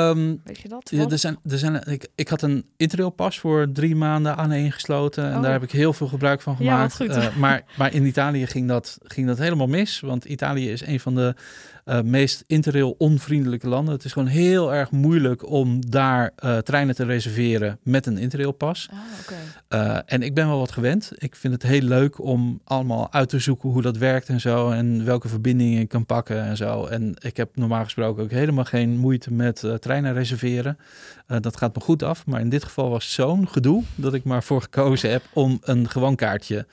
um, 0.08 0.40
weet 0.44 0.58
je 0.58 0.68
dat? 0.68 0.90
Ja, 0.90 1.08
er 1.08 1.18
zijn, 1.18 1.38
er 1.48 1.58
zijn, 1.58 1.82
ik, 1.86 2.08
ik 2.14 2.28
had 2.28 2.42
een 2.42 2.66
Interrail-pas 2.76 3.38
voor 3.38 3.72
drie 3.72 3.96
maanden 3.96 4.36
aaneengesloten. 4.36 5.30
En 5.30 5.36
oh. 5.36 5.42
daar 5.42 5.52
heb 5.52 5.62
ik 5.62 5.70
heel 5.70 5.92
veel 5.92 6.06
gebruik 6.06 6.40
van 6.40 6.56
gemaakt. 6.56 6.98
Ja, 6.98 7.06
uh, 7.06 7.36
maar, 7.36 7.64
maar 7.76 7.94
in 7.94 8.06
Italië 8.06 8.46
ging 8.46 8.68
dat, 8.68 8.98
ging 9.02 9.26
dat 9.26 9.38
helemaal 9.38 9.66
mis. 9.66 10.00
Want 10.00 10.24
Italië 10.24 10.70
is 10.70 10.86
een 10.86 11.00
van 11.00 11.14
de 11.14 11.34
uh, 11.84 12.00
meest 12.00 12.44
interrail 12.46 12.94
onvriendelijke 12.98 13.68
landen. 13.68 13.94
Het 13.94 14.04
is 14.04 14.12
gewoon 14.12 14.28
heel 14.28 14.74
erg 14.74 14.90
moeilijk 14.90 15.48
om 15.48 15.90
daar 15.90 16.32
uh, 16.44 16.58
treinen 16.58 16.94
te 16.94 17.04
reserveren 17.04 17.78
met 17.82 18.06
een 18.06 18.18
interrail 18.18 18.52
pas. 18.52 18.88
Ah, 18.90 18.98
okay. 19.20 19.96
uh, 19.96 20.02
en 20.06 20.22
ik 20.22 20.34
ben 20.34 20.48
wel 20.48 20.58
wat 20.58 20.72
gewend. 20.72 21.12
Ik 21.14 21.36
vind 21.36 21.52
het 21.52 21.62
heel 21.62 21.80
leuk 21.80 22.20
om 22.22 22.60
allemaal 22.64 23.12
uit 23.12 23.28
te 23.28 23.38
zoeken 23.38 23.68
hoe 23.68 23.82
dat 23.82 23.96
werkt 23.96 24.28
en 24.28 24.40
zo. 24.40 24.70
En 24.70 25.04
welke 25.04 25.28
verbindingen 25.28 25.80
ik 25.80 25.88
kan 25.88 26.06
pakken 26.06 26.42
en 26.44 26.56
zo. 26.56 26.86
En 26.86 27.14
ik 27.18 27.36
heb 27.36 27.56
normaal 27.56 27.84
gesproken 27.84 28.22
ook 28.22 28.30
helemaal 28.30 28.64
geen 28.64 28.98
moeite 28.98 29.32
met 29.32 29.64
treinen 29.80 30.14
reserveren. 30.14 30.78
dat 31.26 31.56
gaat 31.56 31.74
me 31.74 31.80
goed 31.80 32.02
af. 32.02 32.26
Maar 32.26 32.40
in 32.40 32.48
dit 32.48 32.64
geval 32.64 32.90
was 32.90 33.12
zo'n 33.12 33.48
gedoe 33.48 33.82
dat 33.94 34.14
ik 34.14 34.24
maar 34.24 34.42
voor 34.42 34.62
gekozen 34.62 35.10
heb 35.10 35.22
om 35.32 35.58
een 35.62 35.88
gewoon 35.88 36.16
kaartje 36.16 36.66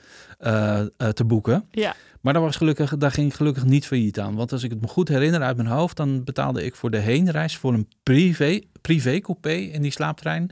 te 1.14 1.24
boeken. 1.26 1.64
Ja. 1.70 1.94
Maar 2.22 2.32
daar, 2.32 2.42
was 2.42 2.56
gelukkig, 2.56 2.96
daar 2.96 3.10
ging 3.10 3.36
gelukkig 3.36 3.64
niet 3.64 3.86
failliet 3.86 4.20
aan. 4.20 4.34
Want 4.34 4.52
als 4.52 4.62
ik 4.62 4.70
het 4.70 4.80
me 4.80 4.88
goed 4.88 5.08
herinner 5.08 5.42
uit 5.42 5.56
mijn 5.56 5.68
hoofd, 5.68 5.96
dan 5.96 6.24
betaalde 6.24 6.64
ik 6.64 6.74
voor 6.76 6.90
de 6.90 6.98
heenreis 6.98 7.56
voor 7.56 7.74
een 7.74 7.88
privé, 8.02 8.60
privé 8.80 9.20
coupé 9.20 9.52
in 9.52 9.82
die 9.82 9.90
slaaptrein 9.90 10.50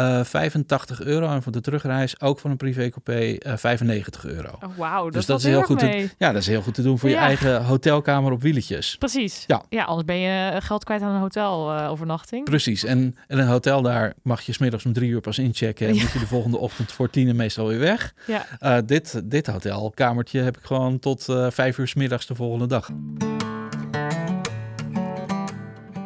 uh, 0.00 0.18
eh, 0.18 0.24
85 0.24 1.02
euro. 1.02 1.28
En 1.30 1.42
voor 1.42 1.52
de 1.52 1.60
terugreis 1.60 2.20
ook 2.20 2.38
van 2.38 2.50
een 2.50 2.56
privécoupé 2.56 3.36
uh, 3.46 3.52
95 3.56 4.24
euro. 4.24 4.58
Oh, 4.60 4.76
Wauw, 4.76 5.04
dat, 5.04 5.12
dus 5.12 5.26
dat 5.26 5.38
is 5.38 5.44
heel 5.44 5.62
goed. 5.62 5.78
Te, 5.78 6.10
ja, 6.18 6.32
dat 6.32 6.40
is 6.40 6.46
heel 6.46 6.62
goed 6.62 6.74
te 6.74 6.82
doen 6.82 6.98
voor 6.98 7.08
je 7.08 7.16
eigen 7.16 7.64
hotelkamer 7.64 8.32
op 8.32 8.42
wieletjes. 8.42 8.96
Precies. 8.96 9.44
Ja. 9.46 9.62
ja, 9.68 9.84
anders 9.84 10.06
ben 10.06 10.18
je 10.18 10.60
geld 10.60 10.84
kwijt 10.84 11.02
aan 11.02 11.14
een 11.14 11.20
hotelovernachting. 11.20 12.44
Precies. 12.44 12.84
En, 12.84 13.16
en 13.26 13.38
een 13.38 13.46
hotel 13.46 13.82
daar 13.82 14.14
mag 14.22 14.40
je 14.40 14.52
smiddags 14.52 14.84
om 14.84 14.92
drie 14.92 15.10
uur 15.10 15.20
pas 15.20 15.38
inchecken. 15.38 15.88
En 15.88 15.94
moet 15.94 16.12
je 16.12 16.18
de 16.18 16.26
volgende 16.26 16.58
ochtend 16.58 16.92
voor 16.92 17.10
tien 17.10 17.28
en 17.28 17.36
meestal 17.36 17.66
weer 17.66 17.78
weg. 17.78 18.14
Ja. 18.26 18.46
Uh, 18.60 18.76
dit, 18.86 19.20
dit 19.24 19.46
hotelkamertje 19.46 20.40
heb 20.40 20.56
ik 20.56 20.64
gewoon 20.64 20.98
tot 20.98 21.26
uh, 21.28 21.50
vijf 21.50 21.78
uur 21.78 21.88
smiddags 21.88 22.26
de 22.26 22.34
volgende 22.34 22.66
dag. 22.66 22.90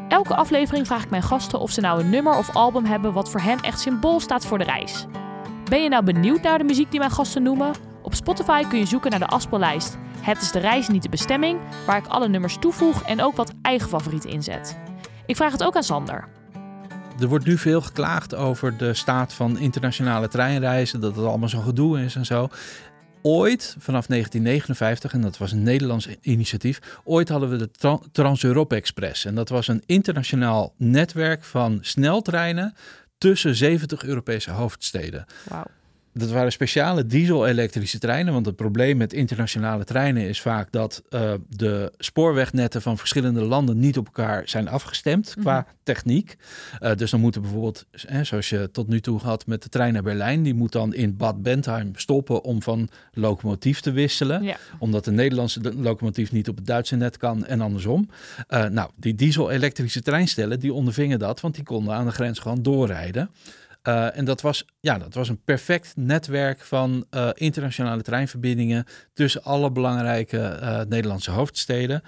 Elke 0.09 0.35
aflevering 0.35 0.87
vraag 0.87 1.05
ik 1.05 1.11
mijn 1.11 1.23
gasten 1.23 1.61
of 1.61 1.71
ze 1.71 1.81
nou 1.81 2.01
een 2.01 2.11
nummer 2.11 2.37
of 2.37 2.55
album 2.57 2.85
hebben 2.85 3.13
wat 3.13 3.31
voor 3.31 3.41
hen 3.41 3.61
echt 3.61 3.81
symbool 3.81 4.21
staat 4.21 4.47
voor 4.47 4.59
de 4.59 4.65
reis. 4.65 5.07
Ben 5.69 5.83
je 5.83 5.89
nou 5.89 6.05
benieuwd 6.05 6.43
naar 6.43 6.59
de 6.59 6.65
muziek 6.65 6.91
die 6.91 6.99
mijn 6.99 7.11
gasten 7.11 7.43
noemen? 7.43 7.73
Op 8.03 8.15
Spotify 8.15 8.65
kun 8.69 8.79
je 8.79 8.87
zoeken 8.87 9.11
naar 9.11 9.19
de 9.19 9.27
afspeellijst 9.27 9.99
Het 10.21 10.43
is 10.43 10.53
de 10.53 10.59
reis, 10.59 10.89
niet 10.89 11.03
de 11.03 11.09
bestemming, 11.09 11.59
waar 11.87 11.97
ik 11.97 12.07
alle 12.07 12.29
nummers 12.29 12.57
toevoeg 12.59 13.03
en 13.03 13.23
ook 13.23 13.37
wat 13.37 13.53
eigen 13.63 13.89
favorieten 13.89 14.31
inzet. 14.31 14.79
Ik 15.27 15.37
vraag 15.37 15.53
het 15.53 15.63
ook 15.63 15.77
aan 15.77 15.83
Sander. 15.83 16.29
Er 17.21 17.29
wordt 17.29 17.45
nu 17.45 17.59
veel 17.59 17.81
geklaagd 17.81 18.35
over 18.35 18.77
de 18.77 18.95
staat 18.95 19.33
van 19.33 19.59
internationale 19.59 20.29
treinreizen, 20.29 21.01
dat 21.01 21.17
het 21.17 21.25
allemaal 21.25 21.49
zo'n 21.49 21.63
gedoe 21.63 22.05
is 22.05 22.15
en 22.15 22.27
zo 22.27 22.49
ooit, 23.27 23.77
vanaf 23.79 24.07
1959, 24.07 25.13
en 25.13 25.21
dat 25.21 25.39
was 25.39 25.53
een 25.53 25.63
Nederlands 25.63 26.09
initiatief, 26.21 26.81
ooit 27.05 27.29
hadden 27.29 27.51
we 27.51 27.57
de 27.57 28.01
Trans-Europe 28.13 28.75
Express. 28.75 29.25
En 29.25 29.35
dat 29.35 29.49
was 29.49 29.69
een 29.69 29.83
internationaal 29.87 30.75
netwerk 30.77 31.45
van 31.45 31.79
sneltreinen 31.81 32.75
tussen 33.19 33.55
70 33.55 34.05
Europese 34.05 34.51
hoofdsteden. 34.51 35.25
Wow 35.49 35.65
dat 36.17 36.31
waren 36.31 36.53
speciale 36.53 37.07
diesel-elektrische 37.07 37.99
treinen. 37.99 38.33
Want 38.33 38.47
het 38.47 38.57
probleem 38.57 38.97
met 38.97 39.13
internationale 39.13 39.85
treinen 39.85 40.29
is 40.29 40.41
vaak 40.41 40.73
dat 40.73 41.03
uh, 41.11 41.33
de 41.49 41.93
spoorwegnetten 41.99 42.83
van 42.83 42.99
verschillende 42.99 43.41
landen 43.41 43.79
niet 43.79 43.99
op 43.99 44.07
elkaar 44.07 44.43
zijn 44.49 44.69
afgestemd 44.69 45.35
qua 45.41 45.61
mhm. 45.61 45.69
techniek. 45.83 46.37
Uh, 46.83 46.95
dus 46.95 47.11
dan 47.11 47.21
moeten 47.21 47.41
bijvoorbeeld, 47.41 47.87
hè, 47.91 48.25
zoals 48.25 48.49
je 48.49 48.71
tot 48.73 48.89
nu 48.89 49.01
toe 49.01 49.21
had 49.21 49.47
met 49.47 49.63
de 49.63 49.69
trein 49.69 49.93
naar 49.93 50.03
Berlijn, 50.03 50.43
die 50.43 50.55
moet 50.55 50.73
dan 50.73 50.95
in 50.95 51.17
Bad 51.17 51.43
Bentheim 51.43 51.93
stoppen 51.97 52.43
om 52.43 52.63
van 52.63 52.89
locomotief 53.13 53.81
te 53.81 53.93
wisselen. 53.93 54.43
Ja. 54.43 54.57
Omdat 54.79 55.05
de 55.05 55.13
Nederlandse 55.13 55.61
locomotief 55.77 56.33
niet 56.33 56.49
op 56.49 56.57
het 56.57 56.67
Duitse 56.67 56.97
net 56.97 57.17
kan 57.17 57.47
en 57.47 57.61
andersom. 57.61 58.09
Uh, 58.49 58.65
nou, 58.67 58.91
die 58.97 59.15
diesel-elektrische 59.15 60.03
treinstellen 60.03 60.61
die 60.61 60.73
ondervingen 60.73 61.19
dat, 61.19 61.41
want 61.41 61.55
die 61.55 61.65
konden 61.65 61.95
aan 61.95 62.07
de 62.07 62.13
grens 62.13 62.39
gewoon 62.39 62.63
doorrijden. 62.63 63.31
Uh, 63.89 64.17
en 64.17 64.25
dat 64.25 64.41
was, 64.41 64.65
ja, 64.81 64.99
dat 64.99 65.15
was 65.15 65.29
een 65.29 65.43
perfect 65.45 65.93
netwerk 65.97 66.61
van 66.61 67.07
uh, 67.11 67.31
internationale 67.35 68.03
treinverbindingen 68.03 68.85
tussen 69.13 69.43
alle 69.43 69.71
belangrijke 69.71 70.59
uh, 70.63 70.81
Nederlandse 70.89 71.31
hoofdsteden. 71.31 72.03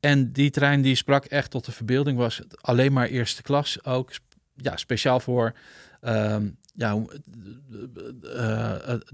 en 0.00 0.32
die 0.32 0.50
trein 0.50 0.82
die 0.82 0.94
sprak 0.94 1.24
echt 1.24 1.50
tot 1.50 1.64
de 1.64 1.72
verbeelding, 1.72 2.18
was 2.18 2.40
alleen 2.60 2.92
maar 2.92 3.06
eerste 3.06 3.42
klas 3.42 3.84
ook. 3.84 4.10
Ja, 4.54 4.76
speciaal 4.76 5.20
voor. 5.20 5.52
Ehm, 6.00 6.48
ja, 6.74 7.02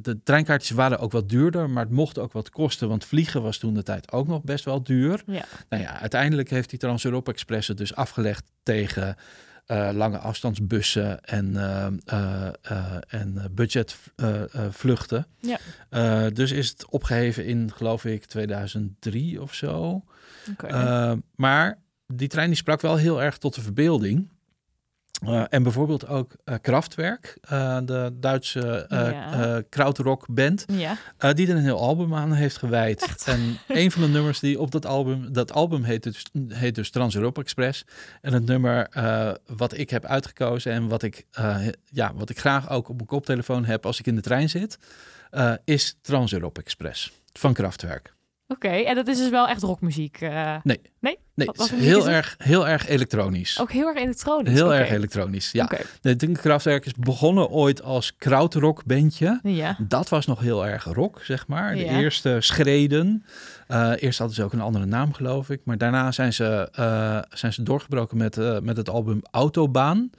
de 0.00 0.20
treinkaartjes 0.24 0.76
waren 0.76 0.98
ook 0.98 1.12
wat 1.12 1.28
duurder, 1.28 1.70
maar 1.70 1.84
het 1.84 1.92
mocht 1.92 2.18
ook 2.18 2.32
wat 2.32 2.50
kosten, 2.50 2.88
want 2.88 3.04
vliegen 3.04 3.42
was 3.42 3.58
toen 3.58 3.74
de 3.74 3.82
tijd 3.82 4.12
ook 4.12 4.26
nog 4.26 4.42
best 4.42 4.64
wel 4.64 4.82
duur. 4.82 5.22
Ja. 5.26 5.44
Nou 5.68 5.82
ja, 5.82 6.00
uiteindelijk 6.00 6.50
heeft 6.50 6.70
die 6.70 6.78
Trans-Europa 6.78 7.32
Express 7.32 7.68
het 7.68 7.76
dus 7.76 7.94
afgelegd 7.94 8.44
tegen 8.62 9.16
uh, 9.72 9.90
lange 9.92 10.18
afstandsbussen 10.18 11.24
en, 11.24 11.52
uh, 11.54 11.86
uh, 12.12 12.96
en 13.08 13.50
budgetvluchten. 13.50 15.26
ja. 15.40 16.30
dus 16.30 16.50
is 16.50 16.68
het 16.68 16.86
opgeheven 16.86 17.46
in, 17.46 17.72
geloof 17.74 18.04
ik, 18.04 18.24
2003 18.24 19.42
of 19.42 19.54
zo. 19.54 20.04
Okay. 20.50 21.20
maar 21.34 21.78
die 22.06 22.28
trein 22.28 22.48
die 22.48 22.56
sprak 22.56 22.80
wel 22.80 22.96
heel 22.96 23.22
erg 23.22 23.38
tot 23.38 23.54
de 23.54 23.62
verbeelding. 23.62 24.28
Uh, 25.26 25.44
en 25.48 25.62
bijvoorbeeld 25.62 26.06
ook 26.06 26.36
uh, 26.44 26.54
Kraftwerk, 26.60 27.38
uh, 27.52 27.78
de 27.84 28.10
Duitse 28.20 28.86
ja. 28.88 29.62
krautrock 29.68 30.26
band, 30.30 30.64
ja. 30.72 31.32
die 31.32 31.48
er 31.48 31.56
een 31.56 31.62
heel 31.62 31.80
album 31.80 32.14
aan 32.14 32.32
heeft 32.32 32.56
gewijd. 32.56 33.02
Echt? 33.02 33.26
En 33.26 33.58
een 33.68 33.90
van 33.90 34.02
de 34.02 34.08
nummers 34.08 34.40
die 34.40 34.60
op 34.60 34.70
dat 34.70 34.86
album, 34.86 35.32
dat 35.32 35.52
album 35.52 35.82
heet 35.82 36.02
dus, 36.02 36.26
heet 36.48 36.74
dus 36.74 36.90
Trans-Europa 36.90 37.40
Express. 37.40 37.84
En 38.20 38.32
het 38.32 38.46
nummer 38.46 38.88
wat 39.46 39.78
ik 39.78 39.90
heb 39.90 40.04
uitgekozen 40.04 40.72
en 40.72 40.88
wat 40.88 41.02
ik, 41.02 41.26
ja, 41.84 42.12
wat 42.14 42.30
ik 42.30 42.38
graag 42.38 42.70
ook 42.70 42.88
op 42.88 42.96
mijn 42.96 43.08
koptelefoon 43.08 43.64
heb 43.64 43.86
als 43.86 43.98
ik 43.98 44.06
in 44.06 44.14
de 44.14 44.20
trein 44.20 44.48
zit, 44.48 44.78
is 45.64 45.96
Trans-Europa 46.00 46.60
Express 46.60 47.12
van 47.32 47.52
Kraftwerk. 47.52 48.14
Oké, 48.52 48.66
okay, 48.66 48.84
en 48.84 48.94
dat 48.94 49.08
is 49.08 49.18
dus 49.18 49.30
wel 49.30 49.48
echt 49.48 49.62
rockmuziek? 49.62 50.20
Uh... 50.20 50.56
Nee. 50.62 50.80
Nee? 51.00 51.18
Nee, 51.34 51.46
wat, 51.46 51.56
wat 51.56 51.70
heel, 51.70 52.08
erg, 52.08 52.34
heel 52.38 52.68
erg 52.68 52.88
elektronisch. 52.88 53.60
Ook 53.60 53.70
heel 53.70 53.86
erg 53.88 53.98
elektronisch? 53.98 54.52
Heel 54.52 54.66
okay. 54.66 54.78
erg 54.78 54.90
elektronionisch, 54.90 55.52
ja. 55.52 55.64
Okay. 55.64 56.16
De 56.16 56.32
Kraftwerk 56.32 56.86
is 56.86 56.94
begonnen 56.94 57.48
ooit 57.48 57.82
als 57.82 58.16
krautrock 58.16 58.84
bandje. 58.84 59.40
Ja. 59.42 59.76
Dat 59.80 60.08
was 60.08 60.26
nog 60.26 60.40
heel 60.40 60.66
erg 60.66 60.84
rock, 60.84 61.20
zeg 61.22 61.46
maar. 61.46 61.74
De 61.74 61.84
ja. 61.84 61.98
eerste 61.98 62.36
schreden. 62.40 63.24
Uh, 63.68 63.92
eerst 63.96 64.18
hadden 64.18 64.36
ze 64.36 64.44
ook 64.44 64.52
een 64.52 64.60
andere 64.60 64.86
naam, 64.86 65.12
geloof 65.12 65.50
ik. 65.50 65.60
Maar 65.64 65.78
daarna 65.78 66.12
zijn 66.12 66.32
ze, 66.32 66.68
uh, 66.78 67.18
zijn 67.38 67.52
ze 67.52 67.62
doorgebroken 67.62 68.16
met, 68.16 68.62
met 68.62 68.76
het 68.76 68.88
album 68.88 69.20
Autobaan. 69.30 70.10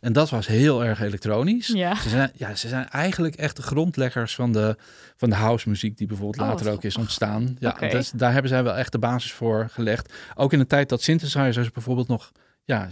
En 0.00 0.12
dat 0.12 0.30
was 0.30 0.46
heel 0.46 0.84
erg 0.84 1.00
elektronisch. 1.00 1.66
Ja. 1.66 1.94
Ze, 1.94 2.08
zijn, 2.08 2.30
ja, 2.34 2.54
ze 2.54 2.68
zijn 2.68 2.88
eigenlijk 2.88 3.34
echt 3.34 3.56
de 3.56 3.62
grondleggers 3.62 4.34
van 4.34 4.52
de, 4.52 4.76
van 5.16 5.30
de 5.30 5.36
house 5.36 5.68
muziek 5.68 5.96
die 5.98 6.06
bijvoorbeeld 6.06 6.42
Oh, 6.42 6.48
later 6.48 6.72
ook 6.72 6.82
is 6.84 6.96
ontstaan. 6.96 7.56
Ja, 7.58 7.72
dus 7.72 8.10
daar 8.10 8.32
hebben 8.32 8.50
zij 8.50 8.62
wel 8.62 8.76
echt 8.76 8.92
de 8.92 8.98
basis 8.98 9.32
voor 9.32 9.68
gelegd. 9.70 10.12
Ook 10.34 10.52
in 10.52 10.58
de 10.58 10.66
tijd 10.66 10.88
dat 10.88 11.02
synthesizers 11.02 11.70
bijvoorbeeld 11.70 12.08
nog 12.08 12.32
ja, 12.64 12.88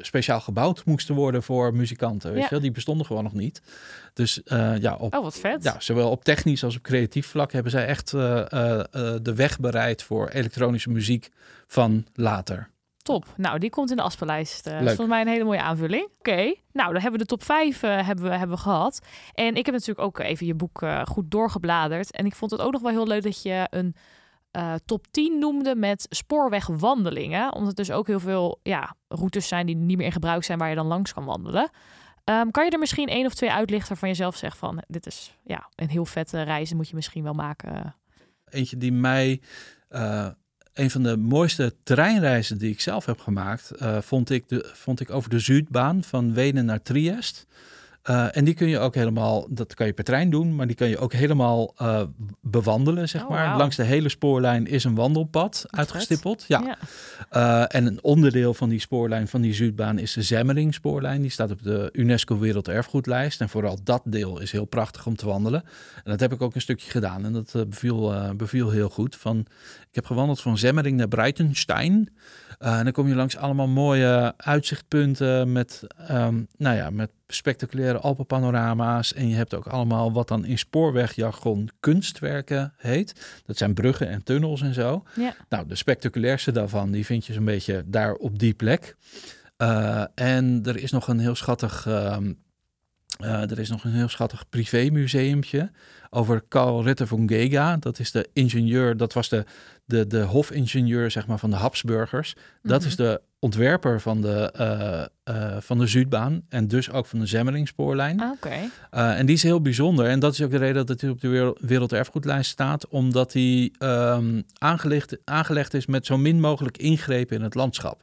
speciaal 0.00 0.40
gebouwd 0.40 0.84
moesten 0.84 1.14
worden 1.14 1.42
voor 1.42 1.74
muzikanten. 1.74 2.32
Weet 2.32 2.42
Ja. 2.42 2.48
je? 2.50 2.60
Die 2.60 2.70
bestonden 2.70 3.06
gewoon 3.06 3.22
nog 3.24 3.32
niet. 3.32 3.62
Dus 4.14 4.42
eh, 4.42 4.76
ja, 4.78 4.94
op, 4.94 5.14
Oh, 5.14 5.22
wat 5.22 5.38
vet. 5.38 5.62
ja, 5.62 5.76
zowel 5.78 6.10
op 6.10 6.24
technisch 6.24 6.64
als 6.64 6.76
op 6.76 6.82
creatief 6.82 7.26
vlak 7.26 7.52
hebben 7.52 7.70
zij 7.72 7.86
echt 7.86 8.12
eh, 8.12 8.38
eh, 8.40 8.84
de 9.22 9.34
weg 9.34 9.58
bereid 9.58 10.02
voor 10.02 10.28
elektronische 10.28 10.90
muziek 10.90 11.30
van 11.66 12.06
later. 12.14 12.68
Top. 13.02 13.24
Nou, 13.36 13.58
die 13.58 13.70
komt 13.70 13.90
in 13.90 13.96
de 13.96 14.02
afspeellijst. 14.02 14.66
Eh, 14.66 14.72
dat 14.72 14.82
is 14.82 14.86
volgens 14.86 15.08
mij 15.08 15.20
een 15.20 15.28
hele 15.28 15.44
mooie 15.44 15.62
aanvulling. 15.62 16.08
Oké. 16.18 16.54
Nou, 16.72 16.92
dan 16.92 17.02
hebben 17.02 17.12
we 17.12 17.18
de 17.18 17.24
top 17.26 17.42
5 17.42 17.82
eh, 17.82 18.06
hebben 18.06 18.24
we, 18.24 18.30
hebben 18.30 18.56
we 18.56 18.62
gehad. 18.62 19.00
En 19.34 19.54
ik 19.54 19.66
heb 19.66 19.74
natuurlijk 19.74 20.06
ook 20.06 20.18
even 20.18 20.46
je 20.46 20.54
boek 20.54 20.82
eh, 20.82 21.02
goed 21.04 21.30
doorgebladerd. 21.30 22.10
En 22.10 22.26
ik 22.26 22.34
vond 22.34 22.50
het 22.50 22.60
ook 22.60 22.72
nog 22.72 22.82
wel 22.82 22.90
heel 22.90 23.06
leuk 23.06 23.22
dat 23.22 23.42
je 23.42 23.66
een 23.70 23.94
eh, 24.50 24.74
top 24.84 25.06
10 25.10 25.38
noemde 25.38 25.74
met 25.74 26.06
spoorwegwandelingen. 26.08 27.54
Omdat 27.54 27.68
er 27.68 27.84
dus 27.84 27.90
ook 27.90 28.06
heel 28.06 28.20
veel 28.20 28.60
ja, 28.62 28.94
routes 29.08 29.48
zijn 29.48 29.66
die 29.66 29.76
niet 29.76 29.96
meer 29.96 30.06
in 30.06 30.12
gebruik 30.12 30.44
zijn 30.44 30.58
waar 30.58 30.68
je 30.68 30.74
dan 30.74 30.86
langs 30.86 31.12
kan 31.12 31.24
wandelen. 31.24 31.70
Ehm, 32.24 32.50
kan 32.50 32.64
je 32.64 32.70
er 32.70 32.78
misschien 32.78 33.08
één 33.08 33.26
of 33.26 33.34
twee 33.34 33.52
uitlichten 33.52 33.88
waarvan 33.88 34.08
je 34.08 34.14
zelf 34.14 34.36
zegt 34.36 34.58
van... 34.58 34.82
dit 34.88 35.06
is 35.06 35.38
ja, 35.44 35.68
een 35.74 35.88
heel 35.88 36.04
vette 36.04 36.42
reis, 36.42 36.68
die 36.68 36.76
moet 36.76 36.88
je 36.88 36.94
misschien 36.94 37.22
wel 37.22 37.32
maken. 37.32 37.94
Eentje 38.44 38.76
die 38.76 38.92
mij, 38.92 39.40
eh, 39.88 40.28
een 40.74 40.90
van 40.90 41.02
de 41.02 41.16
mooiste 41.16 41.74
terreinreizen 41.82 42.58
die 42.58 42.70
ik 42.70 42.80
zelf 42.80 43.06
heb 43.06 43.20
gemaakt, 43.20 43.70
eh, 43.70 43.98
vond, 44.00 44.30
ik 44.30 44.48
de, 44.48 44.70
vond 44.74 45.00
ik 45.00 45.10
over 45.10 45.30
de 45.30 45.38
Zuidbaan 45.38 46.04
van 46.04 46.34
Wenen 46.34 46.64
naar 46.64 46.82
Triest. 46.82 47.46
Eh, 48.02 48.36
en 48.36 48.44
die 48.44 48.54
kun 48.54 48.68
je 48.68 48.78
ook 48.78 48.94
helemaal, 48.94 49.46
dat 49.50 49.74
kan 49.74 49.86
je 49.86 49.92
per 49.92 50.04
trein 50.04 50.30
doen, 50.30 50.54
maar 50.54 50.66
die 50.66 50.76
kan 50.76 50.88
je 50.88 50.98
ook 50.98 51.12
helemaal 51.12 51.74
eh, 51.76 52.02
bewandelen, 52.40 53.08
zeg 53.08 53.22
Oh, 53.22 53.28
maar. 53.28 53.56
Langs 53.56 53.76
de 53.76 53.82
hele 53.82 54.08
spoorlijn 54.08 54.66
is 54.66 54.84
een 54.84 54.94
wandelpad 54.94 55.64
uitgestippeld. 55.70 56.44
Ja. 56.48 56.62
Ja. 56.64 56.78
Eh, 57.30 57.80
en 57.80 57.86
een 57.86 58.02
onderdeel 58.02 58.54
van 58.54 58.68
die 58.68 58.80
spoorlijn, 58.80 59.28
van 59.28 59.40
die 59.40 59.54
Zuidbaan, 59.54 59.98
is 59.98 60.12
de 60.12 60.22
Zemmering 60.22 60.74
spoorlijn. 60.74 61.20
Die 61.22 61.30
staat 61.30 61.50
op 61.50 61.62
de 61.62 61.88
UNESCO 61.92 62.38
Werelderfgoedlijst. 62.38 63.40
En 63.40 63.48
vooral 63.48 63.78
dat 63.82 64.02
deel 64.04 64.40
is 64.40 64.52
heel 64.52 64.64
prachtig 64.64 65.06
om 65.06 65.16
te 65.16 65.26
wandelen. 65.26 65.62
En 65.94 66.10
dat 66.10 66.20
heb 66.20 66.32
ik 66.32 66.42
ook 66.42 66.54
een 66.54 66.60
stukje 66.60 66.90
gedaan. 66.90 67.24
En 67.24 67.32
dat 67.32 67.52
beviel, 67.68 68.34
beviel 68.36 68.70
heel 68.70 68.88
goed. 68.88 69.16
Van, 69.16 69.38
ik 69.80 69.94
heb 69.94 70.06
gewandeld 70.06 70.40
van 70.40 70.58
Zemmering 70.58 70.96
naar 70.96 71.08
Breitenstein. 71.08 72.08
En 72.58 72.84
dan 72.84 72.92
kom 72.92 73.08
je 73.08 73.14
langs 73.14 73.36
allemaal 73.36 73.68
mooie 73.68 74.34
uitzichtpunten 74.36 75.52
met, 75.52 75.82
ehm, 75.96 76.42
nou 76.56 76.76
ja, 76.76 76.90
met 76.90 77.10
spectaculaire 77.34 77.98
Alpenpanorama's. 77.98 79.14
En 79.14 79.28
je 79.28 79.34
hebt 79.34 79.54
ook 79.54 79.66
allemaal 79.66 80.12
wat 80.12 80.28
dan 80.28 80.44
in 80.44 80.58
spoorwegjargon 80.58 81.68
kunstwerken 81.80 82.72
heet. 82.76 83.40
Dat 83.46 83.56
zijn 83.56 83.74
bruggen 83.74 84.08
en 84.08 84.22
tunnels 84.22 84.60
en 84.60 84.74
zo. 84.74 85.04
Ja. 85.16 85.34
Nou, 85.48 85.66
de 85.66 85.74
spectaculairste 85.74 86.52
daarvan, 86.52 86.90
die 86.90 87.06
vind 87.06 87.26
je 87.26 87.32
zo'n 87.32 87.44
beetje 87.44 87.84
daar 87.86 88.14
op 88.14 88.38
die 88.38 88.54
plek. 88.54 88.96
Eh, 89.56 90.04
en 90.14 90.60
er 90.64 90.76
is 90.76 90.90
nog 90.90 91.08
een 91.08 91.18
heel 91.18 91.34
schattig, 91.34 91.86
ehm, 91.86 92.32
eh, 93.18 93.50
er 93.50 93.58
is 93.58 93.70
nog 93.70 93.84
een 93.84 93.92
heel 93.92 94.08
schattig 94.08 94.48
privémuseumpje 94.48 95.70
over 96.10 96.42
Carl 96.48 96.82
Ritter 96.82 97.06
von 97.06 97.28
Gega. 97.28 97.76
Dat 97.76 97.98
is 97.98 98.10
de 98.10 98.28
ingenieur, 98.32 98.96
dat 98.96 99.12
was 99.12 99.28
de, 99.28 99.44
de, 99.84 100.06
de 100.06 100.20
hofingenieur 100.22 101.10
zeg 101.10 101.26
maar, 101.26 101.38
van 101.38 101.50
de 101.50 101.56
Habsburgers. 101.56 102.34
Dat 102.62 102.78
Mhm. 102.80 102.88
is 102.88 102.96
de 102.96 103.20
ontwerper 103.38 104.00
van 104.00 104.20
de, 104.20 104.50
eh, 104.52 105.04
eh, 105.24 105.56
van 105.60 105.78
de 105.78 105.86
Zuidbaan 105.86 106.42
en 106.48 106.68
dus 106.68 106.90
ook 106.90 107.06
van 107.06 107.18
de 107.18 107.26
Zemmeringspoorlijn. 107.26 108.20
Ah, 108.20 108.30
Oké. 108.30 108.48
Uh, 108.94 109.18
en 109.18 109.26
die 109.26 109.34
is 109.34 109.42
heel 109.42 109.60
bijzonder. 109.62 110.06
En 110.06 110.20
dat 110.20 110.32
is 110.32 110.42
ook 110.42 110.50
de 110.50 110.56
reden 110.56 110.86
dat 110.86 111.00
hij 111.00 111.10
op 111.10 111.20
de 111.20 111.28
wereld- 111.28 111.58
werelderfgoedlijst 111.60 112.50
staat. 112.50 112.88
Omdat 112.88 113.32
hij 113.32 113.72
ehm, 113.78 114.42
aangelegd, 114.58 115.16
aangelegd 115.24 115.74
is 115.74 115.86
met 115.86 116.06
zo 116.06 116.16
min 116.18 116.40
mogelijk 116.40 116.76
ingrepen 116.78 117.36
in 117.36 117.42
het 117.42 117.54
landschap. 117.54 118.02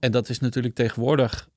En 0.00 0.12
dat 0.12 0.28
is 0.28 0.38
natuurlijk 0.40 0.74
tegenwoordig... 0.74 1.48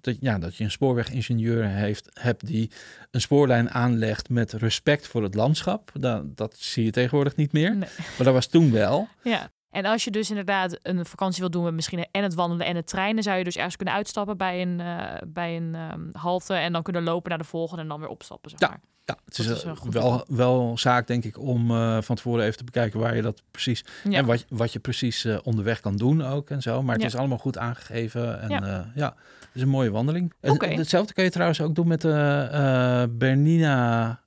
Dat, 0.00 0.16
ja, 0.20 0.38
dat 0.38 0.56
je 0.56 0.64
een 0.64 0.70
spoorwegingenieur 0.70 1.64
heeft, 1.64 2.10
hebt 2.12 2.46
die 2.46 2.70
een 3.10 3.20
spoorlijn 3.20 3.70
aanlegt 3.70 4.28
met 4.28 4.52
respect 4.52 5.06
voor 5.06 5.22
het 5.22 5.34
landschap. 5.34 5.90
Dat, 5.94 6.36
dat 6.36 6.56
zie 6.56 6.84
je 6.84 6.90
tegenwoordig 6.90 7.36
niet 7.36 7.52
meer. 7.52 7.70
Nee. 7.70 7.88
Maar 7.96 8.24
dat 8.24 8.34
was 8.34 8.46
toen 8.46 8.72
wel. 8.72 9.08
Ja. 9.22 9.50
En 9.70 9.84
als 9.84 10.04
je 10.04 10.10
dus 10.10 10.28
inderdaad 10.28 10.78
een 10.82 11.06
vakantie 11.06 11.40
wil 11.40 11.50
doen 11.50 11.64
met 11.64 11.74
misschien 11.74 12.06
en 12.10 12.22
het 12.22 12.34
wandelen 12.34 12.66
en 12.66 12.76
het 12.76 12.86
treinen, 12.86 13.22
zou 13.22 13.38
je 13.38 13.44
dus 13.44 13.56
ergens 13.56 13.76
kunnen 13.76 13.94
uitstappen 13.94 14.36
bij 14.36 14.62
een, 14.62 14.80
eh, 14.80 15.14
bij 15.26 15.56
een 15.56 15.74
ehm, 15.74 16.08
halte 16.12 16.54
en 16.54 16.72
dan 16.72 16.82
kunnen 16.82 17.02
lopen 17.02 17.28
naar 17.28 17.38
de 17.38 17.44
volgende 17.44 17.82
en 17.82 17.88
dan 17.88 18.00
weer 18.00 18.08
opstappen. 18.08 18.50
Zeg 18.50 18.60
maar. 18.60 18.70
Ja, 18.70 18.88
het 19.24 19.38
is, 19.38 19.62
eh, 19.64 19.72
wel, 19.90 20.24
wel 20.28 20.78
zaak, 20.78 21.06
denk 21.06 21.24
ik, 21.24 21.38
om 21.38 21.70
eh, 21.70 21.98
van 22.00 22.16
tevoren 22.16 22.44
even 22.44 22.56
te 22.56 22.64
bekijken 22.64 23.00
waar 23.00 23.16
je 23.16 23.22
dat 23.22 23.42
precies 23.50 23.84
Ja. 24.04 24.18
En 24.18 24.24
wat, 24.24 24.44
wat 24.48 24.72
je 24.72 24.78
precies 24.78 25.24
eh, 25.24 25.38
onderweg 25.42 25.80
kan 25.80 25.96
doen 25.96 26.24
ook 26.24 26.50
en 26.50 26.62
zo. 26.62 26.82
Maar 26.82 26.92
het 26.92 27.02
Ja. 27.02 27.08
is 27.08 27.16
allemaal 27.16 27.38
goed 27.38 27.58
aangegeven. 27.58 28.40
En 28.40 28.48
Ja. 28.48 28.66
ja, 28.66 28.90
ja 28.94 29.14
het 29.40 29.48
is 29.52 29.62
een 29.62 29.68
mooie 29.68 29.90
wandeling. 29.90 30.32
En 30.40 30.76
hetzelfde 30.78 31.12
kan 31.12 31.24
je 31.24 31.30
trouwens 31.30 31.60
ook 31.60 31.74
doen 31.74 31.88
met 31.88 32.00
de 32.00 33.08
Bernina, 33.18 34.20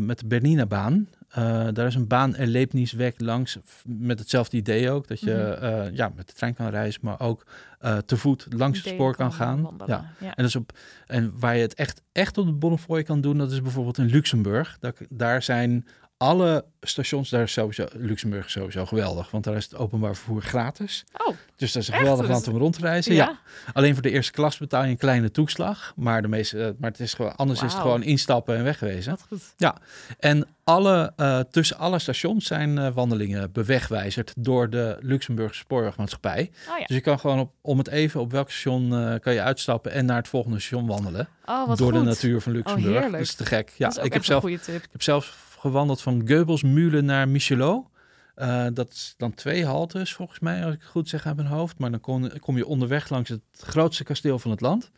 met 0.00 0.18
de 0.18 0.26
Bernina-baan. 0.26 1.08
Eh, 1.36 1.66
daar 1.72 1.86
is 1.86 1.94
een 1.94 2.06
baan 2.06 2.36
Erlebnisweg 2.36 3.12
langs 3.16 3.58
met 3.86 4.18
hetzelfde 4.18 4.56
idee 4.56 4.90
ook. 4.90 5.08
Dat 5.08 5.20
je 5.20 5.56
Mhm. 5.60 5.64
eh, 5.64 5.96
ja, 5.96 6.12
met 6.16 6.26
de 6.26 6.32
trein 6.32 6.54
kan 6.54 6.68
reizen, 6.68 7.00
maar 7.04 7.20
ook 7.20 7.46
eh, 7.78 7.96
te 7.98 8.16
voet 8.16 8.46
langs 8.50 8.82
het 8.84 8.92
spoor 8.92 9.16
kan 9.16 9.32
gaan. 9.32 9.62
wandelen. 9.62 9.94
Ja. 9.96 10.10
Ja. 10.20 10.26
En, 10.26 10.34
dat 10.36 10.46
is 10.46 10.56
op, 10.56 10.72
en 11.06 11.32
waar 11.38 11.54
je 11.56 11.62
het 11.62 11.74
echt, 11.74 12.02
echt 12.12 12.38
op 12.38 12.46
de 12.46 12.52
Bonnefoy 12.52 13.02
kan 13.02 13.20
doen, 13.20 13.38
dat 13.38 13.52
is 13.52 13.62
bijvoorbeeld 13.62 13.98
in 13.98 14.06
Luxemburg. 14.06 14.76
Daar, 14.80 14.94
daar 15.08 15.42
zijn 15.42 15.86
alle 16.16 16.64
stations, 16.80 17.30
daar 17.30 17.42
is 17.42 17.52
sowieso, 17.52 17.86
Luxemburg 17.92 18.50
sowieso 18.50 18.86
geweldig, 18.86 19.30
want 19.30 19.44
daar 19.44 19.56
is 19.56 19.64
het 19.64 19.76
openbaar 19.76 20.14
vervoer 20.14 20.42
gratis. 20.42 21.04
Oh, 21.16 21.34
Dus 21.56 21.72
dat 21.72 21.82
is 21.82 21.88
een 21.88 21.94
Echt? 21.94 22.02
geweldig 22.02 22.26
Dat 22.26 22.34
land 22.34 22.48
om 22.48 22.56
rond 22.56 22.74
te 22.74 22.80
reizen. 22.80 23.14
ja. 23.14 23.24
Ja. 23.24 23.38
Alleen 23.72 23.92
voor 23.92 24.02
de 24.02 24.10
eerste 24.10 24.32
klas 24.32 24.58
betaal 24.58 24.84
je 24.84 24.90
een 24.90 24.96
kleine 24.96 25.30
toeslag, 25.30 25.92
maar, 25.96 26.22
de 26.22 26.28
meeste, 26.28 26.64
eh, 26.64 26.70
maar 26.78 26.90
het 26.90 27.00
is 27.00 27.14
gewoon, 27.14 27.36
anders 27.36 27.62
is 27.62 27.72
het 27.72 27.82
gewoon 27.82 28.02
instappen 28.02 28.56
en 28.56 28.64
wegwezen. 28.64 29.10
Wat 29.10 29.24
goed. 29.28 29.74
En 30.18 30.46
alle, 30.64 31.12
eh, 31.16 31.40
tussen 31.50 31.76
alle 31.78 31.98
stations 31.98 32.46
zijn 32.46 32.78
eh, 32.78 32.88
wandelingen 32.94 33.52
bewegwijzerd 33.52 34.32
door 34.36 34.70
de 34.70 34.96
Luxemburgse 35.00 35.60
spoorwegmaatschappij. 35.60 36.50
Oh 36.70 36.78
ja. 36.78 36.84
Dus 36.84 36.96
je 36.96 37.02
kan 37.02 37.18
gewoon 37.18 37.38
op, 37.38 37.52
om 37.60 37.78
het 37.78 37.88
even 37.88 38.20
op 38.20 38.30
welk 38.32 38.50
station 38.50 38.88
kan 39.20 39.32
je 39.34 39.42
uitstappen 39.42 39.92
en 39.92 40.06
naar 40.06 40.16
het 40.16 40.28
volgende 40.28 40.58
station 40.58 40.86
wandelen. 40.86 41.28
Oh, 41.44 41.66
door 41.76 41.92
goed. 41.92 42.00
de 42.00 42.06
natuur 42.06 42.40
van 42.40 42.52
Luxemburg. 42.52 42.92
heerlijk. 42.92 43.12
dat 43.12 43.20
is 43.20 43.34
te 43.34 43.44
gek. 43.46 43.72
Ja, 43.76 43.88
dat 43.88 44.04
ik 44.04 44.12
heb, 44.12 44.24
zelf, 44.24 44.42
tip. 44.42 44.82
ik 44.82 44.88
heb 44.92 45.02
zelf 45.02 45.45
gewandeld 45.58 46.02
van 46.02 46.22
Geubelsmühle 46.24 47.00
naar 47.00 47.28
Michelot. 47.28 47.86
Eh, 48.34 48.66
dat 48.72 48.90
is 48.90 49.14
dan 49.16 49.34
twee 49.34 49.66
haltes 49.66 50.14
volgens 50.14 50.38
mij, 50.38 50.64
als 50.64 50.74
ik 50.74 50.80
het 50.80 50.90
goed 50.90 51.08
zeg 51.08 51.26
uit 51.26 51.36
mijn 51.36 51.48
hoofd. 51.48 51.78
Maar 51.78 51.90
dan 51.90 52.00
kom, 52.00 52.38
kom 52.38 52.56
je 52.56 52.66
onderweg 52.66 53.08
langs 53.08 53.30
het 53.30 53.42
grootste 53.52 54.04
kasteel 54.04 54.38
van 54.38 54.50
het 54.50 54.60
land, 54.60 54.90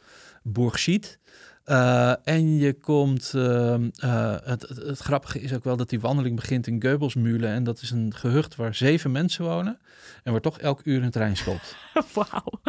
Bourg-Schiet. 0.43 1.19
Eh, 1.69 2.13
en 2.25 2.57
je 2.57 2.73
komt, 2.73 3.33
ehm, 3.35 3.89
eh, 3.99 4.35
het, 4.45 4.63
het, 4.69 4.77
het 4.77 4.99
grappige 4.99 5.41
is 5.41 5.55
ook 5.55 5.65
wel 5.65 5.77
dat 5.77 5.89
die 5.89 6.01
wandeling 6.01 6.37
begint 6.37 6.67
in 6.67 6.81
Geubelsmühle. 6.81 7.47
En 7.47 7.65
dat 7.65 7.81
is 7.81 7.91
een 7.91 8.15
gehucht 8.15 8.57
waar 8.57 8.75
zeven 8.75 9.13
mensen 9.13 9.45
wonen. 9.45 9.79
En 10.23 10.33
waar 10.33 10.41
toch 10.41 10.59
elk 10.59 10.81
uur 10.85 11.03
een 11.03 11.11
trein 11.11 11.37
stopt. 11.37 11.77
Wauw. 12.15 12.61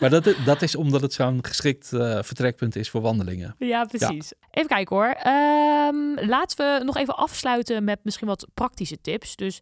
Maar 0.00 0.10
dat, 0.10 0.34
dat 0.44 0.62
is 0.62 0.74
omdat 0.74 1.00
het 1.00 1.12
zo'n 1.12 1.38
geschikt 1.44 1.92
eh, 1.92 2.18
vertrekpunt 2.22 2.76
is 2.76 2.90
voor 2.90 3.00
wandelingen. 3.00 3.54
Ja, 3.58 3.84
precies. 3.84 4.32
Even 4.50 4.68
kijken 4.68 4.96
hoor. 4.96 5.14
Ehm, 5.22 6.28
laten 6.28 6.56
we 6.56 6.84
nog 6.84 6.96
even 6.96 7.16
afsluiten 7.16 7.84
met 7.84 7.98
misschien 8.02 8.26
wat 8.26 8.46
praktische 8.54 9.00
tips. 9.00 9.36
Dus 9.36 9.60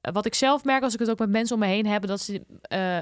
wat 0.00 0.26
ik 0.26 0.34
zelf 0.34 0.64
merk 0.64 0.82
als 0.82 0.92
ik 0.94 1.00
het 1.00 1.10
ook 1.10 1.18
met 1.18 1.30
mensen 1.30 1.54
om 1.54 1.60
me 1.60 1.68
heen 1.68 1.86
heb, 1.86 2.06
dat 2.06 2.20
ze 2.20 2.42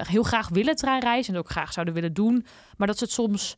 heel 0.07 0.23
graag 0.23 0.49
willen 0.49 0.75
treinreizen 0.75 1.33
en 1.33 1.39
ook 1.39 1.49
graag 1.49 1.73
zouden 1.73 1.93
willen 1.93 2.13
doen, 2.13 2.45
maar 2.77 2.87
dat 2.87 2.97
ze 2.97 3.03
het 3.03 3.13
soms 3.13 3.57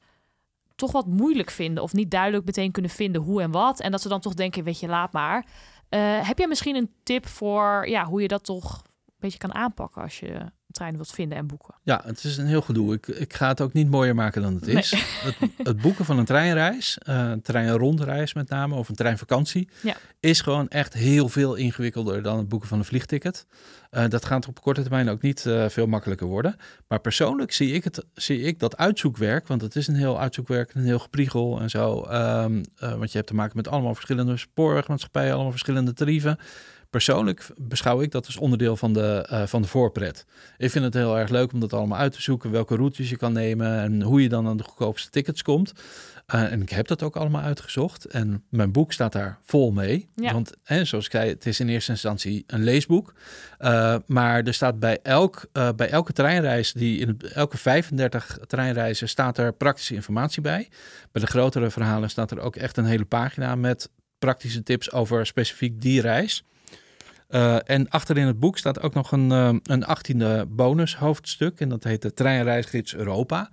toch 0.79 0.91
wat 0.91 1.07
moeilijk 1.07 1.49
vinden 1.51 1.83
of 1.83 1.93
niet 1.93 2.11
duidelijk 2.11 2.45
meteen 2.45 2.71
kunnen 2.71 2.91
vinden 2.91 3.21
hoe 3.21 3.41
en 3.41 3.51
wat. 3.51 3.79
En 3.79 3.91
dat 3.91 4.01
ze 4.01 4.09
dan 4.09 4.19
toch 4.19 4.33
denken, 4.33 4.63
weet 4.63 4.79
je, 4.79 4.87
laat 4.87 5.11
maar. 5.11 5.45
Eh, 5.89 6.27
heb 6.27 6.37
jij 6.37 6.47
misschien 6.47 6.75
een 6.75 6.91
tip 7.03 7.27
voor 7.27 7.87
ja, 7.87 8.05
hoe 8.05 8.21
je 8.21 8.27
dat 8.27 8.43
toch 8.43 8.81
een 8.83 9.15
beetje 9.19 9.37
kan 9.37 9.53
aanpakken 9.53 10.01
als 10.01 10.19
je 10.19 10.51
trein 10.71 10.95
wilt 10.95 11.11
vinden 11.11 11.37
en 11.37 11.47
boeken? 11.47 11.75
Ja, 11.83 12.01
het 12.05 12.23
is 12.23 12.37
een 12.37 12.45
heel 12.47 12.61
gedoe. 12.61 12.93
Ik, 12.93 13.07
ik 13.07 13.33
ga 13.33 13.47
het 13.47 13.61
ook 13.61 13.73
niet 13.73 13.89
mooier 13.89 14.15
maken 14.15 14.41
dan 14.41 14.53
het 14.53 14.65
Nee. 14.65 14.75
is. 14.77 14.91
Het, 14.91 15.35
het 15.63 15.81
boeken 15.81 16.05
van 16.05 16.17
een 16.17 16.25
treinreis, 16.25 16.97
eh, 16.97 17.29
een 17.29 17.41
treinrondreis 17.41 18.33
met 18.33 18.49
name, 18.49 18.75
of 18.75 18.89
een 18.89 18.95
treinvakantie, 18.95 19.69
Ja. 19.81 19.95
is 20.19 20.41
gewoon 20.41 20.67
echt 20.67 20.93
heel 20.93 21.29
veel 21.29 21.55
ingewikkelder 21.55 22.21
dan 22.21 22.37
het 22.37 22.47
boeken 22.47 22.67
van 22.67 22.77
een 22.79 22.85
vliegticket. 22.85 23.45
Eh, 23.89 24.07
dat 24.07 24.25
gaat 24.25 24.47
op 24.47 24.61
korte 24.61 24.81
termijn 24.81 25.09
ook 25.09 25.21
niet 25.21 25.45
eh, 25.45 25.69
veel 25.69 25.87
makkelijker 25.87 26.27
worden. 26.27 26.55
Maar 26.87 26.99
persoonlijk 26.99 27.51
zie 27.51 27.71
ik, 27.73 27.83
het, 27.83 28.05
zie 28.13 28.41
ik 28.41 28.59
dat 28.59 28.77
uitzoekwerk, 28.77 29.47
want 29.47 29.61
het 29.61 29.75
is 29.75 29.87
een 29.87 29.95
heel 29.95 30.19
uitzoekwerk, 30.19 30.73
een 30.73 30.83
heel 30.83 30.99
gepriegel 30.99 31.59
en 31.61 31.69
zo. 31.69 32.01
ehm, 32.03 32.63
eh, 32.75 32.89
want 32.95 33.11
je 33.11 33.17
hebt 33.17 33.27
te 33.29 33.35
maken 33.35 33.55
met 33.57 33.67
allemaal 33.67 33.93
verschillende 33.93 34.37
spoorwegmaatschappijen, 34.37 35.33
allemaal 35.33 35.51
verschillende 35.51 35.93
tarieven. 35.93 36.37
Persoonlijk 36.89 37.47
beschouw 37.57 38.01
ik 38.01 38.11
dat 38.11 38.25
als 38.25 38.37
onderdeel 38.37 38.75
van 38.75 38.93
de, 38.93 39.27
uh, 39.31 39.45
van 39.45 39.61
de 39.61 39.67
voorpret. 39.67 40.25
Ik 40.57 40.71
vind 40.71 40.85
het 40.85 40.93
heel 40.93 41.17
erg 41.17 41.29
leuk 41.29 41.53
om 41.53 41.59
dat 41.59 41.73
allemaal 41.73 41.97
uit 41.97 42.11
te 42.11 42.21
zoeken, 42.21 42.51
welke 42.51 42.75
routes 42.75 43.09
je 43.09 43.17
kan 43.17 43.33
nemen 43.33 43.79
en 43.79 44.01
hoe 44.01 44.21
je 44.21 44.29
dan 44.29 44.47
aan 44.47 44.57
de 44.57 44.63
goedkoopste 44.63 45.09
tickets 45.09 45.41
komt. 45.41 45.73
Uh, 46.35 46.51
en 46.51 46.61
ik 46.61 46.69
heb 46.69 46.87
dat 46.87 47.03
ook 47.03 47.15
allemaal 47.15 47.41
uitgezocht. 47.41 48.05
En 48.05 48.43
mijn 48.49 48.71
boek 48.71 48.93
staat 48.93 49.11
daar 49.11 49.39
vol 49.43 49.71
mee. 49.71 50.09
Ja. 50.15 50.33
Want 50.33 50.51
hè, 50.63 50.85
zoals 50.85 51.05
ik 51.05 51.11
zei, 51.11 51.29
het 51.29 51.45
is 51.45 51.59
in 51.59 51.69
eerste 51.69 51.91
instantie 51.91 52.43
een 52.47 52.63
leesboek. 52.63 53.13
Uh, 53.59 53.95
maar 54.05 54.43
er 54.43 54.53
staat 54.53 54.79
bij, 54.79 54.99
elk, 55.03 55.45
uh, 55.53 55.69
bij 55.75 55.89
elke 55.89 56.13
treinreis, 56.13 56.73
die 56.73 56.99
in 56.99 57.19
elke 57.33 57.57
35 57.57 58.37
treinreizen, 58.47 59.09
staat 59.09 59.37
er 59.37 59.53
praktische 59.53 59.93
informatie 59.93 60.41
bij. 60.41 60.69
Bij 61.11 61.21
de 61.21 61.27
grotere 61.27 61.69
verhalen 61.69 62.09
staat 62.09 62.31
er 62.31 62.39
ook 62.39 62.55
echt 62.55 62.77
een 62.77 62.85
hele 62.85 63.05
pagina 63.05 63.55
met 63.55 63.89
praktische 64.19 64.63
tips 64.63 64.91
over 64.91 65.25
specifiek 65.25 65.81
die 65.81 66.01
reis. 66.01 66.43
Uh, 67.29 67.69
en 67.69 67.89
achterin 67.89 68.27
het 68.27 68.39
boek 68.39 68.57
staat 68.57 68.81
ook 68.81 68.93
nog 68.93 69.11
een, 69.11 69.29
uh, 69.31 69.53
een 69.63 69.85
18e 69.85 70.47
bonus 70.47 70.95
hoofdstuk. 70.95 71.59
En 71.59 71.69
dat 71.69 71.83
heet 71.83 72.01
de 72.01 72.13
Treinreisgids 72.13 72.95
Europa. 72.95 73.49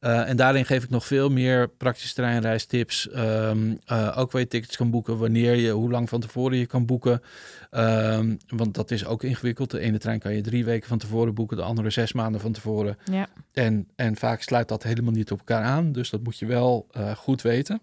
Uh, 0.00 0.28
en 0.28 0.36
daarin 0.36 0.64
geef 0.64 0.84
ik 0.84 0.90
nog 0.90 1.06
veel 1.06 1.28
meer 1.30 1.68
praktische 1.68 2.14
treinreistips. 2.14 3.08
Um, 3.16 3.78
ook 4.14 4.32
waar 4.32 4.40
je 4.40 4.48
tickets 4.48 4.76
kan 4.76 4.90
boeken, 4.90 5.18
wanneer 5.18 5.54
je, 5.54 5.70
hoe 5.70 5.90
lang 5.90 6.08
van 6.08 6.20
tevoren 6.20 6.56
je 6.56 6.66
kan 6.66 6.86
boeken. 6.86 7.22
Um, 7.70 8.38
want 8.46 8.74
dat 8.74 8.90
is 8.90 9.04
ook 9.04 9.22
ingewikkeld. 9.22 9.70
De 9.70 9.80
ene 9.80 9.98
trein 9.98 10.18
kan 10.18 10.34
je 10.34 10.40
drie 10.40 10.64
weken 10.64 10.88
van 10.88 10.98
tevoren 10.98 11.34
boeken, 11.34 11.56
de 11.56 11.62
andere 11.62 11.90
zes 11.90 12.12
maanden 12.12 12.40
van 12.40 12.52
tevoren. 12.52 12.98
Ja. 13.04 13.28
En, 13.52 13.88
en 13.96 14.16
vaak 14.16 14.42
sluit 14.42 14.68
dat 14.68 14.82
helemaal 14.82 15.12
niet 15.12 15.30
op 15.30 15.38
elkaar 15.38 15.64
aan. 15.64 15.92
Dus 15.92 16.10
dat 16.10 16.22
moet 16.22 16.38
je 16.38 16.46
wel 16.46 16.86
goed 17.16 17.42
weten. 17.42 17.82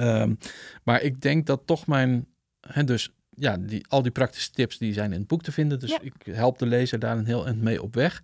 Um, 0.00 0.38
maar 0.82 1.02
ik 1.02 1.20
denk 1.20 1.46
dat 1.46 1.60
toch 1.64 1.86
mijn. 1.86 2.26
Hè, 2.60 2.84
dus 2.84 3.14
ja, 3.36 3.56
die, 3.56 3.84
al 3.88 4.02
die 4.02 4.10
praktische 4.10 4.50
tips 4.50 4.78
die 4.78 4.92
zijn 4.92 5.12
in 5.12 5.18
het 5.18 5.28
boek 5.28 5.42
te 5.42 5.52
vinden. 5.52 5.78
Dus 5.78 5.90
Ja. 5.90 6.00
ik 6.00 6.14
help 6.24 6.58
de 6.58 6.66
lezer 6.66 6.98
daar 6.98 7.16
een 7.16 7.26
heel 7.26 7.46
eind 7.46 7.62
mee 7.62 7.82
op 7.82 7.94
weg. 7.94 8.22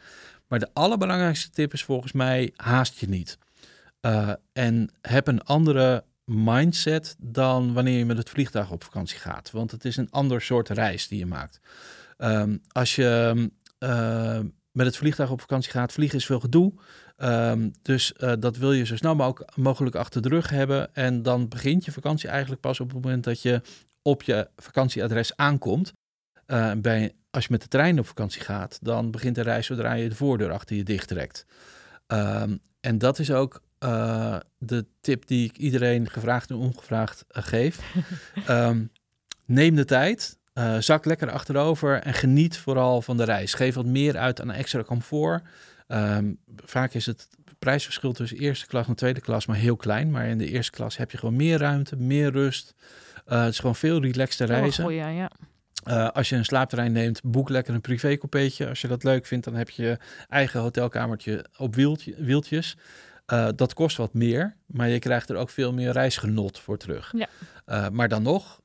Maar 0.49 0.59
de 0.59 0.71
allerbelangrijkste 0.73 1.51
tip 1.51 1.73
is 1.73 1.85
volgens 1.85 2.13
mij 2.13 2.53
haast 2.57 2.99
je 2.99 3.09
niet. 3.09 3.39
Uh, 4.07 4.33
en 4.53 4.91
heb 5.01 5.27
een 5.27 5.43
andere 5.43 6.05
mindset 6.25 7.17
dan 7.19 7.73
wanneer 7.73 7.99
je 7.99 8.05
met 8.05 8.17
het 8.17 8.31
vliegtuig 8.31 8.71
op 8.71 8.85
vakantie 8.85 9.19
gaat. 9.19 9.51
Want 9.51 9.71
het 9.71 9.85
is 9.85 9.97
een 9.97 10.11
ander 10.11 10.41
soort 10.43 10.69
reis 10.69 11.09
die 11.09 11.19
je 11.19 11.27
maakt. 11.27 11.61
Um, 12.19 12.61
als 12.69 12.95
je 12.95 13.51
uh, 13.79 14.39
met 14.73 14.87
het 14.87 14.97
vliegtuig 14.97 15.31
op 15.31 15.41
vakantie 15.41 15.71
gaat, 15.71 15.93
vliegen 15.93 16.19
is 16.19 16.27
veel 16.27 16.41
gedoe. 16.41 16.73
Um, 17.17 17.73
dus 17.83 18.13
uh, 18.19 18.33
dat 18.39 18.57
wil 18.57 18.73
je 18.73 18.85
zo 18.85 18.97
snel 18.97 19.15
mogelijk, 19.15 19.57
mogelijk 19.57 19.97
achter 19.97 20.23
de 20.23 20.29
rug 20.29 20.51
hebben. 20.51 20.95
En 20.95 21.23
dan 21.23 21.49
begint 21.49 21.85
je 21.85 21.93
vakantie 21.93 22.29
eigenlijk 22.29 22.61
pas 22.61 22.81
op 22.81 22.93
het 22.93 23.05
moment 23.05 23.25
dat 23.25 23.43
je 23.43 23.61
op 24.03 24.23
je 24.23 24.49
vakantieadres 24.57 25.37
aankomt. 25.37 25.93
Uh, 26.47 26.73
bij, 26.77 27.15
als 27.31 27.45
je 27.45 27.53
met 27.53 27.63
de 27.63 27.69
trein 27.69 27.99
op 27.99 28.07
vakantie 28.07 28.41
gaat, 28.41 28.79
dan 28.83 29.11
begint 29.11 29.35
de 29.35 29.43
reis 29.43 29.67
zodra 29.67 29.93
je 29.93 30.09
de 30.09 30.15
voordeur 30.15 30.53
achter 30.53 30.77
je 30.77 30.83
dicht 30.83 31.09
trekt. 31.09 31.47
Um, 32.07 32.61
en 32.81 32.99
dat 32.99 33.19
is 33.19 33.31
ook 33.31 33.63
uh, 33.85 34.37
de 34.59 34.87
tip 35.01 35.27
die 35.27 35.49
ik 35.49 35.57
iedereen 35.57 36.11
gevraagd 36.11 36.51
en 36.51 36.57
ongevraagd 36.57 37.25
uh, 37.37 37.43
geef. 37.43 37.81
um, 38.49 38.91
neem 39.45 39.75
de 39.75 39.85
tijd, 39.85 40.39
uh, 40.55 40.79
zak 40.79 41.05
lekker 41.05 41.31
achterover 41.31 42.03
en 42.03 42.15
geniet 42.15 42.59
vooral 42.59 43.03
van 43.03 43.17
de 43.17 43.25
reis. 43.25 43.55
Geef 43.55 43.75
wat 43.75 43.87
meer 43.87 44.17
uit 44.17 44.41
aan 44.41 44.51
extra 44.51 44.83
comfort. 44.83 45.43
Um, 45.89 46.39
vaak 46.57 46.95
is 46.95 47.07
het 47.07 47.29
prijsverschil 47.59 48.13
tussen 48.13 48.39
eerste 48.39 48.67
klas 48.67 48.87
en 48.87 48.95
tweede 48.95 49.21
klas 49.21 49.47
maar 49.47 49.57
heel 49.57 49.77
klein. 49.77 50.11
Maar 50.11 50.27
in 50.27 50.39
de 50.39 50.49
eerste 50.49 50.73
klas 50.73 50.97
heb 50.97 51.11
je 51.11 51.19
gewoon 51.19 51.37
meer 51.37 51.59
ruimte, 51.59 51.97
meer 51.97 52.31
rust. 52.31 52.75
Uh, 53.31 53.43
het 53.43 53.53
is 53.53 53.59
gewoon 53.59 53.77
veel 53.77 54.01
relaxter 54.01 54.47
reizen. 54.47 54.85
Goeie, 54.85 55.07
ja. 55.07 55.31
Uh, 55.89 56.09
als 56.09 56.29
je 56.29 56.37
een 56.37 56.45
slaapterrein 56.45 56.93
neemt, 56.93 57.21
boek 57.25 57.49
lekker 57.49 57.75
een 57.75 57.81
privécoupeetje. 57.81 58.69
Als 58.69 58.81
je 58.81 58.89
dat 58.89 59.05
leuk 59.05 59.27
vindt, 59.27 59.45
dan 59.45 59.55
heb 59.55 59.71
je 59.71 59.83
je 59.83 59.99
eigen 60.29 60.61
hotelkamertje 60.61 61.45
op 61.57 61.75
wieltje, 61.75 62.15
wieltjes. 62.19 62.77
Uh, 63.33 63.49
dat 63.57 63.75
kost 63.75 63.97
wat 63.97 64.15
meer, 64.15 64.57
maar 64.67 64.89
je 64.89 64.99
krijgt 64.99 65.31
er 65.31 65.37
ook 65.37 65.51
veel 65.51 65.73
meer 65.73 65.93
reisgenot 65.93 66.59
voor 66.59 66.77
terug. 66.77 67.13
Ja. 67.17 67.29
Uh, 67.67 67.89
maar 67.89 68.09
dan 68.09 68.23
nog 68.23 68.61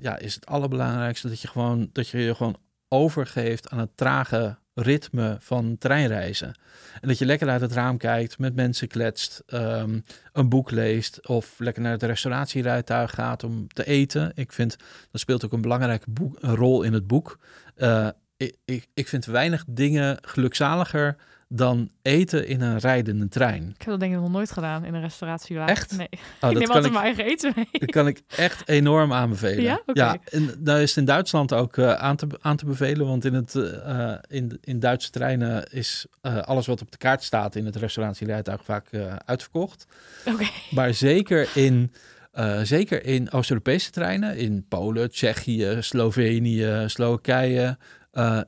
ja, 0.00 0.18
is 0.18 0.34
het 0.34 0.46
allerbelangrijkste 0.46 1.28
dat 1.28 1.40
je, 1.40 1.48
gewoon, 1.48 1.90
dat 1.92 2.08
je 2.08 2.18
je 2.18 2.34
gewoon 2.34 2.56
overgeeft 2.92 3.70
aan 3.70 3.78
het 3.78 3.96
trage 3.96 4.56
ritme 4.74 5.36
van 5.40 5.76
treinreizen. 5.78 6.54
En 7.00 7.08
dat 7.08 7.18
je 7.18 7.24
lekker 7.26 7.48
uit 7.48 7.60
het 7.60 7.72
raam 7.72 7.96
kijkt, 7.96 8.38
met 8.38 8.54
mensen 8.54 8.88
kletst, 8.88 9.42
um, 9.46 10.04
een 10.32 10.48
boek 10.48 10.70
leest 10.70 11.28
of 11.28 11.58
lekker 11.58 11.82
naar 11.82 11.92
het 11.92 12.02
restauratierijtuig 12.02 13.10
gaat 13.10 13.44
om 13.44 13.68
te 13.68 13.86
eten. 13.86 14.32
Ik 14.34 14.52
vind 14.52 14.76
dat 15.10 15.20
speelt 15.20 15.44
ook 15.44 15.52
een 15.52 15.60
belangrijke 15.60 16.06
rol 16.40 16.82
in 16.82 16.92
het 16.92 17.06
boek. 17.06 17.38
Uh, 17.76 18.08
ik, 18.36 18.56
ik, 18.64 18.86
ik 18.94 19.08
vind 19.08 19.24
weinig 19.24 19.64
dingen 19.66 20.18
gelukzaliger 20.20 21.16
dan 21.52 21.90
eten 22.02 22.46
in 22.46 22.60
een 22.60 22.78
rijdende 22.78 23.28
trein. 23.28 23.62
Ik 23.62 23.82
heb 23.82 23.88
dat 23.88 24.00
denk 24.00 24.12
ik 24.12 24.20
nog 24.20 24.30
nooit 24.30 24.50
gedaan 24.50 24.84
in 24.84 24.94
een 24.94 25.00
restauratie. 25.00 25.58
Echt? 25.58 25.96
Nee. 25.96 26.08
Oh, 26.40 26.50
ik 26.50 26.58
neem 26.58 26.70
altijd 26.70 26.92
mijn 26.92 27.04
eigen 27.04 27.24
eten 27.24 27.52
mee. 27.56 27.68
Dat 27.72 27.90
kan 27.90 28.06
ik 28.06 28.22
echt 28.36 28.68
enorm 28.68 29.12
aanbevelen. 29.12 29.62
Ja? 29.62 29.80
Okay. 29.86 30.06
ja 30.06 30.18
en 30.24 30.54
daar 30.58 30.80
is 30.80 30.88
het 30.88 30.98
in 30.98 31.04
Duitsland 31.04 31.52
ook 31.52 31.76
uh, 31.76 31.92
aan, 31.92 32.16
te, 32.16 32.26
aan 32.40 32.56
te 32.56 32.66
bevelen. 32.66 33.06
Want 33.06 33.24
in, 33.24 33.34
het, 33.34 33.54
uh, 33.54 34.14
in, 34.28 34.58
in 34.60 34.78
Duitse 34.78 35.10
treinen 35.10 35.72
is 35.72 36.06
uh, 36.22 36.38
alles 36.38 36.66
wat 36.66 36.80
op 36.80 36.90
de 36.90 36.98
kaart 36.98 37.22
staat 37.22 37.54
in 37.54 37.64
het 37.64 37.76
restauratierijtuig 37.76 38.64
vaak 38.64 38.88
uitverkocht. 39.24 39.86
Okay. 40.24 40.50
Maar 40.70 40.94
zeker 40.94 41.48
in... 41.54 41.92
Uh, 42.34 42.60
zeker 42.62 43.04
in 43.04 43.32
Oost-Europese 43.32 43.90
treinen, 43.90 44.36
in 44.36 44.64
Polen, 44.68 45.10
Tsjechië, 45.10 45.76
Slovenië, 45.80 46.84
Slowakije, 46.86 47.78
uh, 48.12 48.40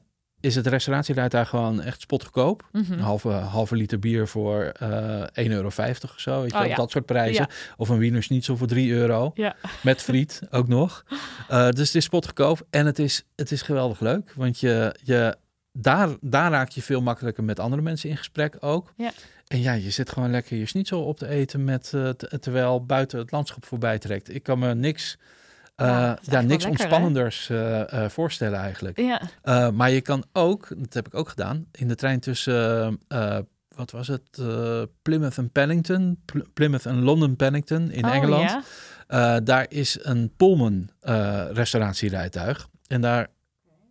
is 0.43 0.55
het 0.55 0.67
restauratierijtuig 0.67 1.49
gewoon 1.49 1.83
echt 1.83 2.01
spotgoedkoop. 2.01 2.63
Mhm. 2.73 2.83
Mm 2.83 2.89
-hmm. 2.89 2.99
Een 2.99 3.05
halve, 3.05 3.29
halve 3.29 3.77
liter 3.77 3.99
bier 3.99 4.29
voor 4.29 4.73
uh, 4.83 5.21
1,50 5.21 5.27
euro 5.35 5.67
of 5.67 5.75
zo, 6.17 6.41
weet 6.41 6.51
je 6.51 6.57
oh, 6.57 6.61
wel, 6.61 6.69
ja. 6.69 6.77
dat 6.77 6.91
soort 6.91 7.07
prijzen. 7.07 7.47
Ja. 7.49 7.75
Of 7.77 7.89
een 7.89 7.99
Wiener 7.99 8.23
Schnitzel 8.23 8.57
voor 8.57 8.67
3 8.67 8.93
euro, 8.93 9.31
ja. 9.35 9.57
met 9.83 10.03
friet 10.03 10.41
ook 10.51 10.69
nog. 10.69 11.05
Uh, 11.51 11.69
dus 11.69 11.87
het 11.87 11.95
is 11.95 12.05
spotgoedkoop 12.05 12.67
en 12.71 12.87
het 12.87 12.99
is, 12.99 13.25
het 13.37 13.53
is 13.53 13.63
geweldig 13.63 14.01
leuk, 14.01 14.33
want 14.37 14.61
je, 14.61 14.97
je, 15.03 15.37
daar, 15.73 16.09
daar 16.21 16.51
raak 16.51 16.69
je 16.69 16.83
veel 16.83 17.01
makkelijker 17.01 17.45
met 17.45 17.61
andere 17.61 17.83
mensen 17.83 18.11
in 18.11 18.17
gesprek 18.17 18.57
ook. 18.61 18.93
Ja. 18.97 19.13
En 19.47 19.61
ja, 19.61 19.73
je 19.73 19.91
zit 19.91 20.11
gewoon 20.11 20.31
lekker 20.31 20.57
je 20.57 20.67
schnitzel 20.67 21.05
op 21.05 21.19
te 21.19 21.29
eten 21.29 21.65
met, 21.65 21.93
uh, 21.95 22.09
terwijl 22.09 22.85
buiten 22.87 23.19
het 23.19 23.31
landschap 23.31 23.65
voorbij 23.65 23.99
trekt. 23.99 24.35
Ik 24.35 24.43
kan 24.43 24.59
me 24.59 24.75
niks, 24.75 25.19
uh, 25.77 25.87
ja, 25.87 26.19
ja 26.23 26.41
niks 26.41 26.51
lekker, 26.51 26.69
ontspannenders 26.69 27.49
uh, 27.49 28.09
voorstellen 28.09 28.59
eigenlijk. 28.59 29.01
Ja. 29.01 29.71
maar 29.71 29.91
je 29.91 30.01
kan 30.01 30.25
ook, 30.33 30.69
dat 30.79 30.95
heb 30.95 31.07
ik 31.07 31.15
ook 31.15 31.29
gedaan, 31.29 31.67
in 31.73 31.89
de 31.89 31.95
trein 31.95 32.21
tussen, 32.21 33.01
wat 33.75 33.91
was 33.91 34.09
het, 34.09 34.43
Plymouth 35.03 35.39
en 35.39 35.51
Paddington, 35.51 36.21
Pl 36.25 36.39
Plymouth 36.55 36.87
en 36.87 37.03
London 37.03 37.37
Paddington 37.37 37.91
in 37.91 38.05
oh, 38.05 38.15
Engeland. 38.15 38.63
Ja? 39.07 39.41
daar 39.41 39.67
is 39.69 39.99
een 40.03 40.33
Pullman 40.37 40.91
restauratierijtuig 41.53 42.69
en 42.87 43.01
daar 43.01 43.29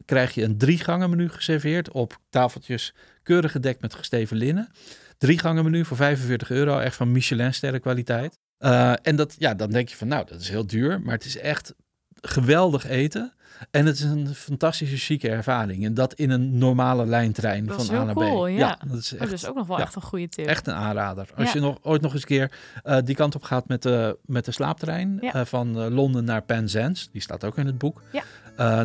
krijg 0.05 0.33
je 0.33 0.43
een 0.43 0.57
drie 0.57 0.77
gangen 0.77 1.09
menu 1.09 1.29
geserveerd 1.29 1.91
op 1.91 2.17
tafeltjes 2.29 2.93
keurig 3.23 3.51
gedekt 3.51 3.81
met 3.81 3.93
gesteven 3.93 4.37
linnen. 4.37 4.69
Drie 5.17 5.39
gangen 5.39 5.63
menu 5.63 5.85
voor 5.85 5.97
45 5.97 6.51
euro, 6.51 6.79
echt 6.79 6.95
van 6.95 7.11
Michelin 7.11 7.53
sterren 7.53 7.81
kwaliteit. 7.81 8.39
Uh, 8.61 8.93
en 9.01 9.15
dat, 9.15 9.35
ja, 9.37 9.53
dan 9.53 9.69
denk 9.69 9.89
je 9.89 9.95
van, 9.95 10.07
nou, 10.07 10.25
dat 10.29 10.39
is 10.39 10.49
heel 10.49 10.67
duur, 10.67 11.01
maar 11.01 11.13
het 11.13 11.25
is 11.25 11.37
echt 11.37 11.73
geweldig 12.21 12.87
eten. 12.87 13.33
En 13.71 13.85
het 13.85 13.95
is 13.95 14.03
een 14.03 14.35
fantastische 14.35 14.97
chique 14.97 15.29
ervaring. 15.29 15.85
En 15.85 15.93
dat 15.93 16.13
in 16.13 16.29
een 16.29 16.57
normale 16.57 17.05
lijntrein 17.05 17.65
dat 17.65 17.85
van 17.85 17.95
A 17.95 18.03
naar 18.03 18.13
cool, 18.13 18.43
B. 18.43 18.47
Ja. 18.47 18.55
ja, 18.57 18.79
dat 18.87 18.97
is 18.97 19.11
echt, 19.13 19.21
oh, 19.23 19.29
dat 19.29 19.37
is 19.37 19.47
ook 19.47 19.55
nog 19.55 19.67
wel 19.67 19.77
ja, 19.77 19.83
echt 19.83 19.95
een 19.95 20.01
goede 20.01 20.27
tip. 20.29 20.45
Echt 20.47 20.67
een 20.67 20.73
aanrader. 20.73 21.27
Als 21.35 21.47
Ja. 21.47 21.53
je 21.53 21.59
nog 21.59 21.77
ooit 21.81 22.01
nog 22.01 22.11
eens 22.13 22.21
een 22.21 22.27
keer 22.27 22.51
uh, 22.83 22.97
die 23.03 23.15
kant 23.15 23.35
op 23.35 23.43
gaat 23.43 23.67
met 23.67 23.81
de, 23.81 24.17
met 24.25 24.45
de 24.45 24.51
slaaptrein 24.51 25.19
uh, 25.21 25.41
van 25.45 25.79
uh, 25.79 25.87
Londen 25.95 26.23
naar 26.23 26.41
Penzance, 26.41 27.07
die 27.11 27.21
staat 27.21 27.43
ook 27.43 27.57
in 27.57 27.65
het 27.65 27.77
boek. 27.77 28.01
Ja. 28.11 28.23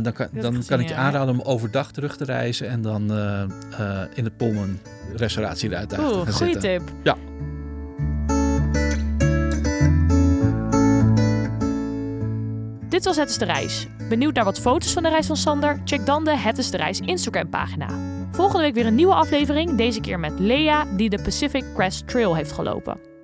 Dan 0.00 0.12
kan, 0.12 0.28
dan 0.32 0.54
gezien, 0.54 0.66
kan 0.66 0.80
ik 0.80 0.88
je 0.88 0.94
aanraden 0.94 1.34
om 1.34 1.40
overdag 1.40 1.92
terug 1.92 2.16
te 2.16 2.24
reizen 2.24 2.68
en 2.68 2.82
dan 2.82 3.02
in 4.14 4.24
het 4.24 4.36
Pullman 4.36 4.78
restauratierijtuig 5.16 6.08
te 6.08 6.14
Oeh, 6.14 6.24
gaan 6.24 6.32
goede 6.32 6.52
zitten. 6.52 6.84
tip. 6.86 6.92
Ja. 7.02 7.16
Dit 12.96 13.04
was 13.04 13.16
Het 13.16 13.30
is 13.30 13.38
de 13.38 13.44
Reis. 13.44 13.86
Benieuwd 14.08 14.34
naar 14.34 14.44
wat 14.44 14.60
foto's 14.60 14.92
van 14.92 15.02
de 15.02 15.08
reis 15.08 15.26
van 15.26 15.36
Sander? 15.36 15.80
Check 15.84 16.06
dan 16.06 16.24
de 16.24 16.36
Het 16.36 16.58
is 16.58 16.70
de 16.70 16.76
Reis 16.76 17.00
Instagram 17.00 17.48
pagina. 17.48 17.88
Volgende 18.30 18.62
week 18.62 18.74
weer 18.74 18.86
een 18.86 18.94
nieuwe 18.94 19.14
aflevering, 19.14 19.74
deze 19.74 20.00
keer 20.00 20.20
met 20.20 20.38
Lea 20.38 20.84
die 20.96 21.10
de 21.10 21.22
Pacific 21.22 21.64
Crest 21.74 22.08
Trail 22.08 22.34
heeft 22.34 22.52
gelopen. 22.52 23.15